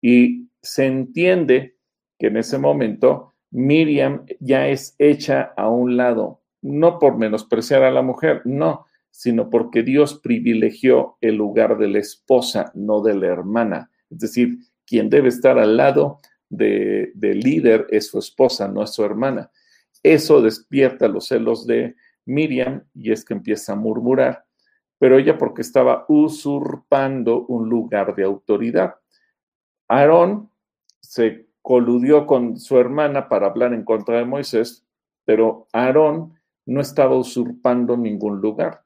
Y 0.00 0.48
se 0.62 0.86
entiende 0.86 1.76
que 2.18 2.28
en 2.28 2.36
ese 2.36 2.58
momento 2.58 3.34
Miriam 3.50 4.24
ya 4.40 4.68
es 4.68 4.94
hecha 4.98 5.52
a 5.56 5.68
un 5.68 5.96
lado, 5.96 6.42
no 6.62 6.98
por 6.98 7.18
menospreciar 7.18 7.82
a 7.82 7.90
la 7.90 8.02
mujer, 8.02 8.42
no, 8.44 8.86
sino 9.10 9.50
porque 9.50 9.82
Dios 9.82 10.20
privilegió 10.22 11.18
el 11.20 11.36
lugar 11.36 11.76
de 11.78 11.88
la 11.88 11.98
esposa, 11.98 12.72
no 12.74 13.02
de 13.02 13.14
la 13.14 13.26
hermana. 13.26 13.90
Es 14.08 14.18
decir, 14.18 14.58
quien 14.86 15.10
debe 15.10 15.28
estar 15.28 15.58
al 15.58 15.76
lado 15.76 16.20
de, 16.48 17.12
líder 17.14 17.86
es 17.90 18.06
su 18.06 18.18
esposa, 18.18 18.68
no 18.68 18.82
es 18.82 18.90
su 18.90 19.04
hermana. 19.04 19.50
Eso 20.02 20.40
despierta 20.40 21.08
los 21.08 21.28
celos 21.28 21.66
de 21.66 21.94
Miriam 22.24 22.84
y 22.94 23.12
es 23.12 23.24
que 23.24 23.34
empieza 23.34 23.72
a 23.72 23.76
murmurar, 23.76 24.44
pero 24.98 25.18
ella 25.18 25.38
porque 25.38 25.62
estaba 25.62 26.04
usurpando 26.08 27.44
un 27.46 27.68
lugar 27.68 28.14
de 28.14 28.24
autoridad. 28.24 28.94
Aarón 29.88 30.51
se 31.02 31.46
coludió 31.60 32.26
con 32.26 32.58
su 32.58 32.78
hermana 32.78 33.28
para 33.28 33.48
hablar 33.48 33.74
en 33.74 33.84
contra 33.84 34.18
de 34.18 34.24
Moisés, 34.24 34.86
pero 35.24 35.66
Aarón 35.72 36.34
no 36.64 36.80
estaba 36.80 37.16
usurpando 37.16 37.96
ningún 37.96 38.40
lugar. 38.40 38.82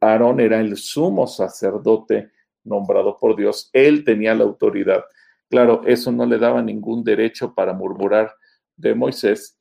Aarón 0.00 0.40
era 0.40 0.60
el 0.60 0.76
sumo 0.76 1.26
sacerdote 1.26 2.30
nombrado 2.64 3.18
por 3.18 3.36
Dios, 3.36 3.70
él 3.72 4.04
tenía 4.04 4.34
la 4.34 4.44
autoridad. 4.44 5.04
Claro, 5.48 5.82
eso 5.84 6.12
no 6.12 6.24
le 6.24 6.38
daba 6.38 6.62
ningún 6.62 7.04
derecho 7.04 7.54
para 7.54 7.72
murmurar 7.72 8.32
de 8.76 8.94
Moisés, 8.94 9.58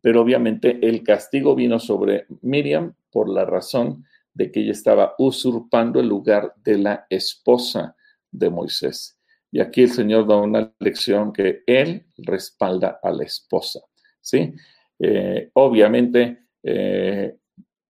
pero 0.00 0.22
obviamente 0.22 0.78
el 0.86 1.02
castigo 1.02 1.54
vino 1.54 1.78
sobre 1.78 2.26
Miriam 2.40 2.94
por 3.10 3.28
la 3.28 3.44
razón 3.44 4.04
de 4.34 4.50
que 4.50 4.60
ella 4.60 4.72
estaba 4.72 5.14
usurpando 5.18 6.00
el 6.00 6.08
lugar 6.08 6.54
de 6.64 6.78
la 6.78 7.06
esposa 7.10 7.94
de 8.30 8.50
Moisés. 8.50 9.17
Y 9.50 9.60
aquí 9.60 9.82
el 9.82 9.90
Señor 9.90 10.26
da 10.26 10.36
una 10.36 10.72
lección 10.78 11.32
que 11.32 11.62
Él 11.66 12.06
respalda 12.18 13.00
a 13.02 13.10
la 13.10 13.24
esposa. 13.24 13.80
¿sí? 14.20 14.52
Eh, 14.98 15.50
obviamente, 15.54 16.44
eh, 16.62 17.36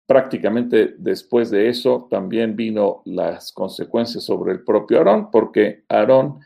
prácticamente 0.06 0.94
después 0.98 1.50
de 1.50 1.68
eso 1.68 2.06
también 2.10 2.56
vino 2.56 3.02
las 3.04 3.52
consecuencias 3.52 4.24
sobre 4.24 4.52
el 4.52 4.64
propio 4.64 4.98
Aarón, 4.98 5.30
porque 5.30 5.84
Aarón 5.88 6.40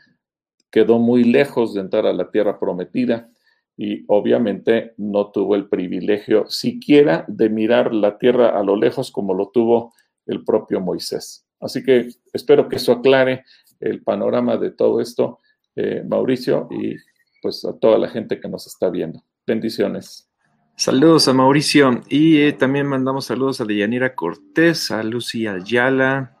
quedó 0.71 0.99
muy 0.99 1.23
lejos 1.23 1.73
de 1.73 1.81
entrar 1.81 2.05
a 2.05 2.13
la 2.13 2.31
tierra 2.31 2.59
prometida 2.59 3.29
y 3.77 4.03
obviamente 4.07 4.93
no 4.97 5.31
tuvo 5.31 5.55
el 5.55 5.69
privilegio 5.69 6.49
siquiera 6.49 7.25
de 7.27 7.49
mirar 7.49 7.93
la 7.93 8.17
tierra 8.17 8.49
a 8.49 8.63
lo 8.63 8.75
lejos 8.75 9.11
como 9.11 9.33
lo 9.33 9.49
tuvo 9.49 9.93
el 10.25 10.43
propio 10.43 10.81
Moisés. 10.81 11.45
Así 11.59 11.83
que 11.83 12.09
espero 12.33 12.67
que 12.67 12.75
eso 12.75 12.91
aclare 12.91 13.43
el 13.83 14.01
panorama 14.01 14.57
de 14.57 14.71
todo 14.71 15.01
esto, 15.01 15.39
eh, 15.75 16.03
Mauricio, 16.07 16.67
y 16.71 16.95
pues 17.41 17.65
a 17.65 17.77
toda 17.77 17.97
la 17.97 18.09
gente 18.09 18.39
que 18.39 18.47
nos 18.47 18.67
está 18.67 18.89
viendo. 18.89 19.23
Bendiciones. 19.45 20.29
Saludos 20.75 21.27
a 21.27 21.33
Mauricio 21.33 22.01
y 22.09 22.41
eh, 22.41 22.53
también 22.53 22.87
mandamos 22.87 23.25
saludos 23.25 23.61
a 23.61 23.65
Deyanira 23.65 24.15
Cortés, 24.15 24.89
a 24.89 25.03
Lucía 25.03 25.53
Ayala, 25.53 26.37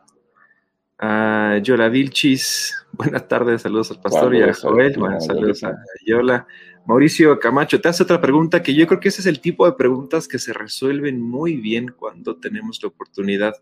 a 0.97 1.59
Yola 1.61 1.89
Vilchis, 1.89 2.73
buenas 2.93 3.27
tardes, 3.27 3.61
saludos 3.61 3.91
al 3.91 4.01
pastor 4.01 4.33
y 4.35 4.41
a 4.41 4.53
Joel, 4.53 4.97
buenas 4.97 5.25
saludos 5.25 5.63
a 5.63 5.75
Yola. 6.05 6.47
Mauricio 6.85 7.39
Camacho, 7.39 7.79
te 7.79 7.89
hace 7.89 8.03
otra 8.03 8.19
pregunta 8.19 8.61
que 8.63 8.73
yo 8.73 8.87
creo 8.87 8.99
que 8.99 9.09
ese 9.09 9.21
es 9.21 9.27
el 9.27 9.39
tipo 9.39 9.65
de 9.65 9.73
preguntas 9.73 10.27
que 10.27 10.39
se 10.39 10.51
resuelven 10.51 11.21
muy 11.21 11.55
bien 11.55 11.93
cuando 11.95 12.35
tenemos 12.37 12.81
la 12.81 12.89
oportunidad 12.89 13.53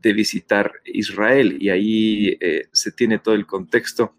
de 0.00 0.12
visitar 0.12 0.72
Israel 0.84 1.56
y 1.60 1.70
ahí 1.70 2.36
eh, 2.40 2.68
se 2.72 2.92
tiene 2.92 3.18
todo 3.18 3.34
el 3.34 3.46
contexto. 3.46 4.14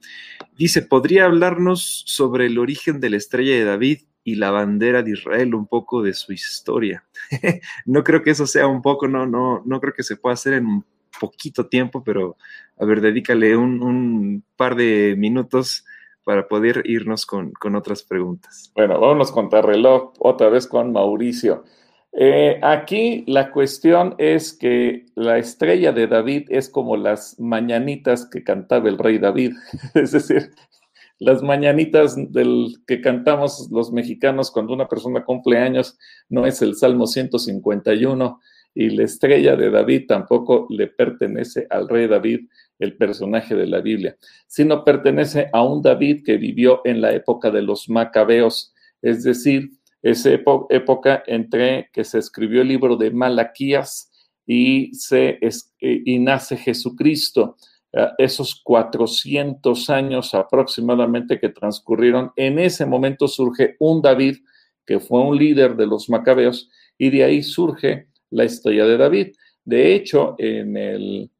Dice, 0.57 0.81
¿podría 0.81 1.25
hablarnos 1.25 2.03
sobre 2.05 2.47
el 2.47 2.57
origen 2.57 2.99
de 2.99 3.09
la 3.09 3.17
estrella 3.17 3.53
de 3.53 3.63
David 3.63 3.99
y 4.23 4.35
la 4.35 4.51
bandera 4.51 5.03
de 5.03 5.11
Israel, 5.11 5.55
un 5.55 5.67
poco 5.67 6.01
de 6.01 6.13
su 6.13 6.33
historia? 6.33 7.05
no 7.85 8.03
creo 8.03 8.21
que 8.23 8.31
eso 8.31 8.45
sea 8.45 8.67
un 8.67 8.81
poco, 8.81 9.07
no, 9.07 9.25
no, 9.25 9.63
no 9.65 9.79
creo 9.79 9.93
que 9.93 10.03
se 10.03 10.17
pueda 10.17 10.33
hacer 10.33 10.53
en 10.53 10.83
poquito 11.19 11.67
tiempo, 11.67 12.03
pero 12.03 12.37
a 12.77 12.85
ver, 12.85 13.01
dedícale 13.01 13.55
un, 13.55 14.43
par 14.55 14.75
de 14.75 15.15
minutos 15.17 15.85
para 16.23 16.47
poder 16.47 16.83
irnos 16.85 17.25
con, 17.25 17.53
otras 17.75 18.03
preguntas. 18.03 18.71
Bueno, 18.75 18.99
vámonos 18.99 19.31
con 19.31 19.49
reloj 19.51 20.13
otra 20.19 20.49
vez 20.49 20.67
con 20.67 20.91
Mauricio. 20.91 21.63
Eh, 22.11 22.59
aquí 22.63 23.23
la 23.27 23.51
cuestión 23.51 24.15
es 24.17 24.53
que 24.53 25.05
la 25.15 25.37
estrella 25.37 25.91
de 25.91 26.07
David 26.07 26.47
es 26.49 26.67
como 26.67 26.97
las 26.97 27.39
mañanitas 27.39 28.27
que 28.27 28.43
cantaba 28.43 28.89
el 28.89 28.97
rey 28.97 29.19
David, 29.19 29.53
es 29.93 30.11
decir, 30.11 30.51
las 31.19 31.43
mañanitas 31.43 32.15
del 32.31 32.77
que 32.87 33.01
cantamos 33.01 33.69
los 33.71 33.91
mexicanos 33.91 34.51
cuando 34.51 34.73
una 34.73 34.87
persona 34.87 35.23
cumple 35.23 35.59
años 35.59 35.97
no 36.29 36.45
es 36.45 36.61
el 36.61 36.75
Salmo 36.75 37.05
151, 37.07 38.39
y 38.73 38.89
la 38.91 39.03
estrella 39.03 39.55
de 39.55 39.69
David 39.69 40.05
tampoco 40.07 40.67
le 40.69 40.87
pertenece 40.87 41.67
al 41.69 41.89
rey 41.89 42.07
David, 42.07 42.47
el 42.77 42.95
personaje 42.95 43.55
de 43.55 43.67
la 43.67 43.81
Biblia, 43.81 44.15
sino 44.47 44.85
pertenece 44.85 45.49
a 45.51 45.63
un 45.63 45.81
David 45.81 46.23
que 46.23 46.37
vivió 46.37 46.81
en 46.85 47.01
la 47.01 47.11
época 47.11 47.51
de 47.51 47.61
los 47.61 47.89
macabeos, 47.89 48.73
es 49.01 49.23
decir, 49.23 49.71
esa 50.01 50.31
época 50.31 51.23
entre 51.27 51.89
que 51.91 52.03
se 52.03 52.19
escribió 52.19 52.61
el 52.61 52.69
libro 52.69 52.95
de 52.95 53.11
Malaquías 53.11 54.11
y, 54.45 54.93
se, 54.93 55.39
y 55.79 56.19
nace 56.19 56.57
Jesucristo. 56.57 57.57
Ah, 57.91 58.13
esos 58.19 58.61
400 58.63 59.89
años 59.89 60.35
aproximadamente 60.35 61.39
que 61.39 61.49
transcurrieron, 61.49 62.31
en 62.35 62.59
ese 62.59 62.85
momento 62.85 63.27
surge 63.27 63.75
un 63.79 64.01
David 64.01 64.37
que 64.85 64.99
fue 64.99 65.21
un 65.21 65.37
líder 65.37 65.75
de 65.75 65.87
los 65.87 66.09
macabeos 66.09 66.69
y 66.97 67.09
de 67.09 67.23
ahí 67.23 67.41
surge 67.41 68.07
la 68.29 68.45
historia 68.45 68.85
de 68.85 68.97
David. 68.97 69.27
De 69.65 69.95
hecho, 69.95 70.35
en 70.37 70.77
el, 70.77 71.31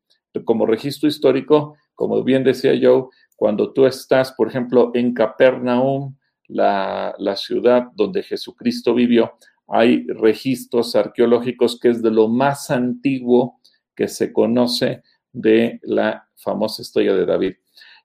como 0.44 0.66
registro 0.66 1.08
histórico, 1.08 1.76
como 1.94 2.24
bien 2.24 2.44
decía 2.44 2.74
yo, 2.74 3.10
cuando 3.36 3.72
tú 3.72 3.86
estás, 3.86 4.32
por 4.32 4.48
ejemplo, 4.48 4.92
en 4.94 5.14
Capernaum, 5.14 6.16
la, 6.50 7.16
la 7.18 7.36
ciudad 7.38 7.88
donde 7.96 8.22
Jesucristo 8.22 8.94
vivió, 8.94 9.34
hay 9.68 10.06
registros 10.08 10.96
arqueológicos 10.96 11.80
que 11.80 11.90
es 11.90 12.02
de 12.02 12.12
lo 12.12 12.28
más 12.28 12.70
antiguo 12.72 13.60
que 13.96 14.08
se 14.08 14.34
conoce 14.34 15.04
de 15.32 15.80
la 15.84 16.28
famosa 16.36 16.82
historia 16.82 17.14
de 17.14 17.26
David. 17.26 17.54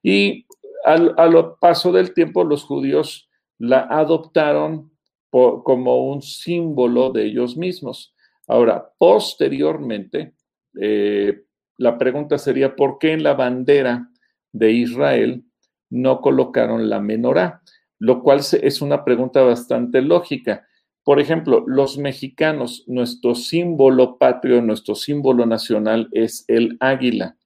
Y 0.02 0.46
al, 0.84 1.14
al 1.16 1.54
paso 1.58 1.90
del 1.90 2.12
tiempo, 2.12 2.44
los 2.44 2.64
judíos 2.64 3.28
la 3.58 3.80
adoptaron 3.90 4.92
como 5.30 6.12
un 6.12 6.22
símbolo 6.22 7.10
de 7.10 7.24
ellos 7.24 7.56
mismos. 7.56 8.14
Ahora, 8.46 8.92
posteriormente, 8.98 10.34
eh, 10.80 11.44
la 11.76 11.98
pregunta 11.98 12.38
sería, 12.38 12.76
¿por 12.76 12.98
qué 12.98 13.12
en 13.12 13.24
la 13.24 13.34
bandera 13.34 14.10
de 14.52 14.70
Israel 14.70 15.44
no 15.90 16.20
colocaron 16.20 16.88
la 16.88 17.00
menorá? 17.00 17.62
Lo 18.04 18.22
cual 18.22 18.40
es 18.40 18.82
una 18.82 19.02
pregunta 19.02 19.40
bastante 19.40 20.02
lógica. 20.02 20.68
Por 21.04 21.20
ejemplo, 21.20 21.64
los 21.66 21.96
mexicanos, 21.96 22.84
nuestro 22.86 23.34
símbolo 23.34 24.18
patrio, 24.18 24.60
nuestro 24.60 24.94
símbolo 24.94 25.46
nacional 25.46 26.10
es 26.12 26.44
el 26.48 26.76
águila. 26.80 27.38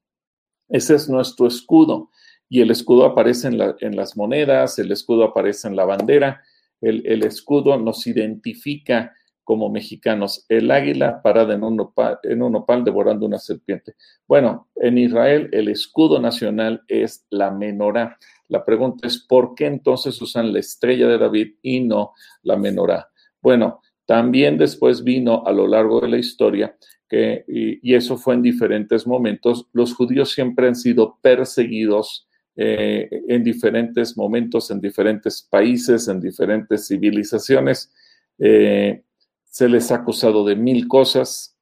Ese 0.69 0.97
es 0.97 1.09
nuestro 1.09 1.47
escudo. 1.47 2.11
Y 2.49 2.61
el 2.61 2.73
escudo 2.73 3.05
aparece 3.05 3.47
en, 3.47 3.97
las 3.97 4.17
monedas, 4.17 4.81
el 4.81 4.91
escudo 4.91 5.23
aparece 5.23 5.69
en 5.69 5.77
la 5.77 5.85
bandera, 5.85 6.43
el, 6.81 7.23
escudo 7.23 7.79
nos 7.79 8.05
identifica 8.09 9.15
como 9.49 9.71
mexicanos, 9.71 10.45
el 10.51 10.71
águila 10.71 11.23
parada 11.23 11.55
en 11.55 11.65
un, 11.65 11.75
nopal, 11.75 12.85
devorando 12.85 13.25
una 13.25 13.39
serpiente. 13.39 13.95
Bueno, 14.27 14.69
en 14.77 14.99
Israel 14.99 15.49
el 15.53 15.69
escudo 15.69 16.21
nacional 16.21 16.83
es 16.87 17.25
la 17.31 17.51
menorá. 17.51 18.19
La 18.49 18.63
pregunta 18.63 19.07
es, 19.07 19.17
¿por 19.19 19.55
qué 19.55 19.65
entonces 19.65 20.21
usan 20.21 20.53
la 20.53 20.59
estrella 20.59 21.09
de 21.09 21.17
David 21.17 21.55
y 21.63 21.81
no 21.81 22.13
la 22.43 22.59
menorá? 22.59 23.09
Bueno, 23.41 23.81
también 24.05 24.59
después 24.59 25.03
vino 25.03 25.43
a 25.47 25.53
lo 25.53 25.67
largo 25.67 26.03
de 26.03 26.09
la 26.09 26.19
historia 26.19 26.77
que, 27.09 27.47
y, 27.49 27.95
eso 27.95 28.19
fue 28.19 28.35
en 28.35 28.43
diferentes 28.43 29.07
momentos, 29.07 29.67
los 29.73 29.95
judíos 29.95 30.31
siempre 30.31 30.69
han 30.69 30.77
sido 30.77 31.17
perseguidos 31.23 32.29
eh, 32.55 33.09
en 33.29 33.43
diferentes 33.43 34.15
momentos, 34.15 34.71
en 34.71 34.79
diferentes 34.79 35.41
países, 35.41 36.07
en 36.07 36.21
diferentes 36.21 36.87
civilizaciones. 36.87 37.91
Eh, 38.39 39.05
se 39.49 39.69
les 39.69 39.91
ha 39.91 39.97
acusado 39.97 40.45
de 40.45 40.55
mil 40.57 40.89
cosas. 40.89 41.57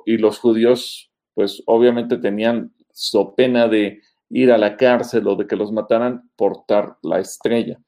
y 0.05 0.17
los 0.17 0.39
judíos, 0.39 1.11
pues 1.33 1.63
obviamente 1.65 2.17
tenían 2.17 2.73
so 2.91 3.35
pena 3.35 3.67
de 3.67 4.01
ir 4.29 4.51
a 4.51 4.57
la 4.57 4.77
cárcel 4.77 5.27
o 5.27 5.35
de 5.35 5.47
que 5.47 5.55
los 5.55 5.71
mataran, 5.71 6.29
portar 6.35 6.97
la 7.01 7.19
estrella. 7.19 7.79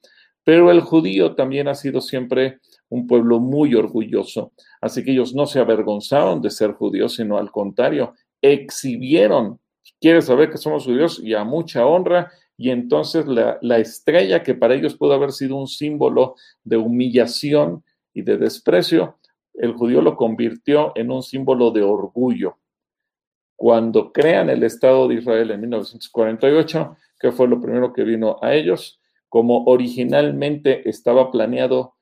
Pero 0.43 0.69
el 0.69 0.81
judío 0.81 1.35
también 1.35 1.67
ha 1.67 1.75
sido 1.75 2.01
siempre 2.01 2.59
un 2.89 3.07
pueblo 3.07 3.39
muy 3.39 3.73
orgulloso, 3.73 4.53
así 4.79 5.03
que 5.03 5.11
ellos 5.11 5.33
no 5.33 5.47
se 5.47 5.59
avergonzaron 5.59 6.41
de 6.41 6.51
ser 6.51 6.73
judíos, 6.73 7.15
sino 7.15 7.37
al 7.37 7.51
contrario, 7.51 8.13
exhibieron, 8.41 9.59
quieres 9.99 10.25
saber 10.25 10.51
que 10.51 10.57
somos 10.57 10.85
judíos 10.85 11.19
y 11.23 11.33
a 11.33 11.43
mucha 11.43 11.85
honra, 11.87 12.31
y 12.57 12.69
entonces 12.69 13.25
la, 13.25 13.57
la 13.61 13.79
estrella 13.79 14.43
que 14.43 14.53
para 14.53 14.75
ellos 14.75 14.95
pudo 14.95 15.13
haber 15.13 15.31
sido 15.31 15.55
un 15.55 15.67
símbolo 15.67 16.35
de 16.63 16.77
humillación 16.77 17.83
y 18.13 18.21
de 18.21 18.37
desprecio, 18.37 19.17
el 19.57 19.73
judío 19.73 20.01
lo 20.01 20.15
convirtió 20.15 20.91
en 20.95 21.11
un 21.11 21.23
símbolo 21.23 21.71
de 21.71 21.83
orgullo. 21.83 22.57
Cuando 23.55 24.11
crean 24.11 24.49
el 24.49 24.63
Estado 24.63 25.07
de 25.07 25.15
Israel 25.15 25.51
en 25.51 25.61
1948, 25.61 26.97
que 27.19 27.31
fue 27.31 27.47
lo 27.47 27.61
primero 27.61 27.93
que 27.93 28.03
vino 28.03 28.37
a 28.41 28.53
ellos, 28.53 28.99
como 29.29 29.63
originalmente 29.65 30.87
estaba 30.89 31.31
planeado 31.31 31.95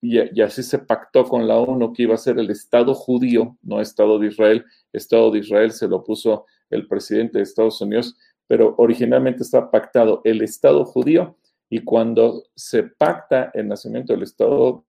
y, 0.00 0.40
así 0.40 0.62
se 0.62 0.78
pactó 0.78 1.24
con 1.24 1.48
la 1.48 1.56
ONU 1.56 1.92
que 1.92 2.04
iba 2.04 2.14
a 2.14 2.18
ser 2.18 2.38
el 2.38 2.50
Estado 2.50 2.94
judío, 2.94 3.56
no 3.62 3.80
Estado 3.80 4.18
de 4.18 4.28
Israel. 4.28 4.64
Estado 4.92 5.30
de 5.30 5.40
Israel 5.40 5.72
se 5.72 5.88
lo 5.88 6.04
puso 6.04 6.46
el 6.70 6.86
presidente 6.86 7.38
de 7.38 7.44
Estados 7.44 7.80
Unidos, 7.80 8.16
pero 8.46 8.74
originalmente 8.78 9.42
estaba 9.42 9.70
pactado 9.70 10.20
el 10.24 10.42
Estado 10.42 10.84
judío 10.84 11.36
y 11.68 11.80
cuando 11.80 12.44
se 12.54 12.84
pacta 12.84 13.50
el 13.54 13.68
nacimiento 13.68 14.12
del 14.12 14.22
Estado 14.22 14.84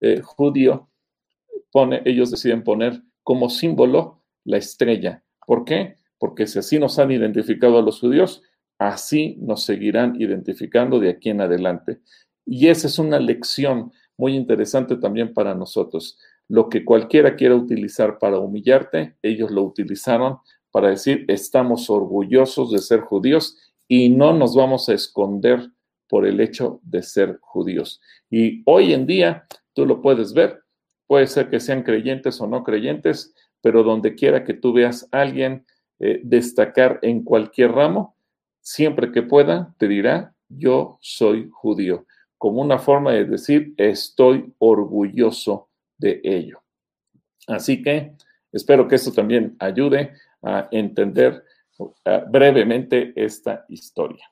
eh, 0.00 0.20
judío, 0.22 0.88
ellos 2.04 2.30
deciden 2.30 2.64
poner 2.64 3.02
como 3.22 3.48
símbolo 3.48 4.22
la 4.44 4.58
estrella. 4.58 5.22
¿Por 5.46 5.64
qué? 5.64 5.96
Porque 6.18 6.46
si 6.46 6.58
así 6.58 6.78
nos 6.78 6.98
han 6.98 7.10
identificado 7.10 7.78
a 7.78 7.82
los 7.82 8.00
judíos, 8.00 8.42
así 8.78 9.36
nos 9.40 9.64
seguirán 9.64 10.20
identificando 10.20 10.98
de 10.98 11.10
aquí 11.10 11.30
en 11.30 11.40
adelante. 11.40 12.00
Y 12.44 12.68
esa 12.68 12.86
es 12.86 12.98
una 12.98 13.18
lección 13.18 13.92
muy 14.16 14.34
interesante 14.34 14.96
también 14.96 15.32
para 15.32 15.54
nosotros. 15.54 16.18
Lo 16.48 16.68
que 16.68 16.84
cualquiera 16.84 17.36
quiera 17.36 17.54
utilizar 17.54 18.18
para 18.18 18.38
humillarte, 18.38 19.16
ellos 19.22 19.50
lo 19.50 19.62
utilizaron 19.62 20.38
para 20.70 20.90
decir, 20.90 21.24
estamos 21.28 21.90
orgullosos 21.90 22.72
de 22.72 22.78
ser 22.78 23.00
judíos 23.00 23.58
y 23.88 24.08
no 24.08 24.32
nos 24.32 24.54
vamos 24.54 24.88
a 24.88 24.94
esconder 24.94 25.70
por 26.08 26.26
el 26.26 26.40
hecho 26.40 26.80
de 26.82 27.02
ser 27.02 27.38
judíos. 27.40 28.00
Y 28.30 28.62
hoy 28.66 28.92
en 28.92 29.06
día, 29.06 29.46
tú 29.74 29.86
lo 29.86 30.00
puedes 30.00 30.32
ver, 30.34 30.61
Puede 31.12 31.26
ser 31.26 31.50
que 31.50 31.60
sean 31.60 31.82
creyentes 31.82 32.40
o 32.40 32.46
no 32.46 32.64
creyentes, 32.64 33.34
pero 33.60 33.82
donde 33.82 34.14
quiera 34.14 34.44
que 34.44 34.54
tú 34.54 34.72
veas 34.72 35.06
a 35.12 35.20
alguien 35.20 35.66
eh, 35.98 36.22
destacar 36.24 37.00
en 37.02 37.22
cualquier 37.22 37.72
ramo, 37.72 38.16
siempre 38.62 39.12
que 39.12 39.20
pueda, 39.20 39.74
te 39.76 39.88
dirá, 39.88 40.34
yo 40.48 40.96
soy 41.02 41.50
judío, 41.52 42.06
como 42.38 42.62
una 42.62 42.78
forma 42.78 43.12
de 43.12 43.26
decir, 43.26 43.74
estoy 43.76 44.54
orgulloso 44.56 45.68
de 45.98 46.22
ello. 46.24 46.62
Así 47.46 47.82
que 47.82 48.14
espero 48.50 48.88
que 48.88 48.94
esto 48.94 49.12
también 49.12 49.54
ayude 49.58 50.14
a 50.40 50.66
entender 50.70 51.44
uh, 51.76 51.90
brevemente 52.30 53.12
esta 53.16 53.66
historia. 53.68 54.31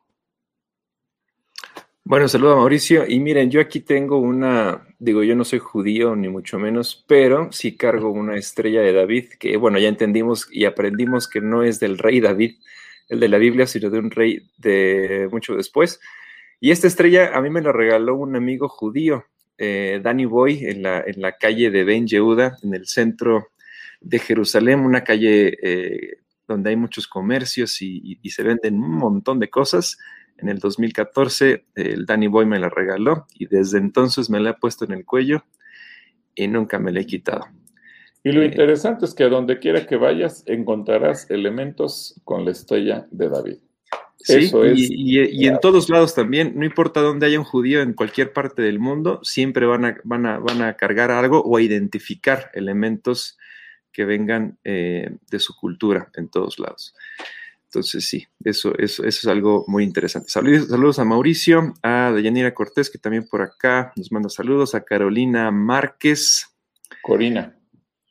Bueno, 2.10 2.26
saludo 2.26 2.54
a 2.54 2.56
Mauricio. 2.56 3.04
Y 3.06 3.20
miren, 3.20 3.52
yo 3.52 3.60
aquí 3.60 3.78
tengo 3.78 4.18
una, 4.18 4.84
digo, 4.98 5.22
yo 5.22 5.36
no 5.36 5.44
soy 5.44 5.60
judío 5.60 6.16
ni 6.16 6.28
mucho 6.28 6.58
menos, 6.58 7.04
pero 7.06 7.52
sí 7.52 7.76
cargo 7.76 8.10
una 8.10 8.34
estrella 8.34 8.80
de 8.80 8.92
David, 8.92 9.26
que 9.38 9.56
bueno, 9.56 9.78
ya 9.78 9.86
entendimos 9.86 10.48
y 10.50 10.64
aprendimos 10.64 11.28
que 11.28 11.40
no 11.40 11.62
es 11.62 11.78
del 11.78 11.98
rey 11.98 12.18
David, 12.18 12.56
el 13.10 13.20
de 13.20 13.28
la 13.28 13.38
Biblia, 13.38 13.64
sino 13.68 13.90
de 13.90 14.00
un 14.00 14.10
rey 14.10 14.50
de 14.58 15.28
mucho 15.30 15.54
después. 15.54 16.00
Y 16.58 16.72
esta 16.72 16.88
estrella 16.88 17.30
a 17.32 17.40
mí 17.40 17.48
me 17.48 17.62
la 17.62 17.70
regaló 17.70 18.16
un 18.16 18.34
amigo 18.34 18.68
judío, 18.68 19.26
eh, 19.56 20.00
Danny 20.02 20.24
Boy, 20.24 20.64
en 20.64 20.82
la, 20.82 21.04
en 21.06 21.22
la 21.22 21.38
calle 21.38 21.70
de 21.70 21.84
Ben 21.84 22.08
Yehuda, 22.08 22.56
en 22.64 22.74
el 22.74 22.88
centro 22.88 23.50
de 24.00 24.18
Jerusalén, 24.18 24.80
una 24.80 25.04
calle 25.04 25.56
eh, 25.62 26.16
donde 26.48 26.70
hay 26.70 26.76
muchos 26.76 27.06
comercios 27.06 27.80
y 27.80 28.18
se 28.30 28.42
venden 28.42 28.82
un 28.82 28.96
montón 28.96 29.38
de 29.38 29.48
cosas 29.48 29.96
en 30.40 30.48
el 30.48 30.58
2014 30.58 31.64
el 31.74 32.06
Danny 32.06 32.26
Boy 32.26 32.46
me 32.46 32.58
la 32.58 32.68
regaló 32.68 33.26
y 33.34 33.46
desde 33.46 33.78
entonces 33.78 34.30
me 34.30 34.40
la 34.40 34.50
he 34.50 34.54
puesto 34.54 34.84
en 34.84 34.92
el 34.92 35.04
cuello 35.04 35.44
y 36.34 36.48
nunca 36.48 36.78
me 36.78 36.92
la 36.92 37.00
he 37.00 37.06
quitado. 37.06 37.46
Y 38.22 38.32
lo 38.32 38.42
eh, 38.42 38.46
interesante 38.46 39.04
es 39.04 39.14
que 39.14 39.24
donde 39.24 39.58
quiera 39.58 39.86
que 39.86 39.96
vayas 39.96 40.44
encontrarás 40.46 41.30
elementos 41.30 42.20
con 42.24 42.44
la 42.44 42.52
estrella 42.52 43.06
de 43.10 43.28
David. 43.28 43.56
Sí, 44.22 44.50
y, 44.74 45.46
en 45.46 45.60
todos 45.60 45.88
lados 45.88 46.14
también, 46.14 46.52
no 46.54 46.66
importa 46.66 47.00
dónde 47.00 47.24
haya 47.24 47.38
un 47.38 47.44
judío 47.46 47.80
en 47.80 47.94
cualquier 47.94 48.34
parte 48.34 48.60
del 48.60 48.78
mundo, 48.78 49.20
siempre 49.22 49.64
van 49.64 49.86
a, 49.86 49.96
van 50.04 50.26
a, 50.26 50.38
van 50.38 50.60
a 50.60 50.76
cargar 50.76 51.10
algo 51.10 51.40
o 51.40 51.56
a 51.56 51.62
identificar 51.62 52.50
elementos 52.52 53.38
que 53.92 54.04
vengan 54.04 54.58
eh, 54.62 55.16
de 55.30 55.38
su 55.38 55.56
cultura 55.56 56.10
en 56.16 56.28
todos 56.28 56.58
lados. 56.58 56.94
Entonces, 57.72 58.04
sí, 58.04 58.26
eso, 58.42 58.76
eso, 58.78 59.04
eso 59.04 59.06
es 59.06 59.26
algo 59.28 59.64
muy 59.68 59.84
interesante. 59.84 60.28
Saludos, 60.28 60.66
saludos 60.66 60.98
a 60.98 61.04
Mauricio, 61.04 61.72
a 61.84 62.10
Dayanira 62.12 62.52
Cortés, 62.52 62.90
que 62.90 62.98
también 62.98 63.28
por 63.28 63.42
acá 63.42 63.92
nos 63.94 64.10
manda 64.10 64.28
saludos, 64.28 64.74
a 64.74 64.82
Carolina 64.82 65.52
Márquez. 65.52 66.52
Corina. 67.00 67.56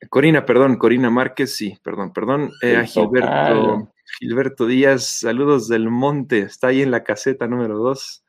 Corina, 0.07 0.45
perdón, 0.45 0.77
Corina 0.77 1.09
Márquez, 1.09 1.53
sí, 1.53 1.77
perdón, 1.83 2.13
perdón. 2.13 2.51
Eh, 2.61 2.77
a 2.77 2.85
Gilberto, 2.85 3.91
Gilberto 4.17 4.65
Díaz, 4.65 5.03
saludos 5.03 5.67
del 5.67 5.89
monte, 5.89 6.39
está 6.39 6.67
ahí 6.67 6.81
en 6.81 6.91
la 6.91 7.03
caseta 7.03 7.45
número 7.45 7.77
dos. 7.79 8.23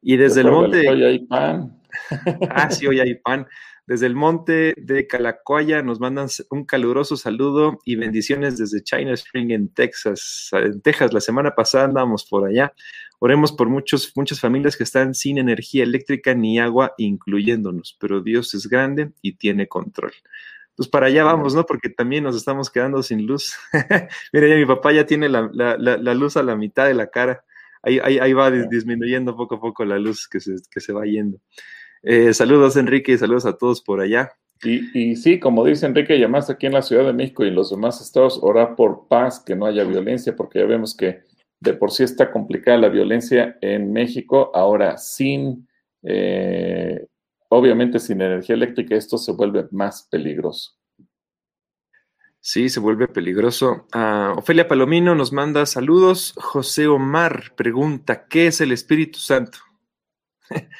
Y 0.00 0.16
desde 0.16 0.42
el 0.42 0.52
monte. 0.52 0.88
Hoy 0.88 1.02
hay 1.02 1.26
pan. 1.26 1.76
ah, 2.50 2.70
sí, 2.70 2.86
hoy 2.86 3.00
hay 3.00 3.16
pan. 3.16 3.48
Desde 3.88 4.04
el 4.04 4.14
monte 4.14 4.74
de 4.76 5.06
Calacoya 5.06 5.82
nos 5.82 5.98
mandan 5.98 6.28
un 6.50 6.66
caluroso 6.66 7.16
saludo 7.16 7.78
y 7.86 7.96
bendiciones 7.96 8.58
desde 8.58 8.82
China 8.82 9.14
Spring 9.14 9.50
en 9.50 9.72
Texas. 9.72 10.50
En 10.52 10.82
Texas, 10.82 11.14
la 11.14 11.22
semana 11.22 11.54
pasada 11.54 11.86
andábamos 11.86 12.26
por 12.26 12.46
allá. 12.46 12.74
Oremos 13.18 13.50
por 13.50 13.70
muchos, 13.70 14.12
muchas 14.14 14.40
familias 14.40 14.76
que 14.76 14.84
están 14.84 15.14
sin 15.14 15.38
energía 15.38 15.84
eléctrica 15.84 16.34
ni 16.34 16.58
agua, 16.58 16.92
incluyéndonos, 16.98 17.96
pero 17.98 18.20
Dios 18.20 18.52
es 18.52 18.68
grande 18.68 19.12
y 19.22 19.36
tiene 19.36 19.68
control. 19.68 20.12
Pues 20.76 20.86
para 20.86 21.06
allá 21.06 21.24
vamos, 21.24 21.54
¿no? 21.54 21.64
Porque 21.64 21.88
también 21.88 22.24
nos 22.24 22.36
estamos 22.36 22.68
quedando 22.68 23.02
sin 23.02 23.26
luz. 23.26 23.56
Mira, 24.34 24.48
ya 24.48 24.56
mi 24.56 24.66
papá 24.66 24.92
ya 24.92 25.06
tiene 25.06 25.30
la, 25.30 26.14
luz 26.14 26.36
a 26.36 26.42
la 26.42 26.56
mitad 26.56 26.86
de 26.86 26.92
la 26.92 27.06
cara. 27.06 27.42
Ahí, 27.82 27.98
ahí, 28.00 28.32
va 28.34 28.50
disminuyendo 28.50 29.34
poco 29.34 29.54
a 29.54 29.60
poco 29.60 29.82
la 29.86 29.98
luz 29.98 30.28
que 30.28 30.40
se, 30.40 30.56
que 30.70 30.80
se 30.80 30.92
va 30.92 31.06
yendo. 31.06 31.40
Eh, 32.02 32.32
saludos, 32.34 32.76
Enrique, 32.76 33.12
y 33.12 33.18
saludos 33.18 33.46
a 33.46 33.56
todos 33.56 33.82
por 33.82 34.00
allá. 34.00 34.30
Y, 34.62 35.14
sí, 35.14 35.38
como 35.38 35.64
dice 35.64 35.86
Enrique, 35.86 36.14
además 36.14 36.50
aquí 36.50 36.66
en 36.66 36.72
la 36.72 36.82
Ciudad 36.82 37.04
de 37.06 37.12
México 37.12 37.44
y 37.44 37.48
en 37.48 37.54
los 37.54 37.70
demás 37.70 38.00
estados, 38.00 38.40
orar 38.42 38.74
por 38.74 39.06
paz, 39.06 39.40
que 39.40 39.54
no 39.54 39.66
haya 39.66 39.84
violencia, 39.84 40.34
porque 40.34 40.58
ya 40.58 40.66
vemos 40.66 40.96
que 40.96 41.22
de 41.60 41.74
por 41.74 41.92
sí 41.92 42.02
está 42.02 42.30
complicada 42.30 42.78
la 42.78 42.88
violencia 42.88 43.56
en 43.60 43.92
México, 43.92 44.50
ahora 44.54 44.96
sin, 44.96 45.68
eh, 46.02 47.06
obviamente 47.48 48.00
sin 48.00 48.20
energía 48.20 48.56
eléctrica, 48.56 48.96
esto 48.96 49.16
se 49.16 49.32
vuelve 49.32 49.68
más 49.70 50.08
peligroso. 50.10 50.72
Sí, 52.40 52.68
se 52.68 52.80
vuelve 52.80 53.08
peligroso. 53.08 53.86
Ah, 53.92 54.34
Ofelia 54.36 54.68
Palomino 54.68 55.14
nos 55.14 55.32
manda 55.32 55.66
saludos. 55.66 56.34
José 56.36 56.86
Omar 56.86 57.52
pregunta, 57.56 58.26
¿qué 58.28 58.46
es 58.46 58.60
el 58.60 58.72
Espíritu 58.72 59.18
Santo? 59.18 59.58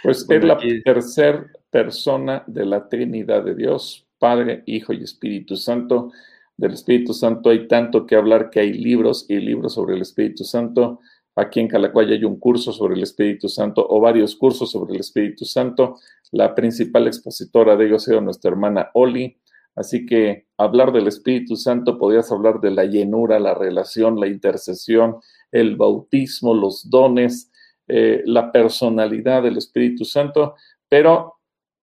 Pues 0.02 0.26
es 0.28 0.44
la 0.44 0.58
tercera 0.84 1.46
persona 1.70 2.44
de 2.46 2.64
la 2.64 2.88
Trinidad 2.88 3.44
de 3.44 3.54
Dios, 3.54 4.06
Padre, 4.18 4.62
Hijo 4.66 4.92
y 4.92 5.02
Espíritu 5.02 5.56
Santo. 5.56 6.12
Del 6.56 6.72
Espíritu 6.72 7.12
Santo 7.12 7.50
hay 7.50 7.68
tanto 7.68 8.06
que 8.06 8.16
hablar 8.16 8.50
que 8.50 8.60
hay 8.60 8.72
libros 8.72 9.26
y 9.28 9.36
libros 9.36 9.74
sobre 9.74 9.94
el 9.94 10.02
Espíritu 10.02 10.44
Santo. 10.44 11.00
Aquí 11.36 11.60
en 11.60 11.68
Calacuaya 11.68 12.14
hay 12.14 12.24
un 12.24 12.40
curso 12.40 12.72
sobre 12.72 12.94
el 12.94 13.02
Espíritu 13.02 13.48
Santo 13.48 13.86
o 13.88 14.00
varios 14.00 14.34
cursos 14.34 14.72
sobre 14.72 14.94
el 14.94 15.00
Espíritu 15.00 15.44
Santo. 15.44 15.96
La 16.32 16.54
principal 16.54 17.06
expositora 17.06 17.76
de 17.76 17.86
ellos 17.86 18.08
era 18.08 18.20
nuestra 18.20 18.50
hermana 18.50 18.90
Oli. 18.94 19.38
Así 19.76 20.04
que 20.04 20.48
hablar 20.56 20.90
del 20.90 21.06
Espíritu 21.06 21.54
Santo, 21.54 21.96
podrías 21.96 22.32
hablar 22.32 22.60
de 22.60 22.72
la 22.72 22.84
llenura, 22.84 23.38
la 23.38 23.54
relación, 23.54 24.18
la 24.18 24.26
intercesión, 24.26 25.18
el 25.52 25.76
bautismo, 25.76 26.54
los 26.54 26.90
dones, 26.90 27.52
eh, 27.88 28.22
la 28.26 28.52
personalidad 28.52 29.42
del 29.42 29.56
Espíritu 29.56 30.04
Santo, 30.04 30.54
pero 30.88 31.36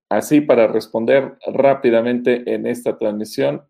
así 0.09 0.41
para 0.41 0.67
responder 0.67 1.37
rápidamente 1.47 2.53
en 2.53 2.67
esta 2.67 2.97
transmisión, 2.97 3.63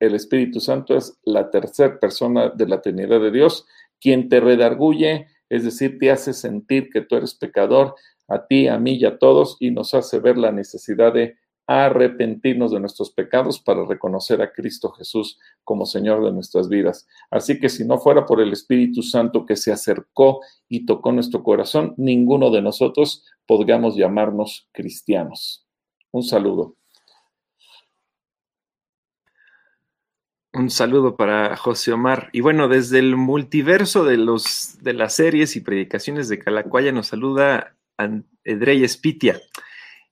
el 0.00 0.14
Espíritu 0.14 0.58
Santo 0.58 0.96
es 0.96 1.18
la 1.24 1.50
tercera 1.50 2.00
persona 2.00 2.48
de 2.48 2.66
la 2.66 2.80
Trinidad 2.80 3.20
de 3.20 3.30
Dios, 3.30 3.66
quien 4.00 4.28
te 4.28 4.40
redarguye, 4.40 5.28
es 5.48 5.64
decir, 5.64 5.98
te 5.98 6.10
hace 6.10 6.32
sentir 6.32 6.88
que 6.90 7.02
tú 7.02 7.16
eres 7.16 7.34
pecador, 7.34 7.94
a 8.26 8.46
ti, 8.46 8.66
a 8.66 8.78
mí 8.78 8.94
y 8.94 9.04
a 9.04 9.18
todos, 9.18 9.56
y 9.60 9.70
nos 9.70 9.94
hace 9.94 10.18
ver 10.18 10.38
la 10.38 10.50
necesidad 10.50 11.12
de 11.12 11.36
arrepentirnos 11.72 12.72
de 12.72 12.80
nuestros 12.80 13.10
pecados 13.10 13.60
para 13.60 13.84
reconocer 13.84 14.42
a 14.42 14.52
Cristo 14.52 14.90
Jesús 14.92 15.38
como 15.64 15.86
Señor 15.86 16.24
de 16.24 16.32
nuestras 16.32 16.68
vidas. 16.68 17.08
Así 17.30 17.58
que 17.58 17.68
si 17.68 17.84
no 17.84 17.98
fuera 17.98 18.26
por 18.26 18.40
el 18.40 18.52
Espíritu 18.52 19.02
Santo 19.02 19.46
que 19.46 19.56
se 19.56 19.72
acercó 19.72 20.40
y 20.68 20.86
tocó 20.86 21.12
nuestro 21.12 21.42
corazón, 21.42 21.94
ninguno 21.96 22.50
de 22.50 22.62
nosotros 22.62 23.24
podríamos 23.46 23.96
llamarnos 23.96 24.68
cristianos. 24.72 25.66
Un 26.10 26.22
saludo. 26.22 26.76
Un 30.54 30.68
saludo 30.68 31.16
para 31.16 31.56
José 31.56 31.92
Omar. 31.92 32.28
Y 32.32 32.42
bueno, 32.42 32.68
desde 32.68 32.98
el 32.98 33.16
multiverso 33.16 34.04
de, 34.04 34.18
los, 34.18 34.76
de 34.82 34.92
las 34.92 35.14
series 35.14 35.56
y 35.56 35.60
predicaciones 35.60 36.28
de 36.28 36.38
Calacuaya 36.38 36.92
nos 36.92 37.06
saluda 37.06 37.74
Edrey 38.44 38.84
Espitia. 38.84 39.40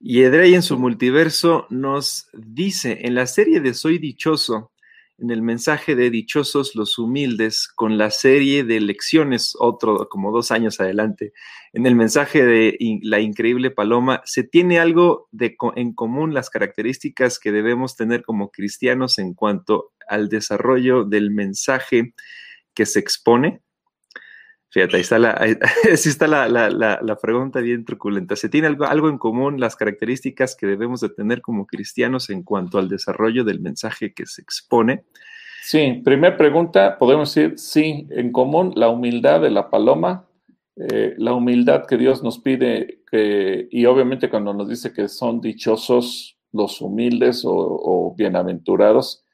Y 0.02 0.22
Edrey 0.22 0.54
en 0.54 0.62
su 0.62 0.78
multiverso 0.78 1.66
nos 1.68 2.30
dice, 2.32 3.00
en 3.02 3.14
la 3.14 3.26
serie 3.26 3.60
de 3.60 3.74
Soy 3.74 3.98
Dichoso, 3.98 4.72
en 5.18 5.30
el 5.30 5.42
mensaje 5.42 5.94
de 5.94 6.08
Dichosos 6.08 6.74
los 6.74 6.98
Humildes, 6.98 7.68
con 7.68 7.98
la 7.98 8.10
serie 8.10 8.64
de 8.64 8.80
lecciones, 8.80 9.54
otro 9.58 10.08
como 10.08 10.32
dos 10.32 10.52
años 10.52 10.80
adelante, 10.80 11.34
en 11.74 11.84
el 11.84 11.96
mensaje 11.96 12.46
de 12.46 12.78
La 13.02 13.20
Increíble 13.20 13.70
Paloma, 13.70 14.22
¿se 14.24 14.42
tiene 14.42 14.80
algo 14.80 15.28
de, 15.32 15.58
en 15.76 15.92
común 15.92 16.32
las 16.32 16.48
características 16.48 17.38
que 17.38 17.52
debemos 17.52 17.94
tener 17.94 18.22
como 18.22 18.50
cristianos 18.50 19.18
en 19.18 19.34
cuanto 19.34 19.92
al 20.08 20.30
desarrollo 20.30 21.04
del 21.04 21.30
mensaje 21.30 22.14
que 22.72 22.86
se 22.86 23.00
expone? 23.00 23.60
Fíjate, 24.70 24.96
ahí 24.96 25.02
está 25.02 25.18
la, 25.18 25.32
está 25.90 26.28
la, 26.28 27.18
pregunta 27.20 27.60
bien 27.60 27.84
truculenta. 27.84 28.36
¿Se 28.36 28.48
tiene 28.48 28.68
algo, 28.68 28.84
algo 28.84 29.08
en 29.08 29.18
común 29.18 29.58
las 29.58 29.74
características 29.74 30.54
que 30.54 30.66
debemos 30.66 31.00
de 31.00 31.08
tener 31.08 31.42
como 31.42 31.66
cristianos 31.66 32.30
en 32.30 32.44
cuanto 32.44 32.78
al 32.78 32.88
desarrollo 32.88 33.42
del 33.42 33.60
mensaje 33.60 34.14
que 34.14 34.26
se 34.26 34.42
expone? 34.42 35.04
Sí, 35.62 36.00
primera 36.04 36.36
pregunta, 36.36 36.98
podemos 36.98 37.34
decir, 37.34 37.58
sí, 37.58 38.06
en 38.10 38.30
común 38.32 38.72
la 38.76 38.88
humildad 38.88 39.40
de 39.40 39.50
la 39.50 39.70
paloma, 39.70 40.26
eh, 40.76 41.14
la 41.18 41.34
humildad 41.34 41.84
que 41.86 41.96
Dios 41.96 42.22
nos 42.22 42.38
pide, 42.38 43.02
que, 43.10 43.68
y 43.70 43.84
obviamente 43.86 44.30
cuando 44.30 44.54
nos 44.54 44.68
dice 44.68 44.92
que 44.92 45.08
son 45.08 45.40
dichosos 45.40 46.38
los 46.52 46.80
humildes 46.80 47.42
o 47.44 48.14
bienaventurados, 48.16 49.24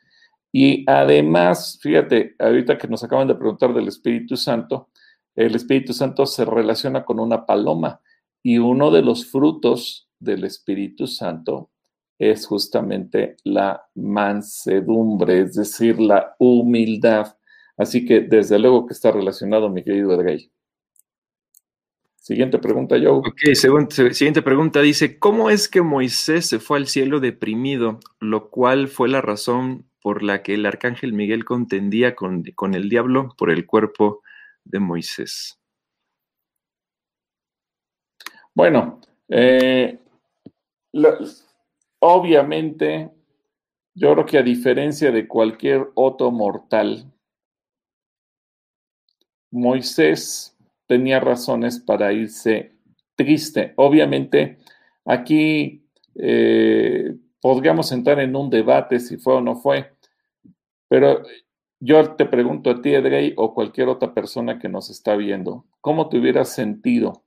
y 0.58 0.84
además, 0.86 1.78
fíjate, 1.82 2.34
ahorita 2.38 2.78
que 2.78 2.88
nos 2.88 3.04
acaban 3.04 3.28
de 3.28 3.34
preguntar 3.34 3.74
del 3.74 3.88
Espíritu 3.88 4.38
Santo, 4.38 4.88
el 5.36 5.54
Espíritu 5.54 5.92
Santo 5.92 6.26
se 6.26 6.44
relaciona 6.44 7.04
con 7.04 7.20
una 7.20 7.44
paloma 7.44 8.00
y 8.42 8.58
uno 8.58 8.90
de 8.90 9.02
los 9.02 9.30
frutos 9.30 10.08
del 10.18 10.44
Espíritu 10.44 11.06
Santo 11.06 11.70
es 12.18 12.46
justamente 12.46 13.36
la 13.44 13.86
mansedumbre, 13.94 15.42
es 15.42 15.54
decir, 15.54 16.00
la 16.00 16.34
humildad. 16.38 17.36
Así 17.76 18.06
que 18.06 18.22
desde 18.22 18.58
luego 18.58 18.86
que 18.86 18.94
está 18.94 19.12
relacionado, 19.12 19.68
mi 19.68 19.84
querido 19.84 20.14
Edgay. 20.14 20.50
Siguiente 22.16 22.58
pregunta, 22.58 22.96
Joe. 22.96 23.18
Ok, 23.18 23.54
siguiente 23.54 24.42
pregunta 24.42 24.80
dice, 24.80 25.18
¿cómo 25.18 25.50
es 25.50 25.68
que 25.68 25.82
Moisés 25.82 26.46
se 26.46 26.58
fue 26.58 26.78
al 26.78 26.86
cielo 26.88 27.20
deprimido, 27.20 28.00
lo 28.18 28.48
cual 28.50 28.88
fue 28.88 29.08
la 29.08 29.20
razón 29.20 29.88
por 30.00 30.22
la 30.22 30.42
que 30.42 30.54
el 30.54 30.66
arcángel 30.66 31.12
Miguel 31.12 31.44
contendía 31.44 32.16
con, 32.16 32.42
con 32.54 32.74
el 32.74 32.88
diablo 32.88 33.34
por 33.36 33.50
el 33.50 33.66
cuerpo 33.66 34.22
de 34.66 34.80
Moisés? 34.80 35.58
Bueno, 38.54 39.00
eh, 39.28 39.98
obviamente, 41.98 43.10
yo 43.94 44.12
creo 44.12 44.26
que 44.26 44.38
a 44.38 44.42
diferencia 44.42 45.10
de 45.10 45.28
cualquier 45.28 45.88
otro 45.94 46.30
mortal, 46.30 47.12
Moisés 49.50 50.56
tenía 50.86 51.20
razones 51.20 51.80
para 51.80 52.12
irse 52.12 52.72
triste. 53.14 53.72
Obviamente, 53.76 54.58
aquí 55.04 55.84
eh, 56.14 57.14
podríamos 57.40 57.92
entrar 57.92 58.20
en 58.20 58.34
un 58.36 58.50
debate 58.50 59.00
si 59.00 59.16
fue 59.16 59.34
o 59.34 59.40
no 59.40 59.56
fue, 59.56 59.92
pero 60.88 61.22
yo 61.80 62.16
te 62.16 62.26
pregunto 62.26 62.70
a 62.70 62.80
ti, 62.80 62.94
Edrey, 62.94 63.34
o 63.36 63.54
cualquier 63.54 63.88
otra 63.88 64.14
persona 64.14 64.58
que 64.58 64.68
nos 64.68 64.90
está 64.90 65.16
viendo, 65.16 65.66
¿cómo 65.80 66.08
te 66.08 66.18
hubieras 66.18 66.50
sentido 66.50 67.24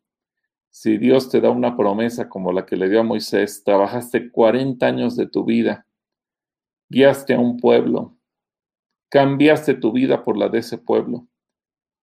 si 0.69 0.97
Dios 0.97 1.29
te 1.29 1.41
da 1.41 1.49
una 1.49 1.77
promesa 1.77 2.29
como 2.29 2.51
la 2.51 2.65
que 2.65 2.75
le 2.75 2.89
dio 2.89 3.01
a 3.01 3.03
Moisés? 3.03 3.63
Trabajaste 3.63 4.31
40 4.31 4.85
años 4.85 5.15
de 5.15 5.27
tu 5.27 5.45
vida, 5.45 5.85
guiaste 6.89 7.35
a 7.35 7.39
un 7.39 7.57
pueblo, 7.57 8.17
cambiaste 9.09 9.75
tu 9.75 9.91
vida 9.91 10.23
por 10.23 10.37
la 10.37 10.49
de 10.49 10.59
ese 10.59 10.77
pueblo. 10.77 11.27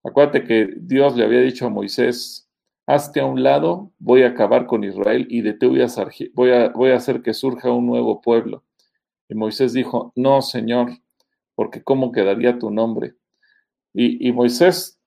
Acuérdate 0.04 0.44
que 0.44 0.72
Dios 0.76 1.16
le 1.16 1.24
había 1.24 1.40
dicho 1.40 1.66
a 1.66 1.70
Moisés, 1.70 2.48
hazte 2.86 3.18
a 3.18 3.26
un 3.26 3.42
lado, 3.42 3.92
voy 3.98 4.22
a 4.22 4.28
acabar 4.28 4.66
con 4.66 4.84
Israel 4.84 5.26
y 5.28 5.42
de 5.42 5.52
ti 5.52 5.66
a, 5.66 5.88
voy 6.34 6.50
a, 6.52 6.68
voy 6.68 6.90
a 6.90 6.96
hacer 6.96 7.22
que 7.22 7.34
surja 7.34 7.72
un 7.72 7.86
nuevo 7.86 8.20
pueblo. 8.20 8.64
Y 9.28 9.34
Moisés 9.34 9.72
dijo, 9.72 10.12
no, 10.14 10.40
Señor, 10.42 10.90
porque 11.56 11.82
¿cómo 11.82 12.12
quedaría 12.12 12.60
tu 12.60 12.70
nombre? 12.70 13.14
Y, 13.98 14.30
Moisés 14.32 15.00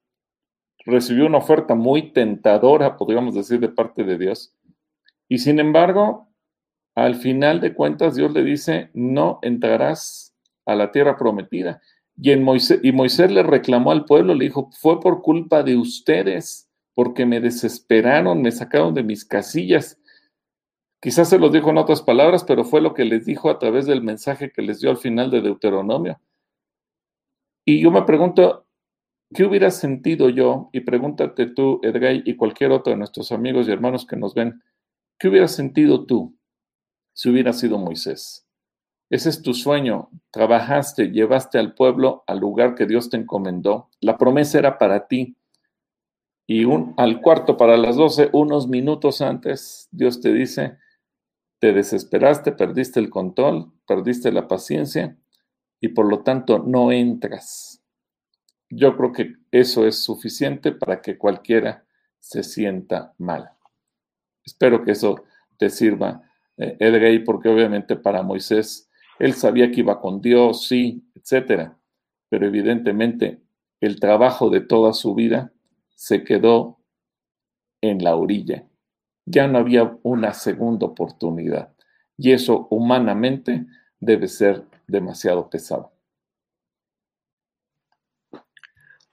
recibió 0.83 1.27
una 1.27 1.37
oferta 1.37 1.75
muy 1.75 2.11
tentadora, 2.11 2.97
podríamos 2.97 3.35
decir, 3.35 3.59
de 3.59 3.69
parte 3.69 4.03
de 4.03 4.17
Dios. 4.17 4.55
Y 5.29 5.37
sin 5.37 5.59
embargo, 5.59 6.27
al 6.95 7.15
final 7.15 7.61
de 7.61 7.75
cuentas, 7.75 8.15
Dios 8.15 8.33
le 8.33 8.43
dice, 8.43 8.89
no 8.95 9.37
entrarás 9.43 10.35
a 10.65 10.73
la 10.73 10.91
tierra 10.91 11.17
prometida. 11.17 11.83
Y, 12.17 12.31
en 12.31 12.43
Moisés, 12.43 12.79
y 12.81 12.91
Moisés 12.91 13.31
le 13.31 13.43
reclamó 13.43 13.91
al 13.91 14.05
pueblo, 14.05 14.33
le 14.33 14.45
dijo, 14.45 14.71
fue 14.71 14.99
por 14.99 15.21
culpa 15.21 15.61
de 15.61 15.77
ustedes, 15.77 16.67
porque 16.95 17.27
me 17.27 17.39
desesperaron, 17.39 18.41
me 18.41 18.51
sacaron 18.51 18.95
de 18.95 19.03
mis 19.03 19.23
casillas. 19.23 19.99
Quizás 20.99 21.29
se 21.29 21.37
los 21.37 21.53
dijo 21.53 21.69
en 21.69 21.77
otras 21.77 22.01
palabras, 22.01 22.43
pero 22.43 22.63
fue 22.63 22.81
lo 22.81 22.95
que 22.95 23.05
les 23.05 23.23
dijo 23.25 23.51
a 23.51 23.59
través 23.59 23.85
del 23.85 24.01
mensaje 24.01 24.51
que 24.51 24.63
les 24.63 24.79
dio 24.81 24.89
al 24.89 24.97
final 24.97 25.29
de 25.29 25.41
Deuteronomio. 25.41 26.19
Y 27.69 27.81
yo 27.81 27.91
me 27.91 28.01
pregunto, 28.01 28.65
¿qué 29.31 29.43
hubiera 29.43 29.69
sentido 29.69 30.29
yo? 30.29 30.71
Y 30.73 30.79
pregúntate 30.79 31.45
tú, 31.45 31.79
Edgay, 31.83 32.23
y 32.25 32.35
cualquier 32.35 32.71
otro 32.71 32.89
de 32.89 32.97
nuestros 32.97 33.31
amigos 33.31 33.67
y 33.67 33.71
hermanos 33.71 34.07
que 34.07 34.15
nos 34.15 34.33
ven, 34.33 34.63
¿qué 35.19 35.27
hubiera 35.27 35.47
sentido 35.47 36.07
tú 36.07 36.35
si 37.13 37.29
hubiera 37.29 37.53
sido 37.53 37.77
Moisés? 37.77 38.47
Ese 39.11 39.29
es 39.29 39.43
tu 39.43 39.53
sueño. 39.53 40.09
Trabajaste, 40.31 41.11
llevaste 41.11 41.59
al 41.59 41.75
pueblo 41.75 42.23
al 42.25 42.39
lugar 42.39 42.73
que 42.73 42.87
Dios 42.87 43.11
te 43.11 43.17
encomendó. 43.17 43.91
La 44.01 44.17
promesa 44.17 44.57
era 44.57 44.79
para 44.79 45.05
ti. 45.05 45.37
Y 46.47 46.65
un, 46.65 46.95
al 46.97 47.21
cuarto 47.21 47.55
para 47.55 47.77
las 47.77 47.97
doce, 47.97 48.31
unos 48.33 48.67
minutos 48.67 49.21
antes, 49.21 49.89
Dios 49.91 50.21
te 50.21 50.33
dice, 50.33 50.79
te 51.59 51.71
desesperaste, 51.71 52.51
perdiste 52.51 52.99
el 52.99 53.11
control, 53.11 53.71
perdiste 53.85 54.31
la 54.31 54.47
paciencia 54.47 55.18
y 55.81 55.89
por 55.89 56.07
lo 56.09 56.21
tanto 56.23 56.59
no 56.59 56.91
entras. 56.91 57.83
Yo 58.69 58.95
creo 58.95 59.11
que 59.11 59.35
eso 59.51 59.87
es 59.87 59.97
suficiente 60.03 60.71
para 60.71 61.01
que 61.01 61.17
cualquiera 61.17 61.85
se 62.19 62.43
sienta 62.43 63.13
mal. 63.17 63.51
Espero 64.45 64.83
que 64.83 64.91
eso 64.91 65.23
te 65.57 65.69
sirva, 65.69 66.23
eh, 66.57 66.77
Edgay, 66.79 67.23
porque 67.23 67.49
obviamente 67.49 67.95
para 67.95 68.23
Moisés, 68.23 68.89
él 69.17 69.33
sabía 69.33 69.71
que 69.71 69.81
iba 69.81 69.99
con 69.99 70.21
Dios, 70.21 70.67
sí, 70.67 71.03
etcétera, 71.15 71.77
pero 72.29 72.45
evidentemente 72.45 73.41
el 73.81 73.99
trabajo 73.99 74.49
de 74.49 74.61
toda 74.61 74.93
su 74.93 75.15
vida 75.15 75.51
se 75.95 76.23
quedó 76.23 76.79
en 77.81 78.03
la 78.03 78.15
orilla. 78.15 78.65
Ya 79.25 79.47
no 79.47 79.59
había 79.59 79.97
una 80.03 80.33
segunda 80.33 80.87
oportunidad. 80.87 81.73
Y 82.17 82.31
eso 82.31 82.67
humanamente 82.69 83.65
debe 83.99 84.27
ser 84.27 84.65
demasiado 84.89 85.49
pesado. 85.49 85.91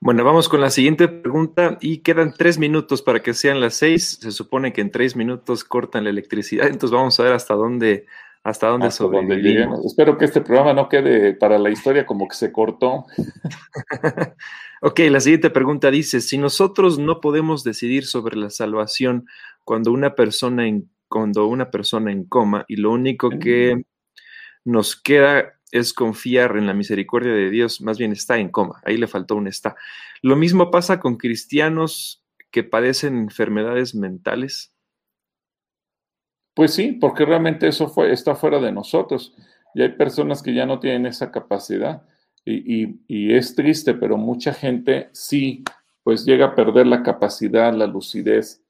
Bueno, 0.07 0.23
vamos 0.25 0.49
con 0.49 0.61
la 0.61 0.71
siguiente 0.71 1.09
pregunta 1.09 1.79
y 1.81 1.99
quedan 1.99 2.33
tres 2.33 2.59
minutos 2.59 3.03
para 3.03 3.23
que 3.23 3.35
sean 3.35 3.61
las 3.61 3.75
seis. 3.75 4.19
Se 4.21 4.31
supone 4.31 4.73
que 4.73 4.81
en 4.81 4.91
tres 4.91 5.17
minutos 5.17 5.65
cortan 5.65 6.05
la 6.05 6.11
electricidad, 6.11 6.67
entonces 6.67 6.93
vamos 6.93 7.19
a 7.19 7.25
ver 7.25 7.33
hasta 7.33 7.55
dónde, 7.55 8.07
hasta 8.45 8.69
dónde 8.69 8.91
sobrevivimos. 8.91 9.85
Espero 9.85 10.17
que 10.17 10.27
este 10.27 10.43
programa 10.43 10.75
no 10.75 10.89
quede 10.89 11.35
para 11.35 11.59
la 11.59 11.71
historia 11.71 12.07
como 12.07 12.29
que 12.29 12.37
se 12.37 12.53
cortó. 12.53 13.07
ok, 14.83 15.01
la 15.11 15.19
siguiente 15.19 15.51
pregunta 15.51 15.91
dice, 15.91 16.21
si 16.21 16.39
nosotros 16.39 16.99
no 16.99 17.21
podemos 17.21 17.65
decidir 17.65 18.05
sobre 18.05 18.37
la 18.37 18.51
salvación 18.51 19.27
cuando 19.65 19.91
una 19.91 20.15
persona 20.15 20.69
en, 20.69 20.89
cuando 21.09 21.49
una 21.49 21.71
persona 21.73 22.13
en 22.13 22.25
coma 22.25 22.65
y 22.69 22.77
lo 22.77 22.93
único 22.93 23.31
que 23.31 23.87
nos 24.65 24.95
queda 24.95 25.56
es 25.73 25.93
confiar 25.93 26.57
en 26.57 26.67
la 26.67 26.75
misericordia 26.75 27.33
de 27.33 27.51
Dios, 27.51 27.81
más 27.81 27.99
bien 27.99 28.13
está 28.13 28.39
en 28.39 28.51
coma, 28.51 28.81
ahí 28.85 28.97
le 28.97 29.09
faltó 29.09 29.37
un 29.37 29.49
está. 29.49 29.77
Lo 30.23 30.37
mismo 30.37 30.71
pasa 30.71 31.01
con 31.01 31.17
cristianos 31.17 32.25
que 32.51 32.65
padecen 32.65 33.17
enfermedades 33.17 33.95
mentales. 33.95 34.73
Pues 36.55 36.73
sí, 36.73 36.93
porque 36.93 37.27
realmente 37.27 37.69
eso 37.69 37.93
está 38.07 38.35
fuera 38.35 38.59
de 38.59 38.73
nosotros. 38.73 39.35
Y 39.75 39.83
hay 39.83 39.91
personas 39.91 40.43
que 40.43 40.55
ya 40.55 40.65
no 40.65 40.81
tienen 40.81 41.05
esa 41.05 41.31
capacidad. 41.31 42.03
Y, 42.47 43.35
es 43.35 43.55
triste, 43.55 43.93
pero 43.93 44.17
mucha 44.17 44.55
gente 44.55 45.11
sí, 45.13 45.65
pues 46.03 46.25
llega 46.25 46.47
a 46.47 46.55
perder 46.55 46.87
la 46.87 47.03
capacidad, 47.03 47.75
la 47.75 47.87
lucidez. 47.87 48.63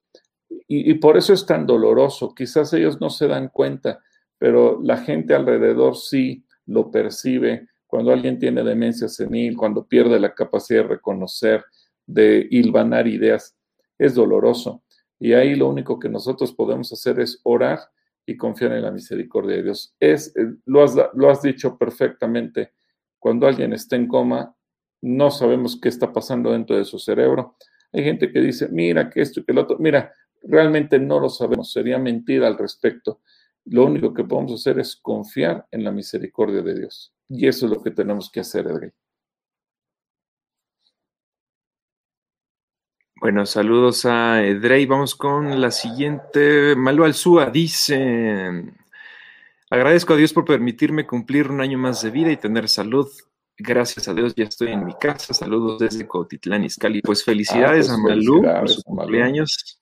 y 0.66 0.94
por 0.94 1.16
eso 1.16 1.32
es 1.32 1.46
tan 1.46 1.66
doloroso. 1.66 2.34
Quizás 2.34 2.72
ellos 2.72 3.00
no 3.00 3.10
se 3.10 3.28
dan 3.28 3.48
cuenta, 3.50 4.00
pero 4.38 4.80
la 4.82 4.96
gente 4.96 5.34
alrededor 5.34 5.96
sí 5.96 6.45
lo 6.66 6.90
percibe, 6.90 7.68
cuando 7.86 8.12
alguien 8.12 8.38
tiene 8.38 8.62
demencia 8.62 9.08
senil, 9.08 9.56
cuando 9.56 9.86
pierde 9.86 10.18
la 10.18 10.34
capacidad 10.34 10.82
de 10.82 10.88
reconocer, 10.88 11.64
de 12.06 12.46
hilvanar 12.50 13.06
ideas, 13.06 13.56
es 13.98 14.14
doloroso. 14.14 14.82
Y 15.18 15.32
ahí 15.32 15.54
lo 15.54 15.68
único 15.68 15.98
que 15.98 16.08
nosotros 16.08 16.52
podemos 16.52 16.92
hacer 16.92 17.20
es 17.20 17.40
orar 17.44 17.80
y 18.26 18.36
confiar 18.36 18.72
en 18.72 18.82
la 18.82 18.90
misericordia 18.90 19.56
de 19.56 19.62
Dios. 19.62 19.94
Es, 20.00 20.36
eh, 20.36 20.56
lo, 20.66 20.82
has, 20.82 20.96
lo 21.14 21.30
has 21.30 21.42
dicho 21.42 21.78
perfectamente. 21.78 22.72
Cuando 23.18 23.46
alguien 23.46 23.72
está 23.72 23.96
en 23.96 24.08
coma, 24.08 24.54
no 25.00 25.30
sabemos 25.30 25.78
qué 25.80 25.88
está 25.88 26.12
pasando 26.12 26.52
dentro 26.52 26.76
de 26.76 26.84
su 26.84 26.98
cerebro. 26.98 27.56
Hay 27.92 28.02
gente 28.02 28.32
que 28.32 28.40
dice, 28.40 28.68
mira, 28.68 29.08
que 29.08 29.22
esto 29.22 29.40
y 29.40 29.44
que 29.44 29.52
lo 29.52 29.62
otro. 29.62 29.78
Mira, 29.78 30.12
realmente 30.42 30.98
no 30.98 31.20
lo 31.20 31.28
sabemos. 31.28 31.72
Sería 31.72 31.98
mentira 31.98 32.46
al 32.46 32.58
respecto. 32.58 33.20
Lo 33.66 33.84
único 33.84 34.14
que 34.14 34.24
podemos 34.24 34.52
hacer 34.52 34.78
es 34.78 34.96
confiar 34.96 35.66
en 35.70 35.82
la 35.84 35.90
misericordia 35.90 36.62
de 36.62 36.78
Dios. 36.78 37.12
Y 37.28 37.48
eso 37.48 37.66
es 37.66 37.72
lo 37.72 37.82
que 37.82 37.90
tenemos 37.90 38.30
que 38.30 38.40
hacer, 38.40 38.66
Edgar. 38.66 38.92
Bueno, 43.18 43.44
saludos 43.44 44.04
a 44.04 44.44
Edrey. 44.44 44.86
Vamos 44.86 45.16
con 45.16 45.60
la 45.60 45.72
siguiente. 45.72 46.76
Malu 46.76 47.04
Alzúa 47.04 47.50
dice: 47.50 48.72
Agradezco 49.68 50.12
a 50.12 50.16
Dios 50.16 50.32
por 50.32 50.44
permitirme 50.44 51.06
cumplir 51.06 51.50
un 51.50 51.60
año 51.60 51.76
más 51.76 52.02
de 52.02 52.10
vida 52.10 52.30
y 52.30 52.36
tener 52.36 52.68
salud. 52.68 53.08
Gracias 53.58 54.06
a 54.06 54.14
Dios 54.14 54.34
ya 54.36 54.44
estoy 54.44 54.68
en 54.68 54.84
mi 54.84 54.94
casa. 54.94 55.34
Saludos 55.34 55.80
desde 55.80 56.06
Cotitlán, 56.06 56.64
Izcalli. 56.64 57.00
Pues 57.00 57.24
felicidades 57.24 57.88
ah, 57.90 57.96
pues 58.00 58.12
a 58.12 58.16
Malu 58.16 58.42
por 58.42 58.68
su 58.68 58.82
cumpleaños. 58.82 59.80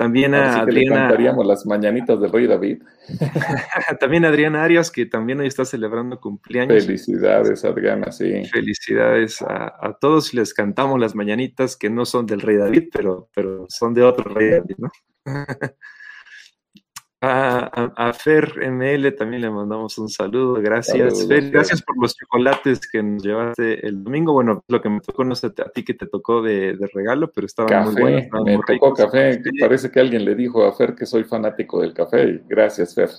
También 0.00 0.34
a 0.34 0.62
Adriana. 0.62 0.96
cantaríamos 0.96 1.46
las 1.46 1.66
mañanitas 1.66 2.18
del 2.18 2.32
Rey 2.32 2.46
David. 2.46 2.82
también 4.00 4.24
a 4.24 4.28
Adriana 4.28 4.64
Arias, 4.64 4.90
que 4.90 5.04
también 5.04 5.40
hoy 5.40 5.46
está 5.46 5.66
celebrando 5.66 6.18
cumpleaños. 6.18 6.86
Felicidades, 6.86 7.66
Adriana, 7.66 8.10
sí. 8.10 8.46
Felicidades 8.46 9.42
a, 9.42 9.98
todos. 10.00 10.32
Les 10.32 10.54
cantamos 10.54 10.98
las 10.98 11.14
mañanitas 11.14 11.76
que 11.76 11.90
no 11.90 12.06
son 12.06 12.24
del 12.24 12.40
Rey 12.40 12.56
David, 12.56 12.88
pero, 12.90 13.28
pero 13.34 13.66
son 13.68 13.92
de 13.92 14.02
otro 14.02 14.32
Rey 14.32 14.52
David, 14.52 14.76
¿no? 14.78 14.88
A, 17.22 18.12
Fer 18.14 18.70
ML 18.70 19.12
también 19.14 19.42
le 19.42 19.50
mandamos 19.50 19.98
un 19.98 20.08
saludo, 20.08 20.54
gracias. 20.54 21.26
Fer, 21.28 21.50
gracias 21.50 21.82
por 21.82 22.00
los 22.00 22.16
chocolates 22.16 22.80
que 22.90 23.02
nos 23.02 23.22
llevaste 23.22 23.86
el 23.86 24.02
domingo. 24.02 24.32
Bueno, 24.32 24.64
lo 24.68 24.80
que 24.80 24.88
me 24.88 25.00
tocó, 25.00 25.24
no 25.24 25.34
sé 25.34 25.48
a 25.48 25.68
ti 25.68 25.84
que 25.84 25.92
te 25.92 26.06
tocó 26.06 26.40
de, 26.40 26.78
regalo, 26.94 27.30
pero 27.30 27.46
estaba 27.46 27.82
muy 27.82 28.00
bueno. 28.00 28.44
me 28.44 28.58
tocó 28.66 28.94
café. 28.94 29.42
Parece 29.60 29.90
que 29.90 30.00
alguien 30.00 30.24
le 30.24 30.34
dijo 30.34 30.64
a 30.64 30.72
Fer 30.72 30.94
que 30.94 31.04
soy 31.04 31.24
fanático 31.24 31.82
del 31.82 31.92
café. 31.92 32.42
Gracias, 32.48 32.94
Fer. 32.94 33.10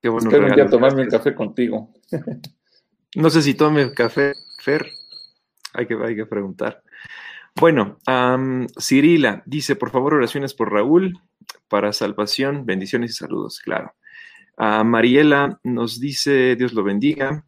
Qué 0.00 0.08
bueno. 0.08 0.30
Espero 0.30 0.46
un 0.46 0.54
día 0.54 0.66
tomarme 0.66 1.02
un 1.02 1.08
café 1.08 1.34
contigo. 1.34 1.90
No 3.16 3.30
sé 3.30 3.42
si 3.42 3.54
tome 3.54 3.92
café, 3.92 4.32
Fer. 4.58 4.86
Hay 5.74 5.86
que, 5.86 5.98
hay 6.02 6.16
que 6.16 6.24
preguntar. 6.24 6.82
Bueno, 7.56 7.98
Cirila 8.80 9.42
dice, 9.46 9.76
por 9.76 9.90
favor, 9.90 10.14
oraciones 10.14 10.54
por 10.54 10.72
Raúl 10.72 11.20
para 11.68 11.92
salvación, 11.92 12.66
bendiciones 12.66 13.12
y 13.12 13.14
saludos, 13.14 13.60
claro. 13.60 13.94
Mariela 14.56 15.60
nos 15.62 16.00
dice, 16.00 16.56
Dios 16.56 16.72
lo 16.72 16.82
bendiga. 16.82 17.44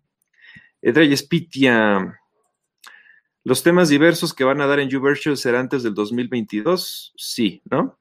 Edrey 0.80 1.16
Spitia, 1.16 2.20
¿los 3.42 3.62
temas 3.62 3.88
diversos 3.88 4.32
que 4.32 4.44
van 4.44 4.60
a 4.60 4.66
dar 4.66 4.78
en 4.78 4.88
YouVersion 4.88 5.36
serán 5.36 5.62
antes 5.62 5.82
del 5.82 5.94
2022? 5.94 7.14
Sí, 7.16 7.62
¿no? 7.70 7.98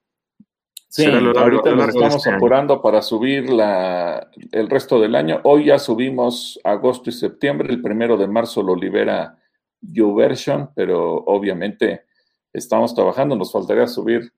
Sí, 0.88 1.06
ahorita 1.06 1.76
nos 1.76 1.90
estamos 1.90 2.16
este 2.16 2.30
apurando 2.30 2.82
para 2.82 3.02
subir 3.02 3.50
la, 3.50 4.30
el 4.52 4.70
resto 4.70 5.00
del 5.00 5.16
año. 5.16 5.42
Hoy 5.44 5.66
ya 5.66 5.80
subimos 5.80 6.58
agosto 6.64 7.10
y 7.10 7.14
septiembre, 7.14 7.68
el 7.70 7.82
primero 7.82 8.16
de 8.16 8.28
marzo 8.28 8.64
lo 8.64 8.76
libera 8.76 9.38
YouVersion, 9.92 10.72
pero 10.76 11.16
obviamente 11.26 12.06
estamos 12.54 12.96
trabajando, 12.96 13.36
nos 13.36 13.52
faltaría 13.52 13.88
subir 13.88 14.32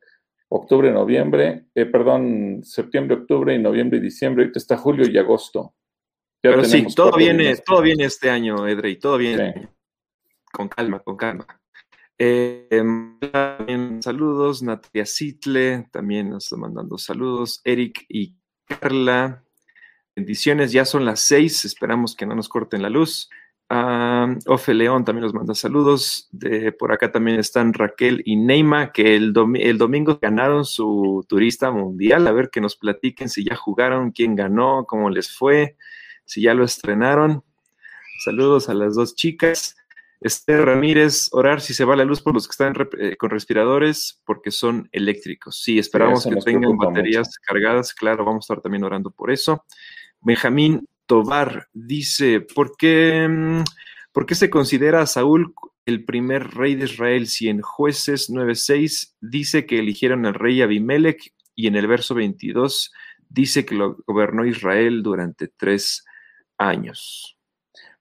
octubre, 0.49 0.91
noviembre, 0.91 1.65
eh, 1.75 1.85
perdón, 1.85 2.61
septiembre, 2.63 3.17
octubre 3.17 3.53
y 3.53 3.59
noviembre 3.59 3.99
y 3.99 4.01
diciembre, 4.01 4.43
ahorita 4.43 4.59
está 4.59 4.77
julio 4.77 5.07
y 5.07 5.17
agosto. 5.17 5.73
Pero 6.41 6.63
sí, 6.63 6.85
todo 6.95 7.17
viene, 7.17 7.55
todo 7.57 7.81
viene 7.81 8.05
este 8.05 8.29
año, 8.29 8.67
Edrey, 8.67 8.97
todo 8.97 9.17
viene. 9.17 9.69
Con 10.51 10.69
calma, 10.69 10.99
con 10.99 11.17
calma. 11.17 11.45
Eh, 12.17 12.67
también 13.31 14.01
saludos, 14.01 14.63
Natalia 14.63 15.05
Sitle, 15.05 15.87
también 15.91 16.29
nos 16.29 16.45
está 16.45 16.57
mandando 16.57 16.97
saludos, 16.97 17.61
Eric 17.63 18.05
y 18.09 18.35
Carla. 18.65 19.43
Bendiciones, 20.15 20.71
ya 20.71 20.85
son 20.85 21.05
las 21.05 21.19
seis, 21.19 21.63
esperamos 21.65 22.15
que 22.15 22.25
no 22.25 22.35
nos 22.35 22.49
corten 22.49 22.81
la 22.81 22.89
luz. 22.89 23.29
Ofe 23.69 24.73
León 24.73 25.03
también 25.03 25.23
nos 25.23 25.33
manda 25.33 25.53
saludos. 25.53 26.29
De, 26.31 26.71
por 26.71 26.91
acá 26.91 27.11
también 27.11 27.39
están 27.39 27.73
Raquel 27.73 28.21
y 28.25 28.37
Neima, 28.37 28.91
que 28.91 29.15
el, 29.15 29.33
el, 29.55 29.77
domingo 29.77 30.19
ganaron 30.21 30.63
su 30.63 31.25
turista 31.27 31.71
mundial. 31.71 32.27
A 32.27 32.31
ver 32.31 32.49
que 32.49 32.61
nos 32.61 32.75
platiquen 32.75 33.29
si 33.29 33.43
ya 33.43 33.55
jugaron, 33.55 34.11
quién 34.11 34.35
ganó, 34.35 34.85
cómo 34.87 35.09
les 35.09 35.35
fue, 35.35 35.75
si 36.25 36.41
ya 36.41 36.53
lo 36.53 36.63
estrenaron. 36.63 37.43
Saludos 38.23 38.69
a 38.69 38.73
las 38.73 38.95
dos 38.95 39.15
chicas. 39.15 39.75
Esther 40.19 40.65
Ramírez, 40.65 41.29
orar 41.31 41.61
si 41.61 41.75
se 41.75 41.85
va 41.85 41.95
la 41.95 42.05
luz 42.05 42.21
por 42.21 42.33
los 42.33 42.47
que 42.47 42.51
están 42.51 42.73
eh, 42.99 43.17
con 43.17 43.29
respiradores, 43.29 44.21
porque 44.25 44.49
son 44.49 44.89
eléctricos. 44.91 45.61
Sí, 45.61 45.77
esperamos 45.77 46.25
que 46.25 46.35
tengan 46.37 46.75
baterías 46.75 47.37
cargadas. 47.37 47.93
Claro, 47.93 48.25
vamos 48.25 48.43
a 48.43 48.53
estar 48.53 48.61
también 48.61 48.83
orando 48.83 49.11
por 49.11 49.29
eso. 49.29 49.63
Benjamín 50.21 50.87
Tobar 51.07 51.67
dice, 51.73 52.41
¿por 52.41 52.75
qué, 52.77 53.27
mm, 53.27 53.63
¿por 54.11 54.25
qué 54.25 54.35
se 54.35 54.49
considera 54.49 55.01
a 55.01 55.07
Saúl 55.07 55.53
el 55.85 56.03
primer 56.05 56.49
rey 56.55 56.75
de 56.75 56.85
Israel 56.85 57.27
si 57.27 57.47
en 57.47 57.61
jueces 57.61 58.29
9.6 58.29 59.15
dice 59.21 59.65
que 59.65 59.79
eligieron 59.79 60.25
al 60.25 60.33
rey 60.33 60.61
Abimelech 60.61 61.33
y 61.55 61.67
en 61.67 61.75
el 61.75 61.87
verso 61.87 62.13
22 62.13 62.91
dice 63.29 63.65
que 63.65 63.75
lo 63.75 63.97
gobernó 64.05 64.45
Israel 64.45 65.01
durante 65.01 65.47
tres 65.47 66.05
años? 66.57 67.37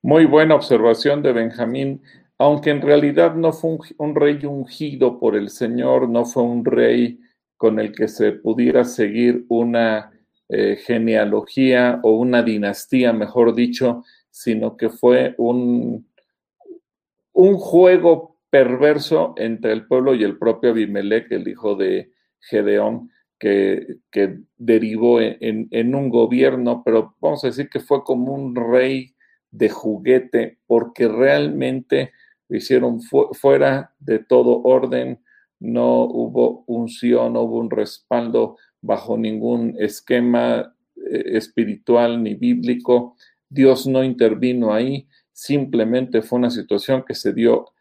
Muy 0.03 0.25
buena 0.25 0.55
observación 0.55 1.23
de 1.23 1.33
Benjamín, 1.33 2.03
aunque 2.39 2.71
en 2.71 2.83
realidad 2.83 3.35
no 3.35 3.53
fue 3.53 3.79
un 3.99 4.15
rey 4.15 4.45
ungido 4.45 5.19
por 5.19 5.37
el 5.37 5.49
Señor, 5.49 6.09
no 6.09 6.25
fue 6.25 6.43
un 6.43 6.65
rey 6.65 7.21
con 7.57 7.79
el 7.79 7.93
que 7.93 8.09
se 8.09 8.33
pudiera 8.33 8.85
seguir 8.85 9.47
una 9.49 10.13
eh, 10.49 10.77
genealogía 10.85 12.01
o 12.03 12.13
una 12.13 12.43
dinastía, 12.43 13.13
mejor 13.13 13.55
dicho, 13.55 14.05
sino 14.31 14.77
que 14.77 14.91
fue 14.91 15.35
un, 15.39 16.07
un 17.33 17.57
juego 17.57 18.39
perverso 18.51 19.35
entre 19.37 19.73
el 19.73 19.87
pueblo 19.87 20.15
y 20.15 20.25
el 20.25 20.39
propio 20.39 20.71
Abimelech, 20.71 21.31
el 21.31 21.49
hijo 21.49 21.75
de 21.75 22.13
Gedeón, 22.41 23.11
que, 23.39 23.99
derivó 24.57 25.21
en, 25.21 25.95
un 25.95 26.09
gobierno, 26.09 26.83
pero 26.85 27.15
vamos 27.21 27.45
a 27.45 27.49
decir 27.49 27.69
que 27.69 27.81
fue 27.81 28.03
como 28.03 28.33
un 28.33 28.55
rey 28.55 29.15
de 29.51 29.69
juguete, 29.69 30.59
porque 30.67 31.09
realmente 31.09 32.13
lo 32.49 32.57
hicieron 32.57 33.01
fuera 33.01 33.95
de 33.99 34.21
todo 34.21 34.63
orden, 34.63 35.21
no 35.59 36.05
hubo 36.05 36.65
unción, 36.67 37.35
no 37.35 37.43
hubo 37.43 37.59
un 37.59 37.71
respaldo 37.71 38.57
bajo 38.81 39.17
ningún 39.17 39.75
esquema 39.79 40.75
eh, 40.97 41.23
espiritual 41.37 42.23
ni 42.23 42.35
bíblico. 42.35 43.17
Dios 43.49 43.87
no 43.87 44.03
intervino 44.03 44.73
ahí, 44.73 45.09
simplemente 45.33 46.23
fue 46.23 46.39
una 46.39 46.51
situación 46.51 47.05
que 47.07 47.15
se 47.15 47.33
dio 47.33 47.73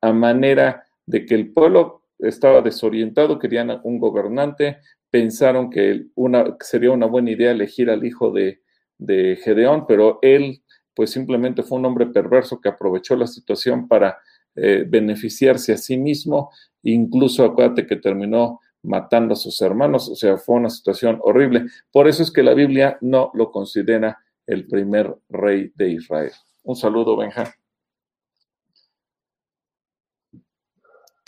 a 0.00 0.12
manera 0.12 0.84
de 1.06 1.24
que 1.24 1.34
el 1.34 1.52
pueblo 1.52 2.04
estaba 2.18 2.62
desorientado, 2.62 3.38
querían 3.38 3.80
un 3.84 3.98
gobernante, 3.98 4.78
pensaron 5.10 5.70
que 5.70 6.06
una, 6.14 6.56
sería 6.60 6.90
una 6.90 7.06
buena 7.06 7.30
idea 7.30 7.50
elegir 7.50 7.90
al 7.90 8.04
hijo 8.04 8.30
de, 8.30 8.62
de 8.98 9.36
Gedeón, 9.42 9.86
pero 9.86 10.18
él 10.22 10.62
pues 10.94 11.10
simplemente 11.10 11.62
fue 11.62 11.78
un 11.78 11.84
hombre 11.86 12.06
perverso 12.06 12.60
que 12.60 12.68
aprovechó 12.68 13.14
la 13.14 13.28
situación 13.28 13.86
para 13.86 14.18
eh, 14.56 14.84
beneficiarse 14.86 15.72
a 15.72 15.76
sí 15.76 15.96
mismo, 15.96 16.50
incluso 16.82 17.44
acuérdate 17.44 17.86
que 17.86 17.94
terminó 17.96 18.60
matando 18.82 19.34
a 19.34 19.36
sus 19.36 19.60
hermanos, 19.60 20.08
o 20.08 20.14
sea, 20.14 20.36
fue 20.36 20.56
una 20.56 20.70
situación 20.70 21.18
horrible. 21.22 21.66
Por 21.92 22.08
eso 22.08 22.22
es 22.22 22.30
que 22.30 22.42
la 22.42 22.54
Biblia 22.54 22.98
no 23.00 23.30
lo 23.34 23.50
considera 23.50 24.18
el 24.46 24.66
primer 24.66 25.14
rey 25.28 25.72
de 25.74 25.90
Israel. 25.90 26.32
Un 26.62 26.76
saludo, 26.76 27.16
Benja. 27.16 27.54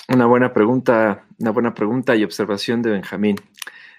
Una 0.08 0.26
buena 0.26 0.52
pregunta, 0.52 1.26
una 1.38 1.50
buena 1.50 1.72
pregunta 1.72 2.16
y 2.16 2.24
observación 2.24 2.82
de 2.82 2.90
Benjamín. 2.90 3.36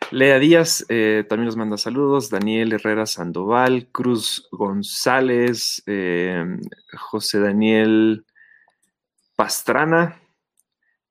Lea 0.10 0.40
Díaz 0.40 0.86
eh, 0.90 1.24
también 1.30 1.46
nos 1.46 1.56
manda 1.56 1.78
saludos. 1.78 2.30
Daniel 2.30 2.74
Herrera 2.74 3.06
Sandoval, 3.06 3.88
Cruz 3.94 4.50
González, 4.52 5.82
eh, 5.86 6.44
José 6.98 7.40
Daniel 7.40 8.26
Pastrana, 9.38 10.20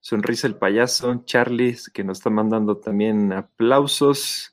Sonrisa 0.01 0.46
el 0.46 0.57
Payaso, 0.57 1.22
Charlie, 1.24 1.76
que 1.92 2.05
nos 2.05 2.18
está 2.18 2.30
mandando 2.30 2.78
también 2.78 3.32
aplausos. 3.32 4.51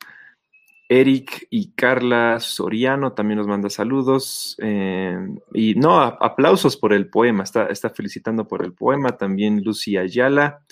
Eric 0.90 1.48
y 1.50 1.72
Carla 1.74 2.40
Soriano 2.40 3.14
también 3.14 3.40
nos 3.40 3.48
manda 3.48 3.70
saludos. 3.70 4.56
Eh, 4.62 5.18
y 5.54 5.76
no, 5.76 6.00
aplausos 6.00 6.78
por 6.78 6.94
el 6.94 7.10
poema, 7.10 7.44
está, 7.44 7.68
está, 7.68 7.90
felicitando 7.90 8.48
por 8.48 8.64
el 8.64 8.74
poema. 8.74 9.18
También 9.18 9.64
Lucy 9.64 9.98
Ayala, 9.98 10.64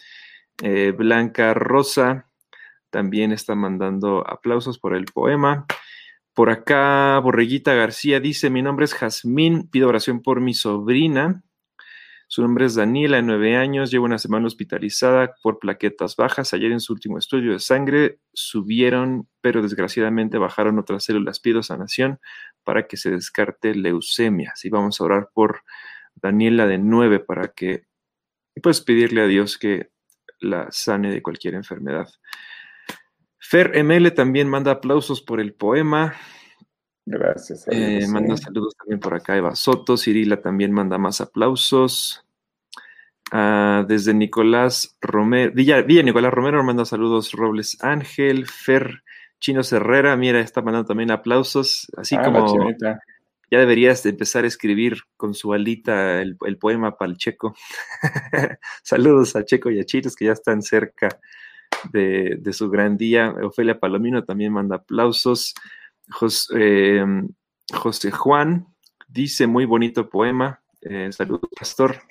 Blanca 0.97 1.53
Rosa, 1.53 2.29
también 2.89 3.33
está 3.33 3.55
mandando 3.55 4.25
aplausos 4.25 4.79
por 4.79 4.95
el 4.95 5.03
poema. 5.03 5.65
Por 6.33 6.49
acá, 6.49 7.19
Borreguita 7.19 7.73
García 7.73 8.19
dice, 8.19 8.49
mi 8.49 8.61
nombre 8.61 8.85
es 8.85 8.93
Jazmín, 8.93 9.69
pido 9.69 9.87
oración 9.87 10.21
por 10.21 10.41
mi 10.41 10.53
sobrina. 10.53 11.43
Su 12.27 12.41
nombre 12.41 12.65
es 12.65 12.75
Daniela, 12.75 13.17
de 13.17 13.23
nueve 13.23 13.55
años, 13.55 13.91
lleva 13.91 14.05
una 14.05 14.17
semana 14.17 14.47
hospitalizada 14.47 15.35
por 15.43 15.59
plaquetas 15.59 16.15
bajas. 16.15 16.53
Ayer 16.53 16.71
en 16.71 16.79
su 16.79 16.93
último 16.93 17.19
estudio 17.19 17.53
de 17.53 17.59
sangre 17.59 18.19
subieron, 18.33 19.27
pero 19.41 19.61
desgraciadamente 19.61 20.39
bajaron 20.39 20.79
otras 20.79 21.03
células. 21.03 21.39
Pido 21.39 21.61
sanación 21.61 22.19
para 22.63 22.87
que 22.87 22.97
se 22.97 23.11
descarte 23.11 23.75
leucemia. 23.75 24.51
Así 24.53 24.69
vamos 24.69 24.99
a 24.99 25.03
orar 25.03 25.29
por 25.33 25.61
Daniela 26.15 26.65
de 26.65 26.79
nueve 26.79 27.19
para 27.19 27.49
que, 27.49 27.83
pues 28.61 28.81
pedirle 28.81 29.21
a 29.21 29.27
Dios 29.27 29.57
que 29.59 29.91
la 30.39 30.67
sane 30.71 31.11
de 31.11 31.21
cualquier 31.21 31.53
enfermedad. 31.53 32.09
Fer 33.39 33.83
ML 33.83 34.11
también 34.11 34.49
manda 34.49 34.71
aplausos 34.71 35.21
por 35.21 35.39
el 35.39 35.53
poema. 35.53 36.15
Gracias. 37.05 37.65
Eh, 37.69 38.07
manda 38.09 38.35
saludos 38.35 38.75
también 38.75 38.99
por 38.99 39.13
acá 39.13 39.37
Eva 39.37 39.55
Soto. 39.55 39.97
Cirila 39.97 40.41
también 40.41 40.71
manda 40.71 40.97
más 40.97 41.21
aplausos. 41.21 42.25
Ah, 43.31 43.85
desde 43.87 44.13
Nicolás 44.13 44.95
Romero, 45.01 45.51
Villa, 45.53 45.81
Nicolás 45.81 46.33
Romero 46.33 46.63
manda 46.63 46.85
saludos 46.85 47.31
Robles 47.31 47.77
Ángel, 47.81 48.45
Fer 48.45 49.03
Chino 49.39 49.61
Herrera, 49.69 50.15
mira, 50.15 50.39
está 50.39 50.61
mandando 50.61 50.87
también 50.87 51.09
aplausos, 51.09 51.87
así 51.97 52.15
ah, 52.15 52.23
como 52.23 52.71
ya 53.51 53.59
deberías 53.59 54.05
empezar 54.05 54.43
a 54.43 54.47
escribir 54.47 54.97
con 55.17 55.33
su 55.33 55.53
alita 55.53 56.21
el, 56.21 56.37
el 56.45 56.57
poema 56.57 56.97
para 56.97 57.11
el 57.11 57.17
Checo. 57.17 57.55
saludos 58.83 59.35
a 59.35 59.45
Checo 59.45 59.69
y 59.69 59.79
a 59.79 59.85
Chitos 59.85 60.15
que 60.15 60.25
ya 60.25 60.31
están 60.31 60.61
cerca 60.61 61.09
de, 61.91 62.53
su 62.53 62.69
gran 62.69 62.97
día. 62.97 63.33
Ofelia 63.43 63.79
Palomino 63.79 64.23
también 64.23 64.53
manda 64.53 64.77
aplausos. 64.77 65.53
Em, 66.51 67.27
José, 67.73 68.11
Juan 68.11 68.67
dice 69.07 69.47
muy 69.47 69.65
bonito 69.65 70.09
poema. 70.09 70.61
Eh, 70.81 71.11
saludos, 71.11 71.49
pastor. 71.57 72.01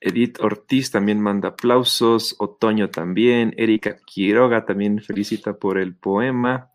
Edith 0.00 0.38
Ortiz 0.40 0.90
también 0.90 1.20
manda 1.20 1.48
aplausos. 1.48 2.36
Otoño 2.38 2.90
también. 2.90 3.54
Erika 3.56 3.96
Quiroga 4.04 4.64
también 4.64 5.00
felicita 5.00 5.56
por 5.56 5.78
el 5.78 5.96
poema. 5.96 6.70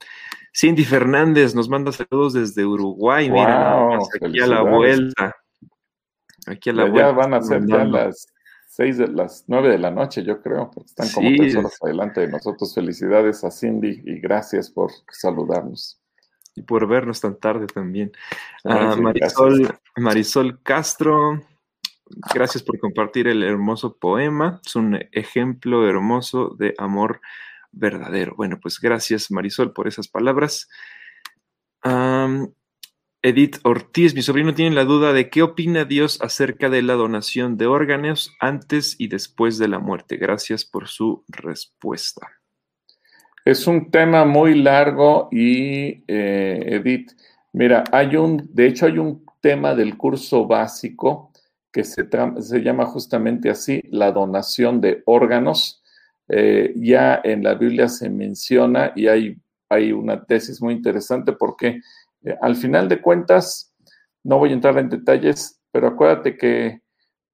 Cindy 0.54 0.84
Fernández 0.84 1.56
nos 1.56 1.70
manda 1.70 1.92
saludos 1.92 2.34
desde 2.34 2.66
Uruguay. 2.66 3.30
Mira, 3.30 3.98
aquí 4.22 4.40
a 4.40 4.48
la 4.48 4.62
vuelta. 4.62 5.36
Aquí 6.46 6.70
a 6.72 6.74
la 6.74 6.84
vuelta. 6.86 7.10
Ya 7.10 7.12
van 7.12 7.34
a 7.34 7.42
ser 7.42 7.66
ya 7.66 7.86
las 7.86 8.28
seis 8.72 8.98
de 8.98 9.10
las 9.10 9.44
nueve 9.48 9.68
de 9.68 9.78
la 9.78 9.92
noche, 9.92 10.24
yo 10.24 10.42
creo, 10.42 10.72
están 10.86 11.10
como 11.10 11.30
tres 11.36 11.58
horas 11.58 11.78
adelante 11.82 12.22
de 12.22 12.30
nosotros. 12.30 12.74
Felicidades 12.74 13.44
a 13.44 13.52
Cindy 13.52 14.02
y 14.06 14.22
gracias 14.22 14.70
por 14.70 14.92
saludarnos. 15.12 16.00
Y 16.56 16.62
por 16.62 16.88
vernos 16.88 17.20
tan 17.20 17.38
tarde 17.38 17.68
también. 17.68 18.14
Ah, 18.64 18.96
Marisol, 18.98 19.78
Marisol 19.98 20.62
Castro, 20.64 21.42
gracias 22.34 22.64
por 22.64 22.80
compartir 22.80 23.28
el 23.28 23.44
hermoso 23.44 23.98
poema. 23.98 24.62
Es 24.66 24.78
un 24.78 24.98
ejemplo 25.12 25.86
hermoso 25.90 26.56
de 26.58 26.74
amor 26.78 27.20
verdadero. 27.74 28.36
Bueno, 28.38 28.58
pues 28.62 28.80
gracias 28.80 29.32
Marisol 29.32 29.74
por 29.74 29.90
esas 29.90 30.08
palabras. 30.08 30.70
Edith 33.24 33.58
Ortiz, 33.64 34.16
mi 34.16 34.24
sobrino 34.24 34.56
tiene 34.56 34.76
la 34.76 34.84
duda 34.84 35.14
de 35.14 35.30
qué 35.30 35.44
opina 35.44 35.86
Dios 35.86 36.20
acerca 36.24 36.72
de 36.72 36.82
la 36.82 36.94
donación 36.94 37.56
de 37.56 37.68
órganos 37.68 38.36
antes 38.40 38.96
y 38.98 39.10
después 39.10 39.60
de 39.60 39.68
la 39.68 39.78
muerte. 39.78 40.18
Gracias 40.18 40.66
por 40.66 40.88
su 40.88 41.24
respuesta. 41.28 42.28
Es 43.46 43.68
un 43.68 43.92
tema 43.92 44.26
muy 44.26 44.56
largo 44.56 45.30
y, 45.32 46.04
eh, 46.08 46.64
Edith, 46.66 47.12
mira, 47.54 47.84
hay 47.92 48.16
un, 48.16 48.50
de 48.54 48.66
hecho 48.66 48.88
hay 48.88 48.98
un 48.98 49.24
tema 49.40 49.76
del 49.76 49.98
curso 49.98 50.48
básico 50.48 51.32
que 51.72 51.84
se, 51.84 52.08
se 52.40 52.60
llama 52.60 52.86
justamente 52.88 53.52
así, 53.52 53.84
la 53.92 54.12
donación 54.12 54.82
de 54.82 55.04
órganos. 55.06 55.84
Eh, 56.28 56.74
ya 56.76 57.22
en 57.24 57.44
la 57.44 57.54
Biblia 57.54 57.88
se 57.88 58.10
menciona 58.10 58.94
y 58.96 59.08
hay, 59.08 59.38
hay 59.70 59.92
una 59.92 60.26
tesis 60.26 60.60
muy 60.60 60.74
interesante 60.74 61.34
porque 61.34 61.82
eh, 62.24 62.38
al 62.42 62.56
final 62.56 62.90
de 62.90 63.02
cuentas, 63.02 63.74
no 64.24 64.38
voy 64.38 64.52
a 64.52 64.54
entrar 64.54 64.78
en 64.78 64.90
detalles, 64.90 65.62
pero 65.72 65.88
acuérdate 65.88 66.38
que 66.38 66.82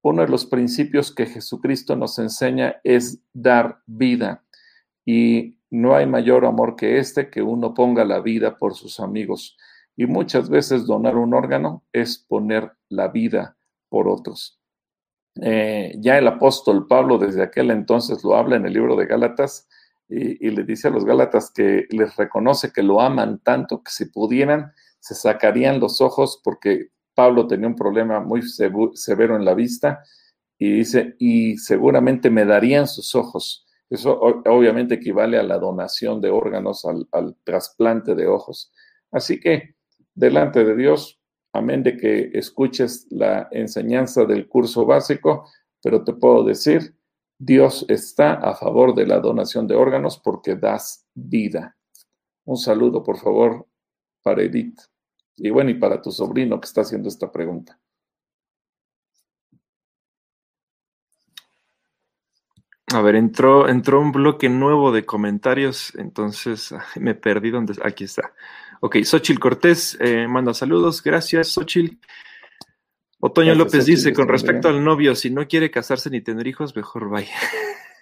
uno 0.01 0.21
de 0.21 0.29
los 0.29 0.45
principios 0.45 1.13
que 1.13 1.25
Jesucristo 1.25 1.95
nos 1.95 2.17
enseña 2.19 2.79
es 2.83 3.21
dar 3.33 3.79
vida. 3.85 4.43
Y 5.05 5.57
no 5.69 5.95
hay 5.95 6.05
mayor 6.05 6.45
amor 6.45 6.75
que 6.75 6.97
este, 6.97 7.29
que 7.29 7.41
uno 7.41 7.73
ponga 7.73 8.05
la 8.05 8.21
vida 8.21 8.57
por 8.57 8.75
sus 8.75 8.99
amigos. 8.99 9.57
Y 9.95 10.05
muchas 10.05 10.49
veces 10.49 10.85
donar 10.85 11.17
un 11.17 11.33
órgano 11.33 11.83
es 11.91 12.19
poner 12.19 12.71
la 12.89 13.09
vida 13.09 13.57
por 13.89 14.07
otros. 14.07 14.59
Eh, 15.41 15.93
ya 15.99 16.17
el 16.17 16.27
apóstol 16.27 16.87
Pablo 16.87 17.17
desde 17.17 17.43
aquel 17.43 17.71
entonces 17.71 18.23
lo 18.23 18.35
habla 18.35 18.55
en 18.55 18.65
el 18.65 18.73
libro 18.73 18.95
de 18.95 19.05
Gálatas 19.05 19.67
y, 20.09 20.49
le 20.49 20.63
dice 20.63 20.87
a 20.87 20.91
los 20.91 21.03
Gálatas 21.03 21.51
que 21.51 21.85
les 21.89 22.15
reconoce 22.15 22.71
que 22.71 22.83
lo 22.83 23.01
aman 23.01 23.39
tanto 23.39 23.83
que 23.83 23.91
si 23.91 24.05
pudieran 24.05 24.71
se 24.99 25.15
sacarían 25.15 25.79
los 25.79 25.99
ojos 26.01 26.39
porque 26.43 26.91
Pablo 27.13 27.47
tenía 27.47 27.67
un 27.67 27.75
problema 27.75 28.19
muy 28.19 28.41
severo 28.43 29.35
en 29.35 29.43
la 29.43 29.53
vista 29.53 30.03
y 30.59 30.71
dice, 30.71 31.15
y 31.19 31.57
seguramente 31.57 32.29
me 32.29 32.45
darían 32.45 32.87
sus 32.87 33.15
ojos. 33.15 33.65
Eso 33.89 34.19
obviamente 34.19 34.95
equivale 34.95 35.37
a 35.37 35.43
la 35.43 35.57
donación 35.57 36.19
de 36.19 36.29
órganos, 36.29 36.85
al, 36.85 37.35
trasplante 37.43 38.15
de 38.15 38.27
ojos. 38.27 38.73
Así 39.11 39.39
que, 39.39 39.75
delante 40.13 40.63
de 40.65 40.75
Dios, 40.75 41.19
amén 41.53 41.83
de 41.83 41.95
que 41.95 42.31
escuches 42.33 43.07
la 43.11 43.47
enseñanza 43.51 44.25
del 44.25 44.47
curso 44.47 44.85
básico, 44.85 45.49
pero 45.81 46.03
te 46.03 46.13
puedo 46.13 46.43
decir, 46.43 46.96
Dios 47.39 47.85
está 47.87 48.33
a 48.33 48.55
favor 48.55 48.95
de 48.95 49.05
la 49.05 49.19
donación 49.19 49.67
de 49.67 49.75
órganos 49.75 50.17
porque 50.17 50.55
das 50.55 51.05
vida. 51.13 51.77
Un 52.45 52.57
saludo, 52.57 53.03
por 53.03 53.17
favor, 53.17 53.67
para 54.23 54.41
Edith. 54.41 54.79
Y 55.35 55.49
bueno, 55.51 55.69
y 55.69 55.75
para 55.75 56.01
tu 56.01 56.11
sobrino 56.11 56.59
que 56.59 56.65
está 56.65 56.81
haciendo 56.81 57.09
esta 57.09 57.31
pregunta. 57.31 57.79
A 62.93 63.01
ver, 63.01 63.15
entró, 63.15 63.67
entró 63.67 63.99
un 63.99 64.13
bloque 64.13 64.47
nuevo 64.47 64.93
de 64.93 65.05
comentarios, 65.05 65.93
entonces 65.95 66.73
me 66.95 67.15
perdí 67.15 67.51
donde. 67.51 67.75
Aquí 67.83 68.05
está. 68.05 68.33
Ok, 68.79 69.03
Xochil 69.03 69.39
Cortés 69.39 69.97
eh, 69.99 70.27
manda 70.27 70.53
saludos. 70.53 71.03
Gracias, 71.03 71.49
Xochil. 71.49 71.99
Otoño 73.19 73.55
López 73.55 73.85
dice: 73.85 74.13
con 74.13 74.27
respecto 74.27 74.69
al 74.69 74.83
novio, 74.83 75.15
si 75.15 75.29
no 75.29 75.47
quiere 75.47 75.71
casarse 75.71 76.09
ni 76.09 76.21
tener 76.21 76.47
hijos, 76.47 76.75
mejor 76.75 77.09
vaya. 77.09 77.35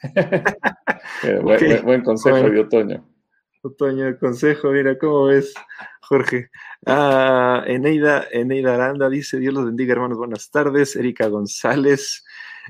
Eh, 1.24 1.39
buen, 1.84 2.03
consejo 2.03 2.49
de 2.49 2.59
Otoño. 2.59 3.07
Otoño, 3.61 4.05
el 4.05 4.20
consejo, 4.20 4.70
mira, 4.72 4.97
¿cómo 4.99 5.26
ves, 5.26 5.53
Jorge? 6.01 6.49
Ah, 6.86 7.63
Eneida, 7.66 8.28
Eneida 8.32 8.76
Aranda 8.76 9.09
dice: 9.09 9.39
Dios 9.39 9.53
los 9.53 9.66
bendiga, 9.66 9.93
hermanos, 9.93 10.18
buenas 10.18 10.51
tardes. 10.51 10.95
Erika 10.95 11.28
González. 11.28 12.24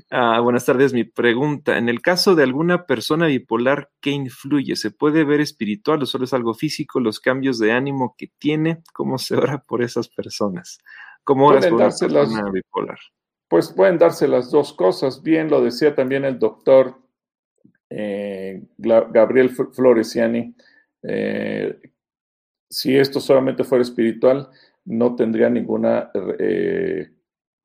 Ah, 0.10 0.40
buenas 0.42 0.66
tardes. 0.66 0.94
Mi 0.94 1.04
pregunta, 1.04 1.78
en 1.78 1.90
el 1.90 2.02
caso 2.02 2.36
de 2.36 2.44
alguna 2.44 2.86
persona 2.86 3.28
bipolar, 3.28 3.90
¿qué 4.02 4.12
influye? 4.12 4.76
¿Se 4.76 4.92
puede 4.92 5.24
ver 5.24 5.42
espiritual 5.42 6.04
o 6.04 6.06
solo 6.06 6.26
es 6.26 6.34
algo 6.34 6.54
físico? 6.54 7.00
¿Los 7.00 7.20
cambios 7.20 7.60
de 7.60 7.72
ánimo 7.72 8.16
que 8.18 8.32
tiene? 8.38 8.82
¿Cómo 8.94 9.18
se 9.18 9.36
ora 9.36 9.64
por 9.68 9.82
esas 9.82 10.08
personas? 10.08 10.80
¿Cómo 11.26 11.48
oras 11.48 11.66
por 11.66 11.74
una 11.74 11.86
persona 11.86 12.50
bipolar? 12.52 13.00
Pues 13.50 13.74
pueden 13.74 13.98
darse 13.98 14.28
las 14.28 14.52
dos 14.52 14.74
cosas. 14.74 15.22
Bien, 15.22 15.50
lo 15.50 15.62
decía 15.62 15.94
también 15.94 16.24
el 16.24 16.40
doctor 16.40 17.00
eh, 17.90 18.64
Gabriel 18.78 19.50
Floresiani. 19.50 20.56
Eh, 21.04 21.80
si 22.70 22.96
esto 22.96 23.20
solamente 23.20 23.64
fuera 23.64 23.82
espiritual, 23.82 24.50
no 24.86 25.16
tendría 25.16 25.50
ninguna 25.50 26.12
eh, 26.40 27.10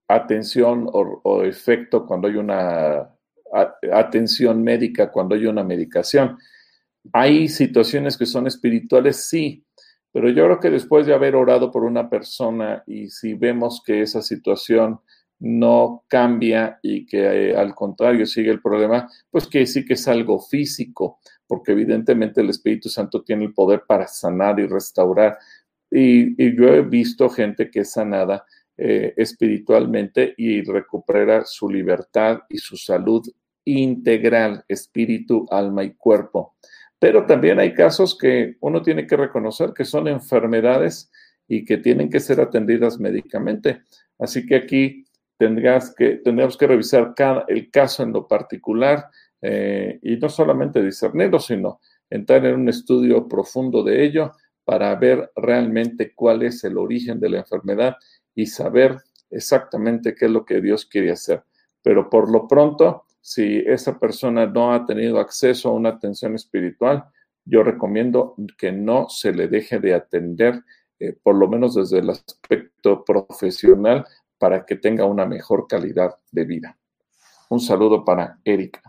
atención 0.08 0.88
o, 0.90 1.42
efecto 1.44 2.06
cuando 2.06 2.28
hay 2.28 2.36
una 2.36 3.14
atención 3.92 4.62
médica, 4.62 5.10
cuando 5.10 5.34
hay 5.34 5.46
una 5.46 5.64
medicación. 5.64 6.38
Hay 7.12 7.48
situaciones 7.48 8.16
que 8.16 8.26
son 8.26 8.46
espirituales, 8.46 9.28
sí, 9.28 9.64
pero 10.12 10.28
yo 10.28 10.44
creo 10.44 10.60
que 10.60 10.70
después 10.70 11.06
de 11.06 11.14
haber 11.14 11.36
orado 11.36 11.70
por 11.70 11.84
una 11.84 12.08
persona 12.08 12.82
y 12.86 13.08
si 13.08 13.34
vemos 13.34 13.82
que 13.84 14.02
esa 14.02 14.22
situación 14.22 15.00
no 15.38 16.04
cambia 16.08 16.78
y 16.82 17.06
que 17.06 17.50
eh, 17.50 17.56
al 17.56 17.74
contrario 17.74 18.26
sigue 18.26 18.50
el 18.50 18.60
problema, 18.60 19.08
pues 19.30 19.46
que 19.46 19.64
sí 19.66 19.84
que 19.84 19.94
es 19.94 20.06
algo 20.06 20.38
físico, 20.38 21.18
porque 21.46 21.72
evidentemente 21.72 22.40
el 22.40 22.50
Espíritu 22.50 22.88
Santo 22.88 23.22
tiene 23.22 23.44
el 23.44 23.54
poder 23.54 23.84
para 23.86 24.06
sanar 24.06 24.60
y 24.60 24.66
restaurar. 24.66 25.38
Y, 25.90 26.42
y 26.42 26.56
yo 26.56 26.68
he 26.68 26.82
visto 26.82 27.28
gente 27.30 27.70
que 27.70 27.80
es 27.80 27.92
sanada 27.92 28.44
eh, 28.82 29.12
espiritualmente 29.18 30.32
y 30.38 30.62
recupera 30.62 31.44
su 31.44 31.68
libertad 31.68 32.40
y 32.48 32.56
su 32.56 32.78
salud 32.78 33.22
integral, 33.62 34.64
espíritu, 34.68 35.46
alma 35.50 35.84
y 35.84 35.90
cuerpo. 35.96 36.54
Pero 37.00 37.26
también 37.26 37.58
hay 37.58 37.74
casos 37.74 38.16
que 38.16 38.56
uno 38.60 38.82
tiene 38.82 39.06
que 39.06 39.16
reconocer 39.16 39.72
que 39.72 39.84
son 39.84 40.06
enfermedades 40.06 41.10
y 41.48 41.64
que 41.64 41.78
tienen 41.78 42.10
que 42.10 42.20
ser 42.20 42.40
atendidas 42.40 43.00
médicamente. 43.00 43.82
Así 44.18 44.46
que 44.46 44.54
aquí 44.54 45.04
tendrás 45.36 45.94
que, 45.96 46.20
revisar 46.60 47.14
el 47.48 47.70
caso 47.70 48.02
en 48.02 48.12
lo 48.12 48.28
particular 48.28 49.06
eh, 49.40 49.98
y 50.02 50.16
no 50.18 50.28
solamente 50.28 50.82
discernirlo, 50.82 51.40
sino 51.40 51.80
entrar 52.10 52.44
en 52.44 52.56
un 52.56 52.68
estudio 52.68 53.26
profundo 53.26 53.82
de 53.82 54.04
ello 54.04 54.32
para 54.64 54.94
ver 54.96 55.32
realmente 55.34 56.12
cuál 56.14 56.42
es 56.42 56.62
el 56.64 56.76
origen 56.76 57.18
de 57.18 57.30
la 57.30 57.38
enfermedad 57.38 57.96
y 58.34 58.46
saber 58.46 58.98
exactamente 59.30 60.14
qué 60.14 60.26
es 60.26 60.30
lo 60.30 60.44
que 60.44 60.60
Dios 60.60 60.84
quiere 60.84 61.12
hacer. 61.12 61.42
Pero 61.82 62.10
por 62.10 62.30
lo 62.30 62.46
pronto, 62.46 63.06
si 63.20 63.58
esa 63.66 63.98
persona 63.98 64.46
no 64.46 64.72
ha 64.72 64.86
tenido 64.86 65.20
acceso 65.20 65.68
a 65.68 65.72
una 65.72 65.90
atención 65.90 66.34
espiritual, 66.34 67.04
yo 67.44 67.62
recomiendo 67.62 68.34
que 68.56 68.72
no 68.72 69.08
se 69.08 69.32
le 69.32 69.48
deje 69.48 69.78
de 69.78 69.94
atender, 69.94 70.62
eh, 70.98 71.16
por 71.22 71.34
lo 71.34 71.48
menos 71.48 71.74
desde 71.74 71.98
el 71.98 72.10
aspecto 72.10 73.04
profesional, 73.04 74.06
para 74.38 74.64
que 74.64 74.76
tenga 74.76 75.04
una 75.04 75.26
mejor 75.26 75.66
calidad 75.68 76.16
de 76.30 76.44
vida. 76.44 76.78
Un 77.50 77.60
saludo 77.60 78.04
para 78.04 78.38
Erika. 78.44 78.80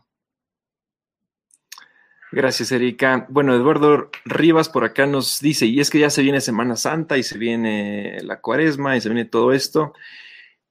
Gracias, 2.31 2.71
Erika. 2.71 3.25
Bueno, 3.29 3.53
Eduardo 3.53 4.09
Rivas 4.23 4.69
por 4.69 4.85
acá 4.85 5.05
nos 5.05 5.41
dice, 5.41 5.65
y 5.65 5.81
es 5.81 5.89
que 5.89 5.99
ya 5.99 6.09
se 6.09 6.21
viene 6.21 6.39
Semana 6.39 6.77
Santa 6.77 7.17
y 7.17 7.23
se 7.23 7.37
viene 7.37 8.21
la 8.23 8.39
cuaresma 8.39 8.95
y 8.95 9.01
se 9.01 9.09
viene 9.09 9.25
todo 9.25 9.51
esto. 9.51 9.93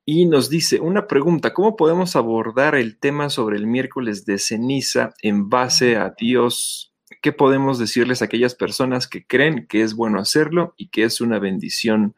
Y 0.05 0.27
nos 0.27 0.51
dice 0.51 0.81
una 0.81 1.07
pregunta, 1.07 1.53
¿cómo 1.53 1.77
podemos 1.77 2.17
abordar 2.17 2.75
el 2.75 2.99
tema 2.99 3.29
sobre 3.29 3.57
el 3.57 3.67
miércoles 3.67 4.25
de 4.25 4.39
ceniza 4.39 5.15
en 5.23 5.49
base 5.49 5.97
a 5.97 6.15
Dios? 6.19 6.93
¿Qué 7.23 7.33
podemos 7.33 7.79
decirles 7.79 8.23
a 8.23 8.25
aquellas 8.25 8.55
personas 8.55 9.07
que 9.07 9.27
creen 9.27 9.67
que 9.67 9.83
es 9.83 9.95
bueno 9.95 10.19
hacerlo 10.19 10.75
y 10.77 10.89
que 10.89 11.05
es 11.05 11.21
una 11.21 11.39
bendición 11.39 12.15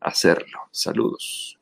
hacerlo? 0.00 0.60
Saludos. 0.70 1.58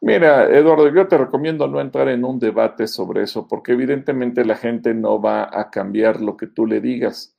Mira, 0.00 0.50
Eduardo, 0.50 0.92
yo 0.92 1.06
te 1.06 1.16
recomiendo 1.16 1.68
no 1.68 1.80
entrar 1.80 2.08
en 2.08 2.24
un 2.24 2.40
debate 2.40 2.88
sobre 2.88 3.22
eso, 3.22 3.46
porque 3.46 3.72
evidentemente 3.72 4.44
la 4.44 4.56
gente 4.56 4.94
no 4.94 5.22
va 5.22 5.48
a 5.52 5.70
cambiar 5.70 6.20
lo 6.20 6.36
que 6.36 6.48
tú 6.48 6.66
le 6.66 6.80
digas. 6.80 7.36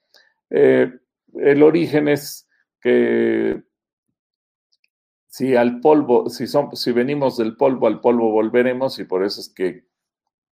Eh, 0.50 0.92
el 1.36 1.62
origen 1.62 2.08
es 2.08 2.48
que 2.80 3.64
si 5.34 5.56
al 5.56 5.80
polvo, 5.80 6.30
si, 6.30 6.46
son, 6.46 6.76
si 6.76 6.92
venimos 6.92 7.38
del 7.38 7.58
polvo 7.58 7.88
al 7.88 8.02
polvo 8.02 8.30
volveremos, 8.30 9.00
y 9.00 9.06
por 9.06 9.26
eso 9.26 9.42
es 9.42 9.50
que 9.50 9.88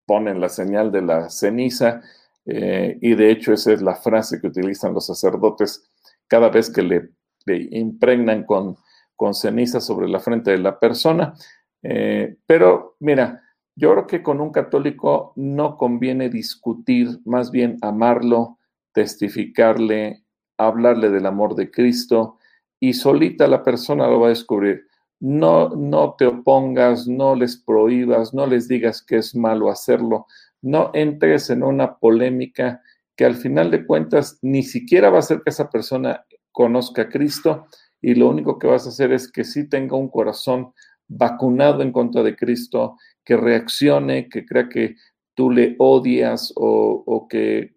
ponen 0.07 0.41
la 0.41 0.49
señal 0.49 0.91
de 0.91 1.03
la 1.03 1.29
ceniza, 1.29 2.01
eh, 2.47 2.97
y 3.03 3.15
de 3.15 3.31
hecho 3.31 3.53
esa 3.53 3.75
es 3.75 3.83
la 3.83 3.95
frase 3.95 4.41
que 4.41 4.47
utilizan 4.47 4.95
los 4.95 5.05
sacerdotes 5.05 5.87
cada 6.27 6.49
vez 6.49 6.71
que 6.71 6.81
le, 6.81 7.11
impregnan 7.47 8.45
con, 8.45 8.79
con 9.17 9.35
ceniza 9.35 9.83
sobre 9.83 10.09
la 10.09 10.19
frente 10.19 10.51
de 10.51 10.59
la 10.59 10.79
persona. 10.79 11.35
Eh, 11.83 12.39
pero 12.47 12.97
mira, 13.01 13.43
yo 13.77 13.93
creo 13.93 14.07
que 14.07 14.23
con 14.23 14.41
un 14.41 14.51
católico 14.51 15.35
no 15.37 15.77
conviene 15.77 16.31
discutir, 16.31 17.21
más 17.27 17.51
bien 17.51 17.77
amarlo, 17.83 18.57
testificarle, 18.95 20.25
hablarle 20.57 21.11
del 21.11 21.27
amor 21.27 21.55
de 21.55 21.71
Cristo 21.71 22.39
y 22.81 22.95
solita 22.95 23.47
la 23.47 23.63
persona 23.63 24.09
lo 24.09 24.21
va 24.21 24.27
a 24.27 24.31
descubrir. 24.31 24.87
No, 25.21 25.69
no 25.69 26.15
te 26.19 26.27
opongas, 26.27 27.07
no 27.07 27.35
les 27.35 27.57
prohíbas, 27.59 28.33
no 28.33 28.47
les 28.47 28.67
digas 28.69 29.03
que 29.03 29.19
es 29.19 29.37
malo 29.37 29.71
hacerlo, 29.71 30.27
no 30.63 30.91
entres 30.95 31.51
en 31.51 31.63
una 31.63 31.99
polémica 31.99 32.81
que 33.17 33.27
al 33.27 33.37
final 33.37 33.71
de 33.71 33.85
cuentas 33.85 34.39
ni 34.41 34.63
siquiera 34.63 35.11
va 35.11 35.17
a 35.17 35.21
hacer 35.21 35.43
que 35.43 35.51
esa 35.51 35.69
persona 35.69 36.25
conozca 36.53 37.03
a 37.03 37.09
Cristo 37.11 37.67
y 38.01 38.15
lo 38.15 38.29
único 38.29 38.59
que 38.59 38.67
vas 38.67 38.87
a 38.87 38.89
hacer 38.89 39.13
es 39.13 39.31
que 39.31 39.45
sí 39.45 39.69
tenga 39.69 39.97
un 39.97 40.09
corazón 40.09 40.73
vacunado 41.07 41.83
en 41.83 41.93
contra 41.93 42.23
de 42.23 42.37
Cristo, 42.37 42.97
que 43.25 43.37
reaccione, 43.37 44.29
que 44.29 44.47
crea 44.47 44.69
que 44.69 44.97
tú 45.35 45.51
le 45.51 45.75
odias 45.79 46.53
o, 46.57 47.27
que 47.29 47.75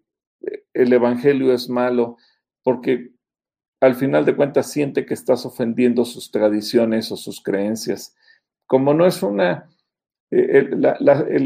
el 0.72 0.92
Evangelio 0.92 1.52
es 1.52 1.68
malo, 1.68 2.16
porque 2.62 3.10
al 3.80 3.94
final 3.94 4.24
de 4.24 4.36
cuentas 4.36 4.70
siente 4.70 5.04
que 5.04 5.14
estás 5.14 5.44
ofendiendo 5.46 6.04
sus 6.04 6.30
tradiciones 6.30 7.12
o 7.12 7.16
sus 7.16 7.42
creencias. 7.42 8.16
Como 8.66 8.94
no 8.94 9.06
es 9.06 9.22
una, 9.22 9.68
eh, 10.30 10.70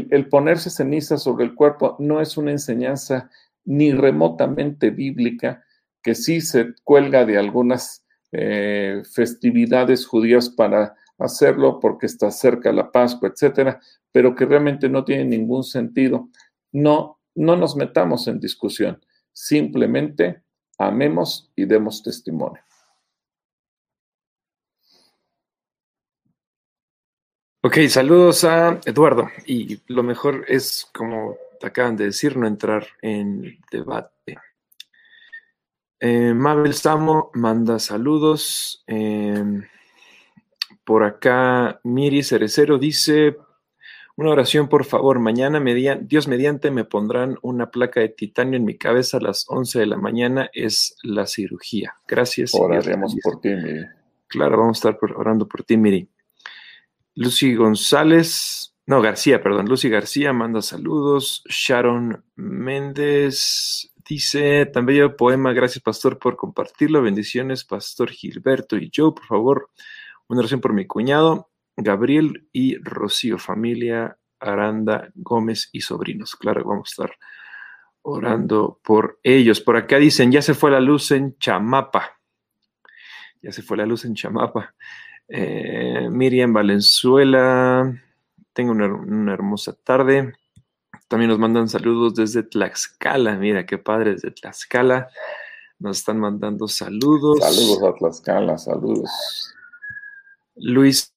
el, 0.09 0.29
ponerse 0.29 0.69
ceniza 0.69 1.17
sobre 1.17 1.45
el 1.45 1.55
cuerpo 1.55 1.95
no 1.99 2.21
es 2.21 2.37
una 2.37 2.51
enseñanza 2.51 3.29
ni 3.65 3.91
remotamente 3.91 4.89
bíblica, 4.89 5.63
que 6.01 6.15
sí 6.15 6.41
se 6.41 6.73
cuelga 6.83 7.25
de 7.25 7.37
algunas 7.37 8.05
eh, 8.31 9.01
festividades 9.11 10.05
judías 10.05 10.49
para 10.49 10.95
hacerlo 11.17 11.79
porque 11.79 12.05
está 12.05 12.31
cerca 12.31 12.71
la 12.71 12.91
Pascua, 12.91 13.29
etcétera, 13.29 13.81
pero 14.11 14.33
que 14.33 14.45
realmente 14.45 14.87
no 14.87 15.03
tiene 15.03 15.25
ningún 15.25 15.63
sentido. 15.63 16.29
No, 16.71 17.19
no 17.35 17.57
nos 17.57 17.75
metamos 17.75 18.27
en 18.27 18.39
discusión, 18.39 18.99
simplemente 19.33 20.43
amemos 20.79 21.51
y 21.55 21.65
demos 21.65 22.01
testimonio. 22.01 22.63
Ok, 27.61 27.77
saludos 27.89 28.45
a 28.45 28.79
Eduardo. 28.85 29.29
Y 29.45 29.81
lo 29.87 30.01
mejor 30.01 30.45
es, 30.47 30.89
como 30.93 31.35
te 31.59 31.67
acaban 31.67 31.97
de 31.97 32.05
decir, 32.05 32.37
no 32.37 32.47
entrar 32.47 32.87
en 33.01 33.59
debate. 33.69 34.37
Eh, 35.99 36.33
Mabel 36.33 36.73
Samo 36.73 37.31
manda 37.33 37.77
saludos. 37.79 38.83
Eh, 38.87 39.43
por 40.85 41.03
acá, 41.03 41.81
Miri 41.83 42.23
Cerecero 42.23 42.77
dice, 42.77 43.35
Una 44.19 44.31
oración, 44.31 44.67
por 44.67 44.83
favor. 44.83 45.17
Mañana, 45.19 45.63
Dios 46.01 46.27
mediante, 46.27 46.71
me 46.71 46.83
pondrán 46.83 47.37
una 47.41 47.71
placa 47.71 48.01
de 48.01 48.09
titanio 48.09 48.57
en 48.57 48.65
mi 48.65 48.77
cabeza 48.77 49.15
a 49.15 49.21
las 49.21 49.45
11 49.47 49.79
de 49.79 49.85
la 49.85 49.95
mañana. 49.95 50.49
Es 50.51 50.97
la 51.03 51.25
cirugía. 51.25 51.93
Gracias. 52.05 52.51
Oraremos 52.53 53.15
por 53.23 53.39
ti, 53.39 53.47
Miri. 53.47 53.85
Claro, 54.27 54.57
vamos 54.57 54.83
a 54.83 54.89
estar 54.89 54.99
orando 55.15 55.47
por 55.47 55.63
ti, 55.63 55.77
Miri. 55.77 56.09
Lucy 57.15 57.55
González, 57.55 58.75
no, 58.87 59.01
García, 59.01 59.41
perdón. 59.41 59.69
Lucy 59.69 59.87
García 59.87 60.33
manda 60.33 60.61
saludos. 60.61 61.41
Sharon 61.47 62.21
Méndez 62.35 63.89
dice, 64.05 64.65
tan 64.65 64.85
bello 64.85 65.15
poema, 65.15 65.53
gracias 65.53 65.81
pastor 65.81 66.19
por 66.19 66.35
compartirlo. 66.35 67.01
Bendiciones, 67.01 67.63
pastor 67.63 68.09
Gilberto 68.09 68.75
y 68.75 68.89
yo, 68.91 69.15
por 69.15 69.27
favor, 69.27 69.69
una 70.27 70.41
oración 70.41 70.59
por 70.59 70.73
mi 70.73 70.85
cuñado, 70.85 71.48
Gabriel 71.81 72.47
y 72.51 72.77
Rocío, 72.77 73.37
familia 73.37 74.17
Aranda 74.39 75.11
Gómez 75.15 75.69
y 75.71 75.81
sobrinos. 75.81 76.35
Claro, 76.35 76.63
vamos 76.65 76.89
a 76.89 76.91
estar 77.03 77.17
orando 78.01 78.79
por 78.83 79.19
ellos. 79.23 79.61
Por 79.61 79.77
acá 79.77 79.97
dicen, 79.97 80.31
ya 80.31 80.41
se 80.41 80.53
fue 80.53 80.71
la 80.71 80.79
luz 80.79 81.11
en 81.11 81.37
Chamapa. 81.37 82.19
Ya 83.41 83.51
se 83.51 83.61
fue 83.61 83.77
la 83.77 83.85
luz 83.85 84.05
en 84.05 84.15
Chamapa. 84.15 84.75
Eh, 85.27 86.07
Miriam 86.09 86.51
Valenzuela, 86.53 87.93
tengo 88.53 88.71
una, 88.71 89.33
hermosa 89.33 89.73
tarde. 89.73 90.33
También 91.07 91.29
nos 91.29 91.39
mandan 91.39 91.69
saludos 91.69 92.15
desde 92.15 92.43
Tlaxcala. 92.43 93.35
Mira, 93.35 93.65
qué 93.65 93.77
padre 93.77 94.13
desde 94.13 94.31
Tlaxcala. 94.31 95.09
Nos 95.79 95.99
están 95.99 96.19
mandando 96.19 96.67
saludos. 96.67 97.39
Saludos 97.39 97.83
a 97.83 97.97
Tlaxcala, 97.97 98.57
saludos. 98.57 99.53
Luis. 100.55 101.13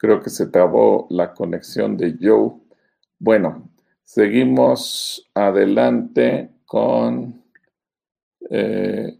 Creo 0.00 0.22
que 0.22 0.30
se 0.30 0.46
trabó 0.46 1.06
la 1.10 1.34
conexión 1.34 1.98
de 1.98 2.16
Joe. 2.18 2.52
Bueno, 3.18 3.70
seguimos 4.02 5.30
adelante 5.34 6.50
con 6.64 7.44
eh, 8.48 9.18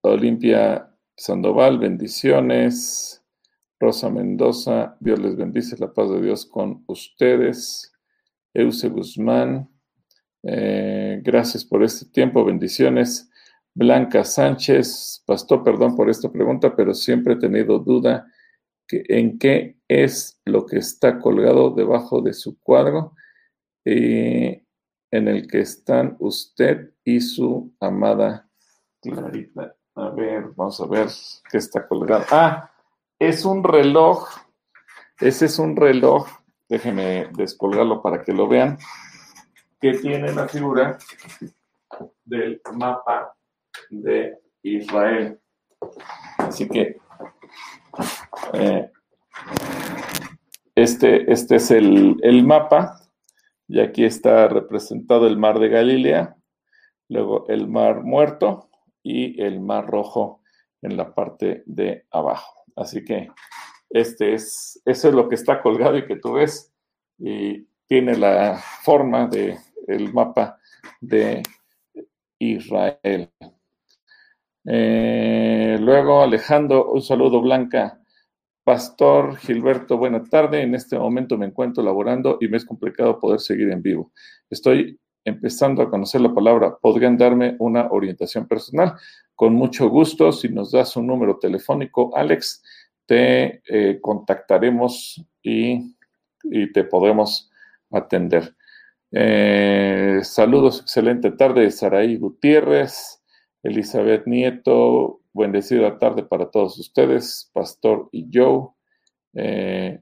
Olimpia 0.00 0.88
Sandoval, 1.14 1.78
bendiciones. 1.78 3.22
Rosa 3.78 4.08
Mendoza, 4.08 4.96
Dios 5.00 5.18
les 5.18 5.36
bendice, 5.36 5.76
la 5.76 5.92
paz 5.92 6.08
de 6.08 6.22
Dios 6.22 6.46
con 6.46 6.82
ustedes. 6.86 7.92
Euse 8.54 8.88
Guzmán, 8.88 9.68
eh, 10.44 11.20
gracias 11.22 11.62
por 11.62 11.82
este 11.82 12.06
tiempo, 12.06 12.42
bendiciones. 12.42 13.28
Blanca 13.74 14.24
Sánchez, 14.24 15.24
pastor, 15.26 15.62
perdón 15.62 15.94
por 15.94 16.08
esta 16.08 16.32
pregunta, 16.32 16.74
pero 16.74 16.94
siempre 16.94 17.34
he 17.34 17.38
tenido 17.38 17.78
duda 17.78 18.26
en 18.90 19.38
qué 19.38 19.78
es 19.88 20.40
lo 20.44 20.66
que 20.66 20.78
está 20.78 21.18
colgado 21.18 21.70
debajo 21.70 22.20
de 22.20 22.34
su 22.34 22.58
cuadro. 22.58 23.14
Eh, 23.84 24.64
en 25.10 25.28
el 25.28 25.46
que 25.46 25.60
están 25.60 26.16
usted 26.18 26.94
y 27.04 27.20
su 27.20 27.74
amada 27.80 28.48
Clarita. 29.00 29.76
A 29.96 30.10
ver, 30.10 30.52
vamos 30.56 30.80
a 30.80 30.86
ver 30.86 31.08
qué 31.50 31.58
está 31.58 31.86
colgado. 31.86 32.24
Ah, 32.30 32.70
es 33.18 33.44
un 33.44 33.62
reloj. 33.62 34.28
Ese 35.20 35.46
es 35.46 35.58
un 35.58 35.76
reloj. 35.76 36.26
Déjenme 36.68 37.28
descolgarlo 37.36 38.00
para 38.00 38.22
que 38.22 38.32
lo 38.32 38.48
vean. 38.48 38.78
Que 39.80 39.94
tiene 39.98 40.32
la 40.32 40.48
figura 40.48 40.96
del 42.24 42.62
mapa 42.72 43.34
de 43.90 44.38
Israel. 44.62 45.38
Así 46.38 46.68
que 46.68 47.01
eh, 48.54 48.90
este, 50.74 51.30
este 51.30 51.56
es 51.56 51.70
el, 51.70 52.16
el 52.22 52.44
mapa 52.44 53.00
y 53.68 53.80
aquí 53.80 54.04
está 54.04 54.48
representado 54.48 55.26
el 55.26 55.38
mar 55.38 55.58
de 55.58 55.68
Galilea, 55.68 56.36
luego 57.08 57.46
el 57.48 57.68
mar 57.68 58.02
muerto 58.02 58.68
y 59.02 59.40
el 59.42 59.60
mar 59.60 59.86
rojo 59.86 60.40
en 60.82 60.96
la 60.96 61.14
parte 61.14 61.62
de 61.66 62.06
abajo. 62.10 62.64
Así 62.76 63.04
que 63.04 63.28
este 63.90 64.34
es, 64.34 64.80
eso 64.84 65.08
es 65.08 65.14
lo 65.14 65.28
que 65.28 65.34
está 65.34 65.60
colgado 65.62 65.96
y 65.96 66.06
que 66.06 66.16
tú 66.16 66.34
ves 66.34 66.72
y 67.18 67.66
tiene 67.86 68.16
la 68.16 68.58
forma 68.82 69.26
del 69.26 69.58
el 69.86 70.12
mapa 70.12 70.58
de 71.00 71.42
Israel. 72.38 73.30
Eh, 74.64 75.76
luego 75.80 76.22
Alejandro, 76.22 76.92
un 76.92 77.02
saludo 77.02 77.40
Blanca. 77.40 78.01
Pastor 78.64 79.36
Gilberto, 79.38 79.96
buena 79.96 80.22
tarde. 80.22 80.62
En 80.62 80.74
este 80.74 80.96
momento 80.96 81.36
me 81.36 81.46
encuentro 81.46 81.82
laborando 81.82 82.38
y 82.40 82.48
me 82.48 82.56
es 82.56 82.64
complicado 82.64 83.18
poder 83.18 83.40
seguir 83.40 83.70
en 83.70 83.82
vivo. 83.82 84.12
Estoy 84.48 85.00
empezando 85.24 85.82
a 85.82 85.90
conocer 85.90 86.20
la 86.20 86.32
palabra. 86.32 86.76
¿Podrían 86.80 87.16
darme 87.16 87.56
una 87.58 87.88
orientación 87.90 88.46
personal? 88.46 88.94
Con 89.34 89.54
mucho 89.54 89.88
gusto. 89.88 90.30
Si 90.30 90.48
nos 90.48 90.70
das 90.70 90.96
un 90.96 91.08
número 91.08 91.38
telefónico, 91.38 92.16
Alex, 92.16 92.62
te 93.06 93.62
eh, 93.66 93.98
contactaremos 94.00 95.24
y, 95.42 95.96
te 96.72 96.84
podemos 96.84 97.50
atender. 97.90 98.54
Eh, 99.12 100.20
saludos, 100.22 100.80
excelente 100.80 101.30
tarde, 101.32 101.70
Saraí 101.70 102.16
Gutiérrez, 102.16 103.21
Elizabeth 103.62 104.26
Nieto, 104.26 105.20
Bendecida 105.34 105.98
tarde 105.98 106.22
para 106.24 106.50
todos 106.50 106.78
ustedes, 106.78 107.50
Pastor 107.54 108.08
y 108.12 108.28
Joe, 108.32 108.68
eh, 109.34 110.00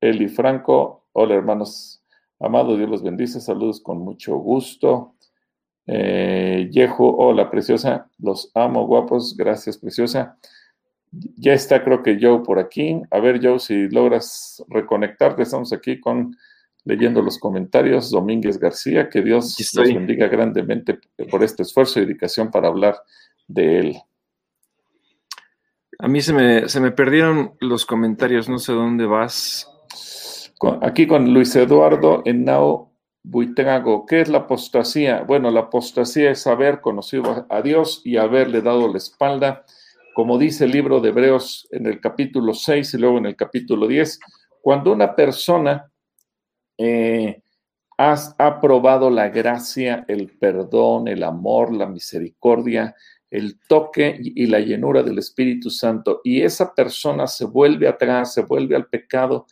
Eli 0.00 0.28
Franco. 0.28 1.06
Hola, 1.12 1.34
hermanos 1.34 2.04
amados, 2.38 2.78
Dios 2.78 2.88
los 2.88 3.02
bendice. 3.02 3.40
Saludos 3.40 3.80
con 3.80 3.98
mucho 3.98 4.36
gusto. 4.36 5.16
Eh, 5.86 6.70
hola, 6.98 7.50
preciosa. 7.50 8.08
Los 8.18 8.52
amo, 8.54 8.86
guapos. 8.86 9.36
Gracias, 9.36 9.76
preciosa. 9.76 10.38
Ya 11.10 11.52
está, 11.52 11.82
creo 11.82 12.04
que 12.04 12.18
Joe 12.20 12.44
por 12.44 12.60
aquí. 12.60 13.02
A 13.10 13.18
ver, 13.18 13.40
Joe, 13.42 13.58
si 13.58 13.88
logras 13.88 14.64
reconectarte. 14.68 15.42
Estamos 15.42 15.72
aquí 15.72 15.98
con 15.98 16.36
leyendo 16.84 17.22
los 17.22 17.38
comentarios. 17.38 18.10
Domínguez 18.10 18.58
García, 18.58 19.08
que 19.08 19.22
Dios 19.22 19.56
los 19.74 19.88
bendiga 19.88 20.28
grandemente 20.28 20.98
por 21.30 21.42
este 21.42 21.62
esfuerzo 21.62 21.98
y 21.98 22.04
dedicación 22.04 22.50
para 22.50 22.68
hablar 22.68 22.96
de 23.46 23.78
él. 23.80 23.96
A 25.98 26.08
mí 26.08 26.22
se 26.22 26.32
me, 26.32 26.68
se 26.68 26.80
me 26.80 26.92
perdieron 26.92 27.54
los 27.60 27.84
comentarios, 27.84 28.48
no 28.48 28.58
sé 28.58 28.72
dónde 28.72 29.04
vas. 29.04 29.70
Aquí 30.82 31.06
con 31.06 31.32
Luis 31.32 31.54
Eduardo 31.56 32.22
Nao 32.26 32.90
Buitrago. 33.22 34.06
¿Qué 34.06 34.20
es 34.20 34.28
la 34.28 34.38
apostasía? 34.38 35.22
Bueno, 35.22 35.50
la 35.50 35.60
apostasía 35.60 36.30
es 36.30 36.46
haber 36.46 36.80
conocido 36.80 37.46
a 37.48 37.62
Dios 37.62 38.02
y 38.04 38.16
haberle 38.16 38.62
dado 38.62 38.88
la 38.88 38.98
espalda. 38.98 39.64
Como 40.14 40.38
dice 40.38 40.64
el 40.64 40.72
libro 40.72 41.00
de 41.00 41.10
Hebreos 41.10 41.68
en 41.70 41.86
el 41.86 42.00
capítulo 42.00 42.54
6 42.54 42.94
y 42.94 42.98
luego 42.98 43.18
en 43.18 43.26
el 43.26 43.36
capítulo 43.36 43.86
10, 43.86 44.20
cuando 44.60 44.92
una 44.92 45.14
persona 45.14 45.89
eh, 46.82 47.42
ha 47.98 48.60
probado 48.60 49.10
la 49.10 49.28
gracia, 49.28 50.06
el 50.08 50.30
perdón, 50.38 51.06
el 51.06 51.22
amor, 51.22 51.74
la 51.74 51.86
misericordia, 51.86 52.94
el 53.30 53.60
toque 53.68 54.18
y 54.18 54.46
la 54.46 54.60
llenura 54.60 55.02
del 55.02 55.18
Espíritu 55.18 55.68
Santo. 55.68 56.22
Y 56.24 56.40
esa 56.40 56.74
persona 56.74 57.26
se 57.26 57.44
vuelve 57.44 57.86
atrás, 57.86 58.32
se 58.32 58.42
vuelve 58.42 58.76
al 58.76 58.86
pecado. 58.86 59.46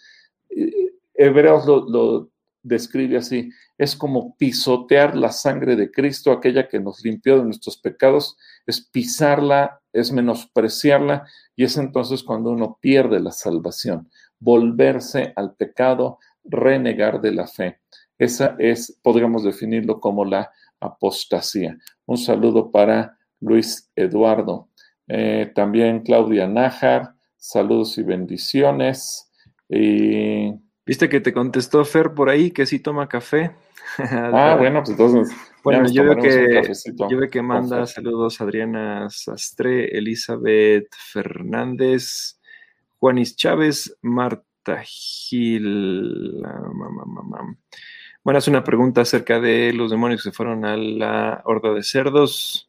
Eh, 0.49 0.93
Hebreos 1.15 1.67
lo, 1.67 2.31
describe 2.63 3.19
así, 3.19 3.51
es 3.77 3.95
como 3.95 4.37
pisotear 4.37 5.17
la 5.17 5.31
sangre 5.31 5.77
de 5.77 5.91
Cristo, 5.91 6.33
aquella 6.33 6.69
que 6.69 6.81
nos 6.81 7.05
limpió 7.05 7.39
de 7.39 7.45
nuestros 7.45 7.77
pecados, 7.77 8.37
es 8.67 8.81
pisarla, 8.81 9.81
es 9.93 10.11
menospreciarla. 10.11 11.27
Y 11.55 11.65
es 11.65 11.77
entonces 11.77 12.23
cuando 12.23 12.51
uno 12.51 12.79
pierde 12.81 13.21
la 13.21 13.33
salvación, 13.33 14.09
volverse 14.39 15.35
al 15.37 15.55
pecado, 15.55 16.19
renegar 16.45 17.21
de 17.21 17.33
la 17.33 17.47
fe. 17.47 17.81
Esa 18.19 18.57
es, 18.59 18.99
podríamos 19.03 19.45
definirlo 19.45 20.01
como 20.01 20.25
la 20.25 20.51
apostasía. 20.81 21.77
Un 22.07 22.19
saludo 22.19 22.71
para 22.71 23.19
Luis 23.41 23.91
Eduardo. 23.95 24.69
Eh, 25.07 25.53
también 25.55 26.01
Claudia 26.01 26.47
Nájar, 26.47 27.15
saludos 27.37 27.97
y 27.99 28.03
bendiciones. 28.03 29.31
Y... 29.69 30.53
¿Viste 30.85 31.09
que 31.09 31.21
te 31.21 31.33
contestó 31.33 31.85
Fer 31.85 32.15
por 32.15 32.31
ahí 32.31 32.51
que 32.51 32.67
sí 32.67 32.81
toma 32.81 33.09
café? 33.09 33.55
ah, 33.99 34.57
bueno, 34.59 34.83
pues 34.83 34.91
entonces. 34.91 35.37
Bueno, 35.63 35.87
yo 35.91 36.05
veo, 36.05 36.17
que, 36.17 36.63
yo 37.11 37.19
veo 37.19 37.29
que 37.29 37.43
manda 37.43 37.85
saludos 37.85 38.41
Adriana 38.41 39.09
Sastre, 39.11 39.97
Elizabeth 39.99 40.89
Fernández, 41.13 42.41
Juanis 42.99 43.37
Chávez, 43.37 43.99
Gil. 44.85 46.43
Bueno, 48.23 48.39
es 48.39 48.49
una 48.49 48.65
pregunta 48.65 49.01
acerca 49.01 49.41
de 49.41 49.73
los 49.73 49.91
demonios 49.91 50.23
que 50.23 50.31
se 50.31 50.37
fueron 50.37 50.65
a 50.65 50.77
la 50.77 51.41
horda 51.45 51.73
de 51.73 51.83
cerdos. 51.83 52.69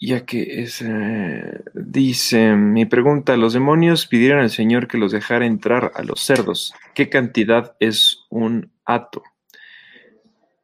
ya 0.00 0.24
que 0.26 0.62
es, 0.62 0.82
eh, 0.82 1.62
dice, 1.74 2.56
mi 2.56 2.86
pregunta, 2.86 3.36
los 3.36 3.52
demonios 3.52 4.06
pidieron 4.06 4.40
al 4.40 4.50
Señor 4.50 4.88
que 4.88 4.98
los 4.98 5.12
dejara 5.12 5.46
entrar 5.46 5.92
a 5.94 6.02
los 6.02 6.20
cerdos. 6.20 6.74
¿Qué 6.94 7.08
cantidad 7.08 7.76
es 7.78 8.24
un 8.30 8.72
hato? 8.84 9.22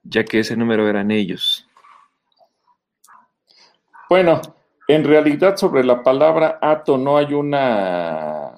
Ya 0.02 0.24
que 0.24 0.40
ese 0.40 0.56
número 0.56 0.88
eran 0.88 1.10
ellos. 1.12 1.68
Bueno, 4.08 4.40
en 4.88 5.04
realidad 5.04 5.56
sobre 5.58 5.84
la 5.84 6.02
palabra 6.02 6.58
hato 6.62 6.96
no 6.96 7.18
hay 7.18 7.34
una, 7.34 8.57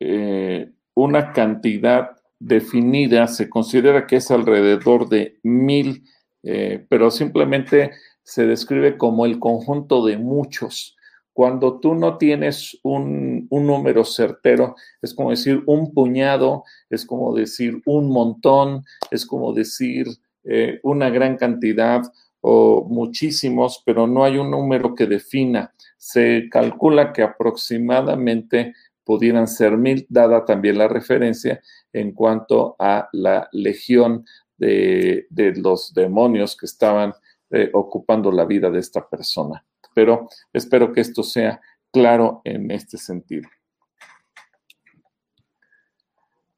eh, 0.00 0.72
una 0.94 1.32
cantidad 1.32 2.10
definida, 2.38 3.26
se 3.26 3.48
considera 3.48 4.06
que 4.06 4.16
es 4.16 4.30
alrededor 4.30 5.08
de 5.08 5.38
mil, 5.42 6.04
eh, 6.42 6.84
pero 6.88 7.10
simplemente 7.10 7.92
se 8.22 8.46
describe 8.46 8.96
como 8.96 9.26
el 9.26 9.38
conjunto 9.38 10.04
de 10.04 10.18
muchos. 10.18 10.96
Cuando 11.32 11.80
tú 11.80 11.94
no 11.94 12.16
tienes 12.16 12.78
un, 12.82 13.48
número 13.50 14.04
certero, 14.04 14.76
es 15.02 15.14
como 15.14 15.30
decir 15.30 15.62
un 15.66 15.92
puñado, 15.92 16.64
es 16.90 17.04
como 17.04 17.34
decir 17.34 17.82
un 17.86 18.08
montón, 18.08 18.84
es 19.10 19.26
como 19.26 19.52
decir 19.52 20.06
eh, 20.44 20.78
una 20.84 21.10
gran 21.10 21.36
cantidad 21.36 22.02
o 22.40 22.86
muchísimos, 22.88 23.82
pero 23.84 24.06
no 24.06 24.22
hay 24.22 24.36
un 24.36 24.50
número 24.50 24.94
que 24.94 25.06
defina. 25.06 25.74
Se 25.96 26.48
calcula 26.50 27.12
que 27.12 27.22
aproximadamente 27.22 28.74
pudieran 29.04 29.46
ser 29.46 29.76
mil, 29.76 30.06
dada 30.08 30.44
también 30.44 30.78
la 30.78 30.88
referencia 30.88 31.60
en 31.92 32.12
cuanto 32.12 32.76
a 32.78 33.08
la 33.12 33.48
legión 33.52 34.24
de, 34.56 35.26
de 35.30 35.54
los 35.56 35.92
demonios 35.94 36.56
que 36.56 36.66
estaban 36.66 37.12
eh, 37.50 37.70
ocupando 37.72 38.32
la 38.32 38.44
vida 38.44 38.70
de 38.70 38.80
esta 38.80 39.06
persona. 39.08 39.64
Pero 39.94 40.28
espero 40.52 40.92
que 40.92 41.02
esto 41.02 41.22
sea 41.22 41.60
claro 41.92 42.40
en 42.44 42.70
este 42.70 42.98
sentido. 42.98 43.48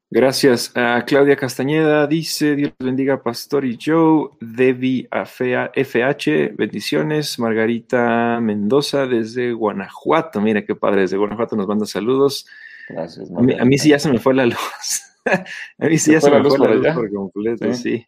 Gracias. 0.09 0.71
a 0.75 1.03
Claudia 1.05 1.35
Castañeda 1.35 2.07
dice, 2.07 2.55
Dios 2.55 2.71
bendiga 2.79 3.21
Pastor 3.21 3.65
y 3.65 3.77
Joe, 3.83 4.29
Debbie 4.39 5.09
FH, 5.11 6.53
bendiciones. 6.55 7.37
Margarita 7.39 8.39
Mendoza 8.41 9.05
desde 9.05 9.51
Guanajuato, 9.51 10.39
mira 10.39 10.63
qué 10.63 10.75
padre, 10.75 11.01
desde 11.01 11.17
Guanajuato 11.17 11.57
nos 11.57 11.67
manda 11.67 11.85
saludos. 11.85 12.47
Gracias. 12.87 13.29
A 13.31 13.65
mí, 13.65 13.77
sí 13.77 13.89
ya 13.89 13.99
se 13.99 14.09
me 14.09 14.19
fue 14.19 14.33
la 14.33 14.45
luz. 14.45 15.01
a 15.25 15.85
mí 15.85 15.97
sí 15.97 16.13
ya 16.13 16.21
se 16.21 16.31
me 16.31 16.41
fue 16.41 16.57
la 16.57 16.75
luz 16.75 16.87
por 16.93 17.11
completo, 17.11 17.73
sí. 17.73 18.05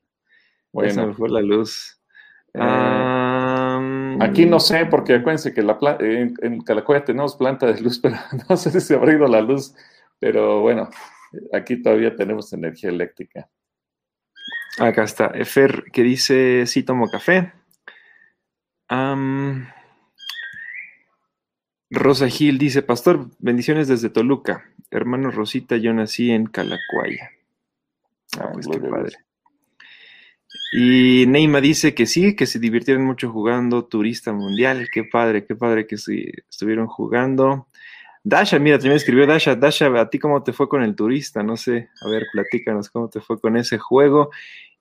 Bueno. 0.72 0.90
Ya 0.90 0.96
se 0.96 1.06
me 1.06 1.14
fue 1.14 1.30
la 1.30 1.42
luz. 1.42 2.00
Eh, 2.54 4.18
aquí 4.22 4.46
no 4.46 4.60
sé, 4.62 4.86
porque 4.86 5.16
acuérdense 5.16 5.54
que 5.54 5.62
la 5.62 5.78
en, 6.00 6.34
en 6.42 6.62
Calacoya 6.62 7.04
tenemos 7.04 7.36
planta 7.36 7.68
de 7.68 7.82
luz, 7.82 8.00
pero 8.02 8.16
no 8.50 8.56
sé 8.56 8.72
si 8.72 8.80
se 8.80 8.94
ha 8.94 8.98
abrido 8.98 9.28
la 9.28 9.42
luz. 9.42 9.76
Pero 10.20 10.62
bueno, 10.62 10.90
aquí 11.54 11.82
todavía 11.82 12.16
tenemos 12.16 12.52
energía 12.54 12.90
eléctrica. 12.90 13.50
Acá 14.78 15.04
está, 15.04 15.28
Efer, 15.36 15.86
que 15.92 16.04
dice, 16.04 16.66
sí 16.66 16.84
tomo 16.84 17.10
café. 17.10 17.54
Rosa 21.92 22.30
Gil 22.30 22.58
dice, 22.58 22.82
Pastor, 22.82 23.30
bendiciones 23.40 23.88
desde 23.88 24.10
Toluca. 24.10 24.66
Hermano 24.92 25.32
Rosita, 25.32 25.78
yo 25.78 25.94
nací 25.94 26.32
en 26.32 26.46
Calacuaya. 26.46 27.32
Ah, 28.40 28.52
pues 28.54 28.68
qué 28.68 28.80
padre. 28.80 29.18
Y 30.72 31.26
Neima 31.28 31.62
dice 31.62 31.96
que 31.96 32.06
sí, 32.06 32.36
que 32.36 32.46
se 32.46 32.60
divirtieron 32.60 33.04
mucho 33.04 33.32
jugando 33.32 33.86
Turista 33.86 34.34
Mundial. 34.34 34.88
Qué 34.92 35.04
padre, 35.04 35.46
qué 35.46 35.56
padre 35.56 35.88
que 35.88 35.96
estuvieron 35.96 36.88
jugando. 36.88 37.68
Dasha, 38.30 38.60
mira, 38.60 38.78
también 38.78 38.96
escribió 38.96 39.26
Dasha. 39.26 39.56
Dasha, 39.56 39.88
¿a 40.00 40.08
ti 40.08 40.20
cómo 40.20 40.44
te 40.44 40.54
fue 40.54 40.70
con 40.70 40.84
el 40.84 40.96
turista? 40.96 41.42
No 41.42 41.58
sé, 41.58 41.90
a 42.06 42.10
ver, 42.10 42.28
platícanos 42.32 42.88
cómo 42.92 43.10
te 43.10 43.22
fue 43.22 43.40
con 43.42 43.58
ese 43.58 43.80
juego. 43.80 44.30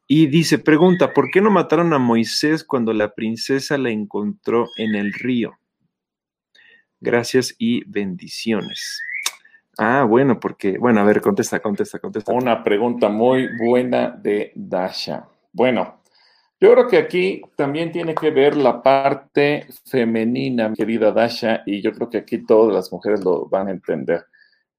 Y 0.06 0.26
dice, 0.26 0.58
pregunta, 0.58 1.14
¿por 1.14 1.30
qué 1.30 1.40
no 1.40 1.50
mataron 1.50 1.94
a 1.94 1.98
Moisés 1.98 2.62
cuando 2.62 2.92
la 2.92 3.14
princesa 3.14 3.78
la 3.78 3.88
encontró 3.88 4.66
en 4.76 4.94
el 4.94 5.14
río? 5.14 5.58
Gracias 7.00 7.54
y 7.58 7.84
bendiciones. 7.90 9.00
Ah, 9.78 10.04
bueno, 10.04 10.38
porque, 10.40 10.76
bueno, 10.76 11.00
a 11.00 11.04
ver, 11.04 11.22
contesta, 11.22 11.60
contesta, 11.60 12.00
contesta. 12.00 12.30
Una 12.30 12.62
pregunta 12.62 13.08
muy 13.08 13.48
buena 13.58 14.10
de 14.10 14.52
Dasha. 14.56 15.26
Bueno, 15.54 15.97
yo 16.60 16.72
creo 16.72 16.88
que 16.88 16.98
aquí 16.98 17.42
también 17.56 17.92
tiene 17.92 18.14
que 18.14 18.30
ver 18.30 18.56
la 18.56 18.82
parte 18.82 19.66
femenina, 19.84 20.72
querida 20.72 21.12
Dasha, 21.12 21.62
y 21.66 21.80
yo 21.80 21.92
creo 21.92 22.10
que 22.10 22.18
aquí 22.18 22.44
todas 22.44 22.74
las 22.74 22.92
mujeres 22.92 23.24
lo 23.24 23.46
van 23.46 23.68
a 23.68 23.72
entender. 23.72 24.26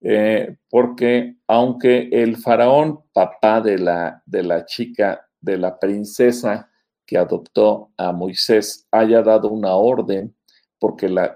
Eh, 0.01 0.55
porque 0.69 1.35
aunque 1.47 2.09
el 2.11 2.37
faraón, 2.37 3.01
papá 3.13 3.61
de 3.61 3.77
la, 3.77 4.21
de 4.25 4.43
la 4.43 4.65
chica, 4.65 5.27
de 5.41 5.57
la 5.57 5.79
princesa 5.79 6.69
que 7.05 7.17
adoptó 7.17 7.91
a 7.97 8.11
Moisés, 8.11 8.87
haya 8.91 9.21
dado 9.21 9.49
una 9.49 9.73
orden, 9.75 10.35
porque 10.79 11.09
la, 11.09 11.33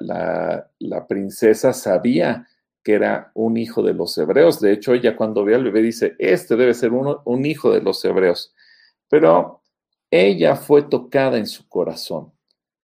la 0.79 1.07
princesa 1.07 1.73
sabía 1.73 2.47
que 2.83 2.93
era 2.93 3.31
un 3.33 3.57
hijo 3.57 3.81
de 3.81 3.93
los 3.93 4.17
hebreos. 4.17 4.59
De 4.59 4.73
hecho, 4.73 4.93
ella 4.93 5.15
cuando 5.15 5.43
ve 5.43 5.55
al 5.55 5.63
bebé 5.63 5.81
dice, 5.81 6.15
este 6.19 6.55
debe 6.55 6.73
ser 6.73 6.91
uno, 6.91 7.21
un 7.25 7.45
hijo 7.45 7.71
de 7.71 7.81
los 7.81 8.03
hebreos 8.05 8.53
pero 9.13 9.61
ella 10.13 10.55
fue 10.55 10.83
tocada 10.83 11.37
en 11.37 11.47
su 11.47 11.67
corazón. 11.67 12.31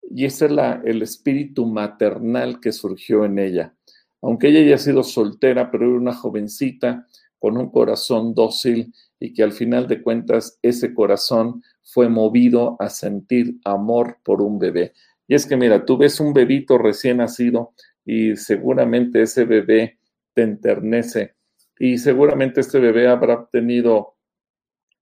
Y 0.01 0.25
ese 0.25 0.45
es 0.45 0.51
el 0.85 1.01
espíritu 1.01 1.65
maternal 1.65 2.59
que 2.59 2.71
surgió 2.71 3.25
en 3.25 3.39
ella. 3.39 3.75
Aunque 4.21 4.47
ella 4.47 4.59
haya 4.59 4.77
sido 4.77 5.03
soltera, 5.03 5.69
pero 5.69 5.85
era 5.85 5.97
una 5.97 6.13
jovencita 6.13 7.07
con 7.39 7.57
un 7.57 7.69
corazón 7.69 8.33
dócil 8.33 8.93
y 9.19 9.33
que 9.33 9.43
al 9.43 9.51
final 9.51 9.87
de 9.87 10.01
cuentas 10.01 10.57
ese 10.61 10.93
corazón 10.93 11.61
fue 11.83 12.09
movido 12.09 12.77
a 12.79 12.89
sentir 12.89 13.57
amor 13.63 14.17
por 14.23 14.41
un 14.41 14.57
bebé. 14.57 14.93
Y 15.27 15.35
es 15.35 15.45
que 15.45 15.57
mira, 15.57 15.85
tú 15.85 15.97
ves 15.97 16.19
un 16.19 16.33
bebito 16.33 16.77
recién 16.77 17.17
nacido 17.17 17.73
y 18.05 18.35
seguramente 18.37 19.21
ese 19.21 19.45
bebé 19.45 19.99
te 20.33 20.41
enternece 20.41 21.35
y 21.77 21.97
seguramente 21.97 22.61
este 22.61 22.79
bebé 22.79 23.07
habrá 23.07 23.47
tenido 23.51 24.15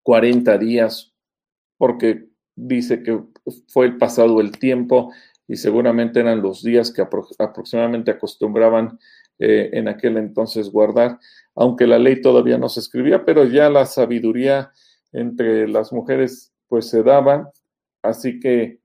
40 0.04 0.58
días, 0.58 1.11
porque 1.82 2.28
dice 2.56 3.02
que 3.02 3.24
fue 3.68 3.88
el 3.88 3.98
pasado 3.98 4.40
el 4.40 4.52
tiempo 4.52 5.12
y 5.48 5.56
seguramente 5.56 6.20
eran 6.20 6.44
los 6.44 6.62
días 6.62 6.94
que 6.94 7.02
aproximadamente 7.02 8.12
acostumbraban 8.12 9.00
eh, 9.40 9.72
en 9.74 9.88
aquel 9.88 10.18
entonces 10.18 10.70
guardar, 10.70 11.18
aunque 11.56 11.88
la 11.88 11.98
ley 11.98 12.22
todavía 12.22 12.60
no 12.60 12.70
se 12.70 12.82
escribía, 12.82 13.26
pero 13.26 13.46
ya 13.46 13.68
la 13.72 13.88
sabiduría 13.88 14.72
entre 15.12 15.68
las 15.68 15.92
mujeres 15.92 16.54
pues 16.68 16.88
se 16.88 17.02
daba, 17.02 17.52
así 18.04 18.40
que 18.40 18.80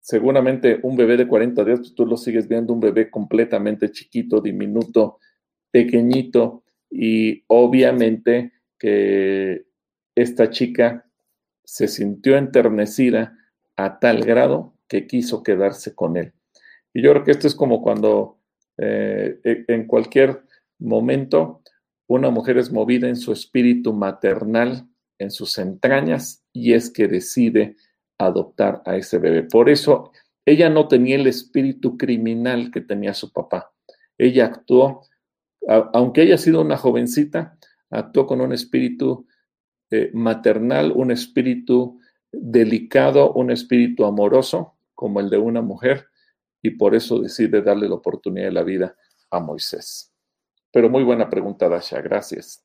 seguramente 0.00 0.80
un 0.82 0.96
bebé 0.96 1.18
de 1.18 1.28
40 1.28 1.62
días, 1.62 1.80
pues, 1.80 1.94
tú 1.94 2.06
lo 2.06 2.16
sigues 2.16 2.48
viendo 2.48 2.72
un 2.72 2.80
bebé 2.80 3.10
completamente 3.10 3.90
chiquito, 3.90 4.40
diminuto, 4.40 5.18
pequeñito, 5.70 6.64
y 6.90 7.44
obviamente 7.48 8.54
que 8.78 9.66
esta 10.14 10.48
chica 10.48 11.04
se 11.70 11.86
sintió 11.86 12.36
enternecida 12.36 13.38
a 13.76 14.00
tal 14.00 14.24
grado 14.24 14.74
que 14.88 15.06
quiso 15.06 15.44
quedarse 15.44 15.94
con 15.94 16.16
él. 16.16 16.32
Y 16.92 17.00
yo 17.00 17.12
creo 17.12 17.22
que 17.22 17.30
esto 17.30 17.46
es 17.46 17.54
como 17.54 17.80
cuando 17.80 18.40
eh, 18.76 19.38
e, 19.44 19.64
en 19.68 19.86
cualquier 19.86 20.42
momento 20.80 21.62
una 22.08 22.30
mujer 22.30 22.58
es 22.58 22.72
movida 22.72 23.08
en 23.08 23.14
su 23.14 23.30
espíritu 23.30 23.92
maternal, 23.92 24.88
en 25.16 25.30
sus 25.30 25.58
entrañas, 25.58 26.42
y 26.52 26.72
es 26.72 26.90
que 26.90 27.06
decide 27.06 27.76
adoptar 28.18 28.82
a 28.84 28.96
ese 28.96 29.18
bebé. 29.18 29.44
Por 29.44 29.70
eso 29.70 30.10
ella 30.44 30.68
no 30.70 30.88
tenía 30.88 31.14
el 31.14 31.28
espíritu 31.28 31.96
criminal 31.96 32.72
que 32.72 32.80
tenía 32.80 33.14
su 33.14 33.32
papá. 33.32 33.72
Ella 34.18 34.46
actuó, 34.46 35.02
aunque 35.92 36.22
haya 36.22 36.36
sido 36.36 36.62
una 36.62 36.76
jovencita, 36.76 37.56
actuó 37.90 38.26
con 38.26 38.40
un 38.40 38.52
espíritu 38.52 39.28
eh, 39.90 40.10
maternal, 40.14 40.92
un 40.94 41.10
espíritu 41.10 42.00
delicado, 42.32 43.32
un 43.32 43.50
espíritu 43.50 44.04
amoroso, 44.04 44.74
como 44.94 45.20
el 45.20 45.30
de 45.30 45.38
una 45.38 45.62
mujer, 45.62 46.08
y 46.62 46.70
por 46.70 46.94
eso 46.94 47.20
decide 47.20 47.62
darle 47.62 47.88
la 47.88 47.94
oportunidad 47.94 48.46
de 48.46 48.52
la 48.52 48.62
vida 48.62 48.96
a 49.30 49.40
Moisés. 49.40 50.12
Pero 50.72 50.88
muy 50.88 51.02
buena 51.02 51.28
pregunta, 51.28 51.68
Dasha, 51.68 52.00
gracias. 52.00 52.64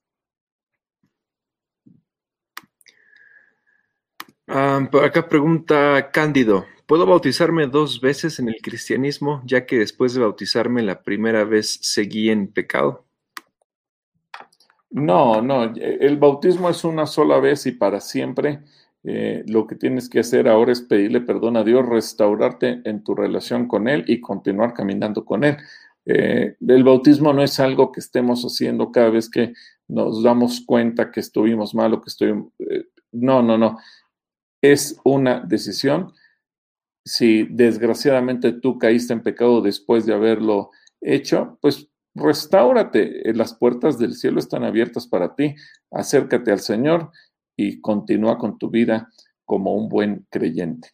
Ah, 4.47 4.87
acá 5.03 5.27
pregunta 5.27 6.11
Cándido, 6.11 6.65
¿puedo 6.85 7.07
bautizarme 7.07 7.65
dos 7.65 7.99
veces 7.99 8.37
en 8.37 8.49
el 8.49 8.61
cristianismo, 8.61 9.41
ya 9.45 9.65
que 9.65 9.79
después 9.79 10.13
de 10.13 10.21
bautizarme 10.21 10.83
la 10.83 11.01
primera 11.01 11.43
vez 11.45 11.79
seguí 11.81 12.29
en 12.29 12.53
pecado? 12.53 13.04
No, 14.95 15.41
no, 15.41 15.73
el 15.75 16.15
bautismo 16.17 16.69
es 16.69 16.85
una 16.85 17.05
sola 17.05 17.39
vez 17.41 17.65
y 17.65 17.73
para 17.73 17.99
siempre. 17.99 18.61
eh, 19.03 19.43
lo 19.47 19.67
que 19.67 19.75
tienes 19.75 20.09
que 20.09 20.21
hacer 20.21 20.47
ahora 20.47 20.71
es 20.71 20.81
pedirle 20.81 21.19
perdón 21.21 21.57
a 21.57 21.63
Dios, 21.65 21.85
restaurarte 21.85 22.81
en 22.85 23.03
tu 23.03 23.13
relación 23.13 23.67
con 23.67 23.87
Él 23.89 24.05
y 24.07 24.21
continuar 24.21 24.73
caminando 24.73 25.25
con 25.25 25.43
Él. 25.43 25.57
Eh, 26.05 26.55
el 26.65 26.83
bautismo 26.85 27.33
no 27.33 27.43
es 27.43 27.59
algo 27.59 27.91
que 27.91 27.99
estemos 27.99 28.43
haciendo 28.43 28.91
cada 28.91 29.09
vez 29.09 29.29
que 29.29 29.53
nos 29.89 30.23
damos 30.23 30.61
cuenta 30.65 31.11
que 31.11 31.19
estuvimos 31.19 31.75
mal 31.75 31.93
o 31.93 32.01
que 32.01 32.09
estuvimos... 32.09 32.53
Eh, 32.59 32.85
no, 33.11 33.43
no, 33.43 33.57
no. 33.57 33.77
Es 34.61 34.97
una 35.03 35.41
decisión. 35.41 36.13
Si 37.03 37.43
desgraciadamente 37.43 38.53
tú 38.53 38.79
caíste 38.79 39.13
en 39.13 39.21
pecado 39.23 39.61
después 39.61 40.05
de 40.05 40.13
haberlo 40.13 40.71
hecho, 41.01 41.59
pues 41.61 41.89
restáurate. 42.15 43.21
Las 43.33 43.53
puertas 43.53 43.99
del 43.99 44.15
cielo 44.15 44.39
están 44.39 44.63
abiertas 44.63 45.07
para 45.07 45.35
ti. 45.35 45.55
Acércate 45.91 46.51
al 46.51 46.59
Señor 46.59 47.11
y 47.55 47.81
continúa 47.81 48.37
con 48.37 48.57
tu 48.57 48.69
vida 48.69 49.09
como 49.45 49.75
un 49.75 49.89
buen 49.89 50.25
creyente. 50.29 50.89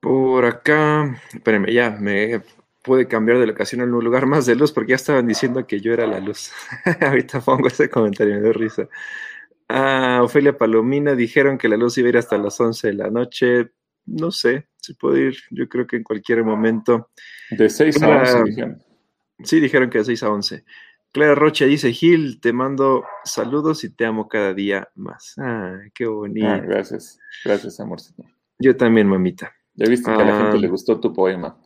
Por 0.00 0.44
acá, 0.44 1.20
espérenme, 1.34 1.72
ya 1.72 1.90
me 1.90 2.40
pude 2.82 3.08
cambiar 3.08 3.38
de 3.38 3.46
locación 3.46 3.82
en 3.82 3.92
un 3.92 4.04
lugar 4.04 4.26
más 4.26 4.46
de 4.46 4.54
luz 4.54 4.72
porque 4.72 4.90
ya 4.90 4.96
estaban 4.96 5.26
diciendo 5.26 5.66
que 5.66 5.80
yo 5.80 5.92
era 5.92 6.06
la 6.06 6.20
luz. 6.20 6.52
Ahorita 7.00 7.40
pongo 7.40 7.68
ese 7.68 7.90
comentario, 7.90 8.36
me 8.36 8.40
da 8.40 8.52
risa. 8.52 8.88
Ah, 9.68 10.20
Ofelia 10.22 10.56
Palomina 10.56 11.14
dijeron 11.14 11.58
que 11.58 11.68
la 11.68 11.76
luz 11.76 11.98
iba 11.98 12.06
a 12.06 12.10
ir 12.10 12.16
hasta 12.18 12.38
las 12.38 12.58
11 12.60 12.88
de 12.88 12.94
la 12.94 13.10
noche. 13.10 13.72
No 14.08 14.30
sé, 14.30 14.68
se 14.76 14.94
puede 14.94 15.28
ir, 15.28 15.36
yo 15.50 15.68
creo 15.68 15.86
que 15.86 15.96
en 15.96 16.02
cualquier 16.02 16.44
momento. 16.44 17.10
De 17.50 17.68
6 17.68 18.02
a 18.02 18.08
11 18.08 18.42
dijeron. 18.44 18.82
Sí, 19.44 19.60
dijeron 19.60 19.90
que 19.90 19.98
de 19.98 20.04
6 20.04 20.22
a 20.22 20.30
11. 20.30 20.64
Clara 21.12 21.34
Rocha 21.34 21.64
dice, 21.64 21.92
Gil, 21.92 22.40
te 22.40 22.52
mando 22.52 23.04
saludos 23.24 23.82
y 23.84 23.90
te 23.90 24.04
amo 24.04 24.28
cada 24.28 24.52
día 24.52 24.88
más. 24.94 25.34
Ah, 25.38 25.78
qué 25.94 26.06
bonito. 26.06 26.46
Ah, 26.46 26.58
gracias, 26.58 27.18
gracias, 27.44 27.80
amorcito. 27.80 28.24
Yo 28.58 28.76
también, 28.76 29.08
mamita. 29.08 29.52
Ya 29.74 29.88
viste 29.88 30.10
que 30.10 30.20
a 30.20 30.24
la 30.24 30.38
gente 30.38 30.56
ah. 30.56 30.60
le 30.60 30.68
gustó 30.68 31.00
tu 31.00 31.12
poema. 31.12 31.56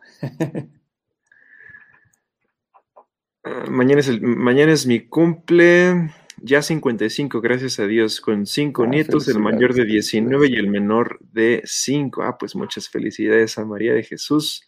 Ah, 3.44 3.64
mañana, 3.68 4.00
es 4.00 4.06
el, 4.06 4.22
mañana 4.22 4.70
es 4.70 4.86
mi 4.86 5.00
cumple, 5.00 6.12
ya 6.44 6.60
55, 6.60 7.40
gracias 7.40 7.78
a 7.78 7.86
Dios, 7.86 8.20
con 8.20 8.46
cinco 8.46 8.86
nietos, 8.86 9.28
el 9.28 9.38
mayor 9.38 9.74
de 9.74 9.84
19 9.84 10.48
y 10.48 10.54
el 10.54 10.68
menor 10.68 11.20
de 11.20 11.62
5. 11.64 12.22
Ah, 12.22 12.36
pues 12.36 12.56
muchas 12.56 12.88
felicidades 12.88 13.58
a 13.58 13.64
María 13.64 13.94
de 13.94 14.02
Jesús. 14.02 14.66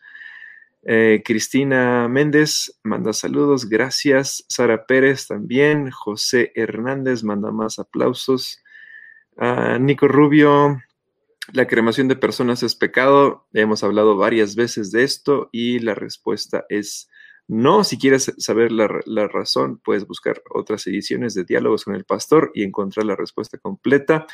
Eh, 0.85 1.23
Cristina 1.25 2.07
Méndez 2.09 2.79
manda 2.85 3.13
saludos, 3.13 3.69
gracias. 3.69 4.45
Sara 4.49 4.87
Pérez 4.87 5.27
también. 5.27 5.91
José 5.91 6.53
Hernández 6.55 7.25
manda 7.25 7.51
más 7.51 7.81
aplausos. 7.81 8.63
Ah, 9.37 9.79
Nico 9.81 10.07
Rubio, 10.07 10.81
la 11.53 11.67
cremación 11.67 12.07
de 12.07 12.15
personas 12.15 12.63
es 12.63 12.77
pecado. 12.77 13.49
Hemos 13.53 13.83
hablado 13.83 14.17
varias 14.17 14.55
veces 14.55 14.93
de 14.93 15.03
esto 15.03 15.49
y 15.51 15.81
la 15.81 15.95
respuesta 15.95 16.67
es 16.69 17.09
no. 17.49 17.85
Si 17.85 17.99
quieres 17.99 18.33
saber 18.39 18.73
la, 18.73 19.29
razón, 19.29 19.79
puedes 19.79 20.07
buscar 20.07 20.43
otras 20.51 20.87
ediciones 20.87 21.35
de 21.35 21.45
Diálogos 21.45 21.85
con 21.85 21.95
el 21.95 22.05
Pastor 22.05 22.51
y 22.55 22.63
encontrar 22.63 23.07
la 23.07 23.17
respuesta 23.17 23.59
completa. 23.59 24.27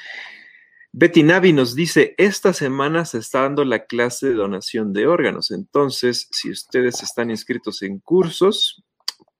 Betty 0.92 1.22
Navi 1.22 1.52
nos 1.52 1.74
dice, 1.74 2.14
esta 2.18 2.52
semana 2.52 3.04
se 3.04 3.18
está 3.18 3.42
dando 3.42 3.64
la 3.64 3.84
clase 3.86 4.28
de 4.28 4.34
donación 4.34 4.92
de 4.92 5.06
órganos. 5.06 5.50
Entonces, 5.52 6.28
si 6.32 6.50
ustedes 6.50 7.02
están 7.02 7.30
inscritos 7.30 7.82
en 7.82 8.00
cursos, 8.00 8.82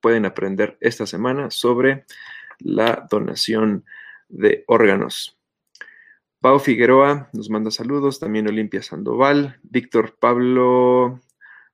pueden 0.00 0.26
aprender 0.26 0.78
esta 0.80 1.06
semana 1.06 1.50
sobre 1.50 2.04
la 2.60 3.06
donación 3.10 3.84
de 4.28 4.64
órganos. 4.68 5.36
Pau 6.40 6.58
Figueroa 6.58 7.28
nos 7.32 7.50
manda 7.50 7.70
saludos, 7.70 8.18
también 8.18 8.48
Olimpia 8.48 8.82
Sandoval, 8.82 9.58
Víctor 9.62 10.16
Pablo 10.18 11.20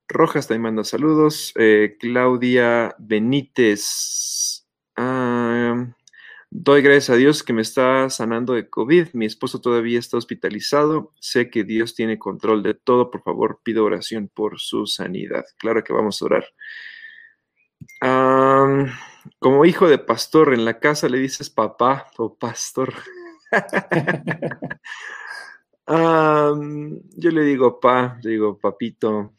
Rojas 0.07 0.47
también 0.47 0.63
manda 0.63 0.83
saludos, 0.83 1.53
eh, 1.55 1.97
Claudia 1.99 2.95
Benítez. 2.97 4.65
Ah, 4.95 5.87
Doy 6.49 6.81
gracias 6.81 7.09
a 7.09 7.15
Dios 7.17 7.43
que 7.43 7.51
me 7.51 7.61
está 7.61 8.09
sanando 8.09 8.53
de 8.53 8.69
COVID. 8.69 9.09
Mi 9.13 9.25
esposo 9.25 9.59
todavía 9.59 9.99
está 9.99 10.15
hospitalizado. 10.17 11.11
Sé 11.19 11.49
que 11.49 11.65
Dios 11.65 11.93
tiene 11.93 12.17
control 12.17 12.63
de 12.63 12.73
todo. 12.73 13.11
Por 13.11 13.21
favor, 13.21 13.59
pido 13.63 13.83
oración 13.83 14.31
por 14.33 14.59
su 14.59 14.85
sanidad. 14.87 15.43
Claro 15.57 15.83
que 15.83 15.91
vamos 15.91 16.21
a 16.21 16.25
orar. 16.25 16.45
como 19.39 19.65
hijo 19.65 19.87
de 19.87 19.97
pastor 19.97 20.53
en 20.53 20.63
la 20.65 20.79
casa 20.79 21.09
le 21.09 21.19
dices 21.19 21.49
papá 21.49 22.07
o 22.17 22.37
pastor. 22.37 22.93
yo 25.87 27.31
le 27.31 27.41
digo 27.43 27.79
pa, 27.79 28.19
le 28.23 28.31
digo 28.31 28.57
papito. 28.57 29.36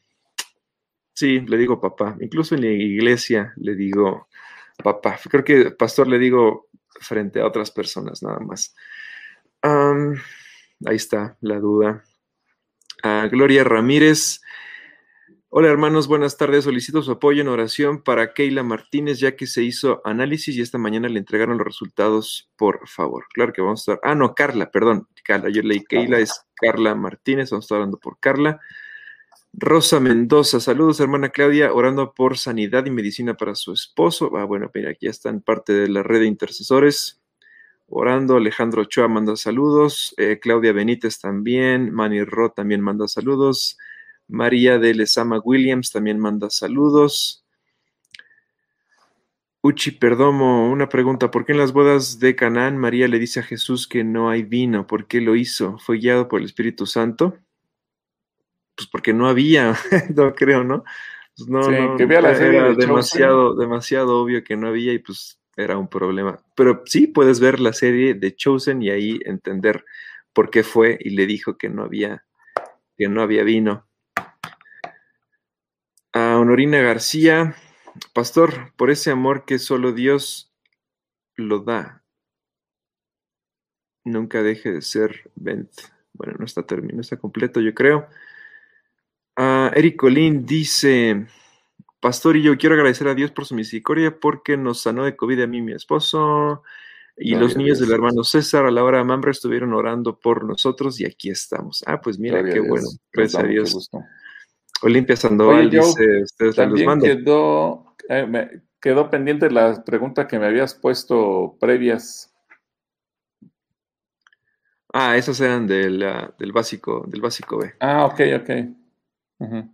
Sí, 1.18 1.40
le 1.40 1.56
digo 1.56 1.80
papá. 1.80 2.16
Incluso 2.20 2.54
en 2.54 2.60
la 2.60 2.68
iglesia 2.68 3.52
le 3.56 3.74
digo 3.74 4.28
papá. 4.84 5.18
Creo 5.28 5.42
que 5.42 5.72
pastor 5.72 6.06
le 6.06 6.16
digo 6.16 6.68
frente 7.00 7.40
a 7.40 7.46
otras 7.48 7.72
personas 7.72 8.22
nada 8.22 8.38
más. 8.38 8.76
ahí 9.64 10.94
está 10.94 11.36
la 11.40 11.58
duda. 11.58 12.04
Ah, 13.02 13.26
Gloria 13.28 13.64
Ramírez. 13.64 14.42
Hola 15.48 15.66
hermanos, 15.66 16.06
buenas 16.06 16.36
tardes. 16.36 16.62
Solicito 16.62 17.02
su 17.02 17.10
apoyo 17.10 17.42
en 17.42 17.48
oración 17.48 18.04
para 18.04 18.32
Keila 18.32 18.62
Martínez, 18.62 19.18
ya 19.18 19.34
que 19.34 19.48
se 19.48 19.64
hizo 19.64 20.00
análisis 20.04 20.54
y 20.54 20.60
esta 20.60 20.78
mañana 20.78 21.08
le 21.08 21.18
entregaron 21.18 21.58
los 21.58 21.66
resultados, 21.66 22.48
por 22.54 22.86
favor. 22.86 23.24
Claro 23.32 23.52
que 23.52 23.60
vamos 23.60 23.80
a 23.88 23.94
estar. 23.94 24.08
Ah, 24.08 24.14
no, 24.14 24.36
Carla, 24.36 24.70
perdón. 24.70 25.08
Carla, 25.24 25.48
yo 25.50 25.62
leí 25.62 25.82
Keila, 25.82 26.20
es 26.20 26.42
Carla 26.54 26.94
Martínez, 26.94 27.50
vamos 27.50 27.64
a 27.64 27.66
estar 27.66 27.76
hablando 27.78 27.98
por 27.98 28.20
Carla. 28.20 28.60
Rosa 29.52 29.98
Mendoza, 29.98 30.60
saludos 30.60 31.00
hermana 31.00 31.30
Claudia, 31.30 31.72
orando 31.72 32.12
por 32.12 32.36
sanidad 32.38 32.86
y 32.86 32.90
medicina 32.90 33.34
para 33.36 33.54
su 33.54 33.72
esposo. 33.72 34.36
Ah, 34.36 34.44
bueno, 34.44 34.70
mira, 34.74 34.90
aquí 34.90 35.06
están 35.06 35.40
parte 35.40 35.72
de 35.72 35.88
la 35.88 36.02
red 36.02 36.20
de 36.20 36.26
intercesores. 36.26 37.20
Orando, 37.88 38.36
Alejandro 38.36 38.82
Ochoa 38.82 39.08
manda 39.08 39.34
saludos, 39.36 40.14
eh, 40.18 40.38
Claudia 40.40 40.72
Benítez 40.72 41.18
también, 41.20 41.90
Manny 41.90 42.22
Ro 42.22 42.50
también 42.50 42.82
manda 42.82 43.08
saludos, 43.08 43.78
María 44.28 44.78
de 44.78 44.92
Lezama 44.94 45.40
Williams 45.42 45.90
también 45.90 46.18
manda 46.18 46.50
saludos. 46.50 47.44
Uchi 49.62 49.90
Perdomo, 49.92 50.70
una 50.70 50.88
pregunta, 50.88 51.30
¿por 51.30 51.46
qué 51.46 51.52
en 51.52 51.58
las 51.58 51.72
bodas 51.72 52.20
de 52.20 52.36
Canaán 52.36 52.76
María 52.76 53.08
le 53.08 53.18
dice 53.18 53.40
a 53.40 53.42
Jesús 53.42 53.88
que 53.88 54.04
no 54.04 54.28
hay 54.28 54.42
vino? 54.42 54.86
¿Por 54.86 55.06
qué 55.06 55.20
lo 55.22 55.34
hizo? 55.34 55.78
¿Fue 55.78 55.96
guiado 55.98 56.28
por 56.28 56.40
el 56.40 56.46
Espíritu 56.46 56.86
Santo? 56.86 57.38
Pues 58.78 58.86
porque 58.86 59.12
no 59.12 59.26
había, 59.26 59.74
no 60.14 60.32
creo, 60.36 60.62
¿no? 60.62 60.84
Pues 61.36 61.48
no, 61.48 61.68
no, 61.68 61.96
que 61.96 62.06
vea 62.06 62.20
la 62.20 62.36
serie 62.36 62.60
era 62.60 62.74
demasiado, 62.74 63.56
demasiado 63.56 64.22
obvio 64.22 64.44
que 64.44 64.56
no 64.56 64.68
había 64.68 64.92
y 64.92 65.00
pues 65.00 65.40
era 65.56 65.76
un 65.76 65.88
problema. 65.88 66.40
Pero 66.54 66.82
sí 66.86 67.08
puedes 67.08 67.40
ver 67.40 67.58
la 67.58 67.72
serie 67.72 68.14
de 68.14 68.36
Chosen 68.36 68.80
y 68.80 68.90
ahí 68.90 69.18
entender 69.24 69.84
por 70.32 70.50
qué 70.50 70.62
fue 70.62 70.96
y 71.00 71.10
le 71.10 71.26
dijo 71.26 71.58
que 71.58 71.68
no 71.68 71.82
había, 71.82 72.24
que 72.96 73.08
no 73.08 73.20
había 73.20 73.42
vino. 73.42 73.88
A 76.12 76.38
Honorina 76.38 76.80
García, 76.80 77.56
pastor, 78.14 78.72
por 78.76 78.90
ese 78.90 79.10
amor 79.10 79.44
que 79.44 79.58
solo 79.58 79.92
Dios 79.92 80.52
lo 81.34 81.60
da, 81.60 82.04
nunca 84.04 84.44
deje 84.44 84.70
de 84.70 84.82
ser 84.82 85.32
Bent. 85.34 85.70
Bueno, 86.12 86.34
no 86.38 86.44
está 86.44 86.62
terminado, 86.62 86.96
no 86.96 87.00
está 87.00 87.16
completo, 87.16 87.60
yo 87.60 87.74
creo. 87.74 88.08
Uh, 89.68 89.78
Eric 89.78 89.96
Colín 89.96 90.46
dice, 90.46 91.26
Pastor, 92.00 92.36
y 92.36 92.42
yo 92.42 92.56
quiero 92.56 92.74
agradecer 92.74 93.08
a 93.08 93.14
Dios 93.14 93.30
por 93.30 93.44
su 93.44 93.54
misericordia 93.54 94.18
porque 94.18 94.56
nos 94.56 94.80
sanó 94.80 95.04
de 95.04 95.16
COVID 95.16 95.42
a 95.42 95.46
mí 95.46 95.58
y 95.58 95.62
mi 95.62 95.72
esposo. 95.72 96.62
Y 97.20 97.34
los 97.34 97.56
niños 97.56 97.80
del 97.80 97.90
hermano 97.90 98.22
César 98.22 98.64
a 98.64 98.70
la 98.70 98.84
hora 98.84 98.98
de 98.98 99.04
Mambra 99.04 99.32
estuvieron 99.32 99.72
orando 99.72 100.20
por 100.20 100.44
nosotros 100.44 101.00
y 101.00 101.04
aquí 101.04 101.30
estamos. 101.30 101.82
Ah, 101.84 102.00
pues 102.00 102.16
mira, 102.16 102.44
qué 102.44 102.60
bueno. 102.60 102.86
Gracias 103.12 103.42
a 103.42 103.46
Dios. 103.46 103.90
Olimpia 104.82 105.16
Sandoval 105.16 105.68
dice, 105.68 106.22
ustedes 106.22 106.54
también 106.54 107.00
quedó, 107.00 107.96
eh, 108.08 108.60
quedó 108.80 109.10
pendiente 109.10 109.50
la 109.50 109.82
pregunta 109.82 110.28
que 110.28 110.38
me 110.38 110.46
habías 110.46 110.74
puesto 110.74 111.56
previas. 111.58 112.32
Ah, 114.92 115.16
esas 115.16 115.40
eran 115.40 115.66
del, 115.66 116.04
del 116.38 116.52
básico, 116.52 117.04
del 117.08 117.20
básico 117.20 117.58
B. 117.58 117.74
Ah, 117.80 118.06
ok, 118.06 118.20
ok. 118.40 118.50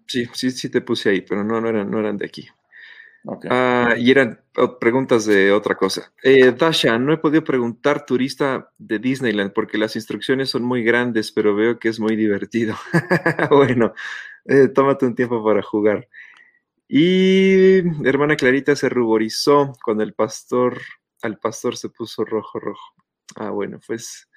Sí, 0.07 0.27
sí, 0.33 0.51
sí 0.51 0.69
te 0.69 0.81
puse 0.81 1.11
ahí, 1.11 1.23
pero 1.23 1.43
no, 1.43 1.61
no, 1.61 1.69
eran, 1.69 1.91
no 1.91 1.99
eran 1.99 2.17
de 2.19 2.27
aquí. 2.27 2.49
Ah, 3.49 3.95
y 3.97 4.11
eran 4.11 4.39
preguntas 4.79 5.25
de 5.25 5.51
otra 5.51 5.75
cosa. 5.77 6.13
Eh, 6.23 6.53
Dasha, 6.53 6.99
no 6.99 7.13
he 7.13 7.17
podido 7.17 7.43
preguntar 7.43 8.05
turista 8.05 8.71
de 8.77 8.99
Disneyland 8.99 9.53
porque 9.53 9.79
las 9.79 9.97
instrucciones 9.97 10.51
son 10.51 10.63
muy 10.63 10.85
grandes, 10.85 11.33
pero 11.33 11.55
veo 11.55 11.79
que 11.79 11.89
es 11.89 11.99
muy 11.99 12.17
divertido. 12.17 12.77
bueno, 13.51 13.95
eh, 14.45 14.69
tómate 14.69 15.07
un 15.07 15.15
tiempo 15.15 15.43
para 15.43 15.63
jugar. 15.63 16.07
Y 16.87 17.79
hermana 18.07 18.37
Clarita 18.37 18.77
se 18.77 18.91
ruborizó 18.91 19.73
cuando 19.83 20.03
el 20.03 20.13
pastor 20.13 20.83
al 21.23 21.39
pastor 21.39 21.77
se 21.79 21.89
puso 21.89 22.25
rojo, 22.25 22.61
rojo. 22.61 22.95
Ah, 23.37 23.49
bueno, 23.51 23.81
pues 23.87 24.29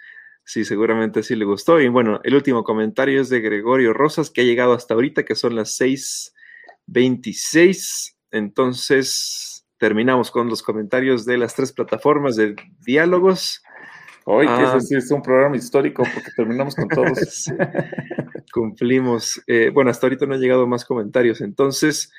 sí, 0.48 0.64
seguramente 0.64 1.24
sí 1.24 1.36
le 1.36 1.44
gustó. 1.44 1.82
Y 1.82 1.90
bueno, 1.90 2.22
el 2.24 2.34
último 2.34 2.64
comentario 2.64 3.22
es 3.22 3.28
de 3.30 3.42
Gregorio 3.42 3.92
Rosas, 3.94 4.32
que 4.32 4.40
ha 4.42 4.46
llegado 4.46 4.72
hasta 4.74 4.94
ahorita, 4.94 5.26
que 5.26 5.36
son 5.36 5.56
las 5.56 5.78
6.26. 5.80 8.16
Entonces, 8.32 9.66
terminamos 9.78 10.32
con 10.32 10.48
los 10.48 10.64
comentarios 10.64 11.26
de 11.26 11.38
las 11.38 11.54
tres 11.54 11.74
plataformas 11.74 12.38
de 12.38 12.56
diálogos. 12.86 13.62
Hoy, 14.24 14.46
que 14.46 14.54
ah, 14.54 14.78
es 14.78 15.12
un 15.12 15.22
programa 15.22 15.58
histórico 15.58 16.04
porque 16.14 16.32
terminamos 16.36 16.76
con 16.76 16.88
todos. 16.88 17.52
cumplimos. 18.54 19.42
Eh, 19.48 19.70
bueno, 19.74 19.92
hasta 19.92 20.08
ahorita 20.08 20.26
no 20.26 20.36
han 20.36 20.42
llegado 20.42 20.66
más 20.66 20.86
comentarios. 20.86 21.42
Entonces, 21.42 22.10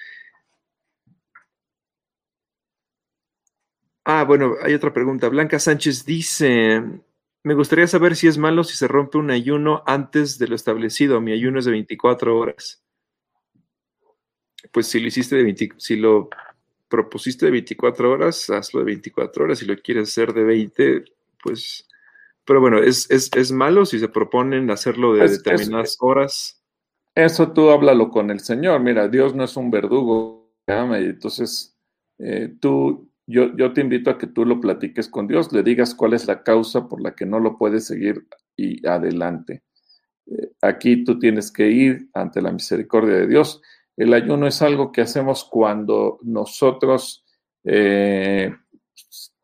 Ah, 4.10 4.24
bueno, 4.24 4.54
hay 4.62 4.72
otra 4.72 4.90
pregunta. 4.90 5.28
Blanca 5.28 5.58
Sánchez 5.58 6.06
dice, 6.06 6.82
me 7.48 7.54
gustaría 7.54 7.86
saber 7.86 8.14
si 8.14 8.28
es 8.28 8.36
malo 8.36 8.62
si 8.62 8.76
se 8.76 8.86
rompe 8.86 9.16
un 9.16 9.30
ayuno 9.30 9.82
antes 9.86 10.38
de 10.38 10.48
lo 10.48 10.54
establecido. 10.54 11.18
Mi 11.22 11.32
ayuno 11.32 11.58
es 11.58 11.64
de 11.64 11.70
24 11.70 12.38
horas. 12.38 12.84
Pues 14.70 14.86
si 14.88 15.00
lo 15.00 15.08
hiciste 15.08 15.34
de 15.34 15.44
20, 15.44 15.70
si 15.78 15.96
lo 15.96 16.28
propusiste 16.88 17.46
de 17.46 17.52
24 17.52 18.12
horas, 18.12 18.50
hazlo 18.50 18.80
de 18.80 18.86
24 18.86 19.44
horas. 19.44 19.60
Si 19.60 19.64
lo 19.64 19.78
quieres 19.78 20.10
hacer 20.10 20.34
de 20.34 20.44
20, 20.44 21.04
pues... 21.42 21.88
Pero 22.44 22.60
bueno, 22.60 22.80
¿es, 22.80 23.08
es, 23.10 23.50
malo 23.50 23.86
si 23.86 23.98
se 23.98 24.08
proponen 24.08 24.70
hacerlo 24.70 25.14
de 25.14 25.26
determinadas 25.26 25.96
horas? 26.00 26.62
Eso 27.14 27.50
tú 27.52 27.70
háblalo 27.70 28.10
con 28.10 28.30
el 28.30 28.40
Señor. 28.40 28.78
Mira, 28.80 29.08
Dios 29.08 29.34
no 29.34 29.44
es 29.44 29.56
un 29.56 29.70
verdugo. 29.70 30.52
Entonces, 30.66 31.74
eh, 32.18 32.52
tú 32.60 33.08
yo, 33.30 33.72
te 33.74 33.82
invito 33.82 34.10
a 34.10 34.16
que 34.16 34.26
tú 34.26 34.46
lo 34.46 34.58
platiques 34.58 35.06
con 35.06 35.28
Dios, 35.28 35.52
le 35.52 35.62
digas 35.62 35.94
cuál 35.94 36.14
es 36.14 36.26
la 36.26 36.42
causa 36.42 36.88
por 36.88 37.02
la 37.02 37.14
que 37.14 37.26
no 37.26 37.38
lo 37.38 37.58
puedes 37.58 37.86
seguir 37.86 38.26
y 38.56 38.86
adelante. 38.86 39.62
Eh, 40.26 40.52
aquí 40.62 41.04
tú 41.04 41.18
tienes 41.18 41.52
que 41.52 41.68
ir 41.70 42.08
ante 42.14 42.40
la 42.40 42.52
misericordia 42.52 43.16
de 43.16 43.26
Dios. 43.26 43.60
El 43.98 44.14
ayuno 44.14 44.46
es 44.46 44.62
algo 44.62 44.92
que 44.92 45.02
hacemos 45.02 45.44
cuando 45.44 46.18
nosotros 46.22 47.22
eh, 47.64 48.54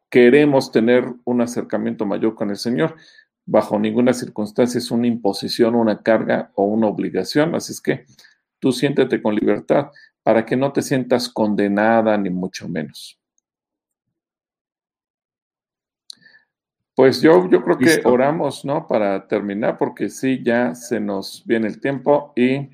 queremos 0.09 0.73
tener 0.73 1.05
un 1.25 1.43
acercamiento 1.43 2.07
mayor 2.07 2.35
con 2.35 2.49
el 2.49 2.57
Señor. 2.57 2.97
Bajo 3.45 3.79
ninguna 3.79 4.15
circunstancia 4.15 4.79
es 4.79 4.91
una 4.91 5.09
imposición, 5.09 5.75
una 5.75 6.03
carga 6.03 6.51
o 6.55 6.65
una 6.65 6.87
obligación. 6.87 7.55
Así 7.55 7.73
es 7.73 7.83
que 7.83 8.07
tú 8.61 8.73
siéntete 8.73 9.21
con 9.21 9.35
libertad 9.35 9.91
para 10.23 10.47
que 10.47 10.57
no 10.57 10.73
te 10.73 10.81
sientas 10.81 11.29
condenada 11.29 12.17
ni 12.17 12.31
mucho 12.31 12.67
menos. 12.67 13.21
Pues 16.95 17.21
yo, 17.21 17.49
yo 17.51 17.63
creo 17.65 17.77
que 17.77 18.01
oramos, 18.05 18.65
¿no? 18.65 18.87
Para 18.87 19.27
terminar, 19.27 19.79
porque 19.79 20.09
sí, 20.09 20.43
ya 20.45 20.75
se 20.75 21.01
nos 21.01 21.43
viene 21.45 21.67
el 21.67 21.81
tiempo 21.81 22.33
y 22.37 22.71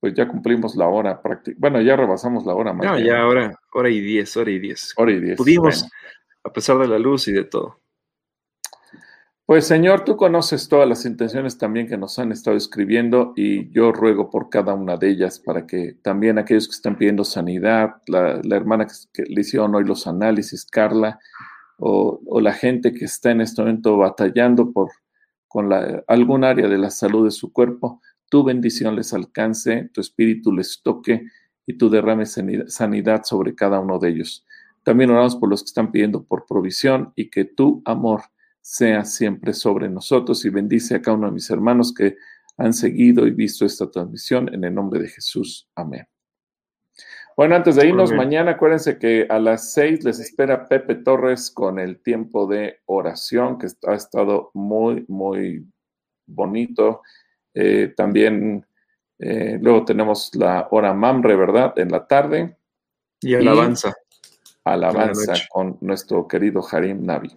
pues 0.00 0.14
ya 0.14 0.28
cumplimos 0.28 0.76
la 0.76 0.86
hora 0.86 1.20
práctica. 1.20 1.56
Bueno, 1.58 1.80
ya 1.80 1.96
rebasamos 1.96 2.44
la 2.44 2.54
hora. 2.54 2.72
No, 2.74 2.98
ya 2.98 3.26
hora, 3.26 3.58
hora 3.72 3.88
y 3.88 4.00
diez, 4.00 4.36
hora 4.36 4.50
y 4.50 4.58
diez. 4.58 4.92
Hora 4.96 5.12
y 5.12 5.20
diez. 5.20 5.36
Pudimos, 5.38 5.88
a 6.44 6.52
pesar 6.52 6.78
de 6.78 6.88
la 6.88 6.98
luz 6.98 7.26
y 7.28 7.32
de 7.32 7.44
todo. 7.44 7.80
Pues 9.46 9.66
Señor, 9.66 10.04
tú 10.04 10.18
conoces 10.18 10.68
todas 10.68 10.86
las 10.86 11.06
intenciones 11.06 11.56
también 11.56 11.88
que 11.88 11.96
nos 11.96 12.18
han 12.18 12.32
estado 12.32 12.54
escribiendo 12.54 13.32
y 13.34 13.70
yo 13.70 13.92
ruego 13.92 14.28
por 14.28 14.50
cada 14.50 14.74
una 14.74 14.98
de 14.98 15.08
ellas 15.08 15.38
para 15.38 15.66
que 15.66 15.96
también 16.02 16.38
aquellos 16.38 16.68
que 16.68 16.74
están 16.74 16.98
pidiendo 16.98 17.24
sanidad, 17.24 18.02
la, 18.08 18.42
la 18.44 18.56
hermana 18.56 18.86
que, 18.86 18.92
que 19.10 19.22
le 19.22 19.40
hicieron 19.40 19.74
hoy 19.74 19.84
los 19.84 20.06
análisis, 20.06 20.66
Carla, 20.66 21.18
o, 21.78 22.40
la 22.40 22.52
gente 22.52 22.92
que 22.92 23.04
está 23.04 23.30
en 23.30 23.40
este 23.40 23.62
momento 23.62 23.96
batallando 23.96 24.72
por 24.72 24.90
con 25.46 25.70
la, 25.70 26.04
algún 26.08 26.44
área 26.44 26.68
de 26.68 26.76
la 26.76 26.90
salud 26.90 27.24
de 27.24 27.30
su 27.30 27.52
cuerpo, 27.52 28.02
tu 28.28 28.44
bendición 28.44 28.94
les 28.96 29.14
alcance, 29.14 29.88
tu 29.94 30.02
espíritu 30.02 30.52
les 30.52 30.82
toque 30.82 31.24
y 31.66 31.78
tu 31.78 31.88
derrame 31.88 32.26
sanidad 32.26 33.22
sobre 33.24 33.54
cada 33.54 33.80
uno 33.80 33.98
de 33.98 34.10
ellos. 34.10 34.44
También 34.84 35.10
oramos 35.10 35.36
por 35.36 35.48
los 35.48 35.62
que 35.62 35.68
están 35.68 35.90
pidiendo 35.90 36.24
por 36.24 36.44
provisión 36.46 37.12
y 37.16 37.30
que 37.30 37.44
tu 37.44 37.82
amor 37.86 38.22
sea 38.60 39.06
siempre 39.06 39.54
sobre 39.54 39.88
nosotros 39.88 40.44
y 40.44 40.50
bendice 40.50 40.94
a 40.94 41.02
cada 41.02 41.16
uno 41.16 41.28
de 41.28 41.32
mis 41.32 41.48
hermanos 41.48 41.94
que 41.94 42.16
han 42.58 42.74
seguido 42.74 43.26
y 43.26 43.30
visto 43.30 43.64
esta 43.64 43.90
transmisión 43.90 44.52
en 44.52 44.64
el 44.64 44.74
nombre 44.74 45.00
de 45.00 45.08
Jesús. 45.08 45.68
Amén. 45.74 46.06
Bueno, 47.38 47.54
antes 47.54 47.76
de 47.76 47.86
irnos, 47.86 48.10
mañana 48.12 48.50
acuérdense 48.50 48.98
que 48.98 49.24
a 49.30 49.38
las 49.38 49.72
seis 49.72 50.02
les 50.02 50.18
espera 50.18 50.66
Pepe 50.66 50.96
Torres 50.96 51.52
con 51.52 51.78
el 51.78 52.02
tiempo 52.02 52.48
de 52.48 52.80
oración, 52.86 53.58
que 53.58 53.68
ha 53.86 53.94
estado 53.94 54.50
muy, 54.54 55.04
muy 55.06 55.64
bonito. 56.26 57.02
Eh, 57.54 57.94
también 57.96 58.66
eh, 59.20 59.56
luego 59.62 59.84
tenemos 59.84 60.34
la 60.34 60.66
hora 60.72 60.92
Mamre, 60.92 61.36
¿verdad? 61.36 61.78
En 61.78 61.92
la 61.92 62.08
tarde. 62.08 62.58
Y 63.20 63.36
alabanza. 63.36 63.94
alabanza 64.64 65.34
con 65.48 65.78
nuestro 65.80 66.26
querido 66.26 66.60
Harim 66.68 67.06
Navi. 67.06 67.30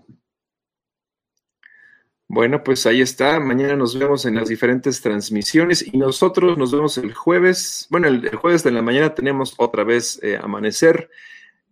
Bueno, 2.34 2.64
pues 2.64 2.86
ahí 2.86 3.02
está. 3.02 3.42
Mañana 3.42 3.76
nos 3.76 4.00
vemos 4.00 4.26
en 4.26 4.36
las 4.36 4.48
diferentes 4.48 5.02
transmisiones 5.02 5.86
y 5.86 5.98
nosotros 5.98 6.58
nos 6.58 6.72
vemos 6.72 6.98
el 6.98 7.14
jueves. 7.14 7.88
Bueno, 7.90 8.08
el, 8.08 8.34
jueves 8.38 8.64
de 8.64 8.72
la 8.72 8.82
mañana 8.82 9.14
tenemos 9.14 9.54
otra 9.58 9.84
vez 9.84 10.18
eh, 10.24 10.40
amanecer. 10.42 11.10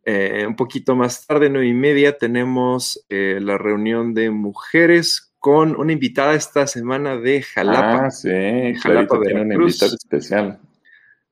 Eh, 0.04 0.44
un 0.46 0.58
poquito 0.58 0.98
más 0.98 1.26
tarde, 1.26 1.50
nueve 1.50 1.68
y 1.68 1.74
media, 1.74 2.18
tenemos 2.18 3.06
eh, 3.08 3.40
la 3.42 3.58
reunión 3.58 4.14
de 4.14 4.32
mujeres 4.32 5.34
con 5.40 5.80
una 5.80 5.94
invitada 5.94 6.36
esta 6.36 6.68
semana 6.68 7.16
de 7.16 7.42
Jalapa. 7.42 8.08
Ah, 8.08 8.12
sí, 8.12 8.76
Jalapa, 8.82 9.18
tiene 9.22 9.42
una 9.44 9.56
invitada 9.56 9.94
especial. 9.94 10.60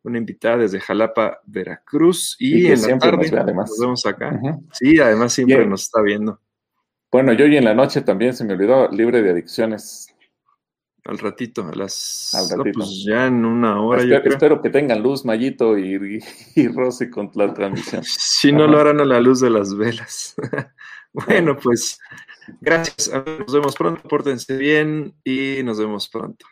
Una 0.04 0.20
invitada 0.20 0.60
desde 0.60 0.80
Jalapa, 0.80 1.42
Veracruz. 1.46 2.38
Y, 2.40 2.68
en 2.68 2.82
la 2.82 2.98
tarde 2.98 3.30
nos, 3.30 3.78
vemos 3.78 4.06
acá. 4.06 4.40
Sí, 4.72 5.02
además 5.02 5.34
siempre 5.34 5.66
nos 5.66 5.84
está 5.84 6.02
viendo. 6.02 6.40
Bueno, 7.12 7.34
yo 7.34 7.46
hoy 7.46 7.58
en 7.58 7.66
la 7.66 7.74
noche 7.74 8.02
también 8.02 8.34
se 8.34 8.44
me 8.44 8.54
olvidó, 8.54 8.90
libre 8.90 9.22
de 9.22 9.32
adicciones. 9.32 10.14
Al 11.06 11.18
ratito, 11.20 11.66
a 11.66 11.74
las. 11.74 12.34
Al 12.34 12.50
ratito. 12.58 12.80
pues 12.80 13.06
ya 13.08 13.28
en 13.28 13.46
una 13.46 13.82
hora. 13.82 14.04
Espero, 14.04 14.62
que 14.62 14.70
tengan 14.70 15.02
luz, 15.02 15.24
Mayito 15.24 15.78
y, 15.78 16.20
y, 16.56 16.68
Rosy 16.68 17.10
con 17.10 17.32
la 17.36 17.54
transmisión. 17.54 18.04
si 18.06 18.52
no 18.52 18.68
lo 18.68 18.80
harán 18.80 19.00
a 19.00 19.06
la 19.06 19.22
luz 19.22 19.40
de 19.40 19.50
las 19.50 19.76
velas. 19.76 20.36
bueno, 21.14 21.58
pues 21.58 21.98
gracias. 22.60 23.10
Nos 23.10 23.54
vemos 23.54 23.76
pronto. 23.76 24.02
Pórtense 24.10 24.58
bien 24.58 25.16
y 25.24 25.64
nos 25.64 25.80
vemos 25.80 26.10
pronto. 26.10 26.46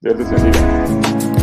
Dios 0.00 0.18
les 0.18 0.30
bendiga. 0.30 1.33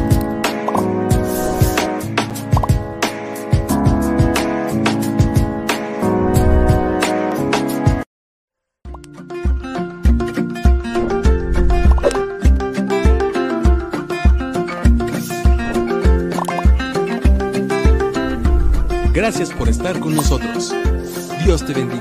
Gracias 21.51 21.69
por 21.69 21.77
estar 21.81 22.00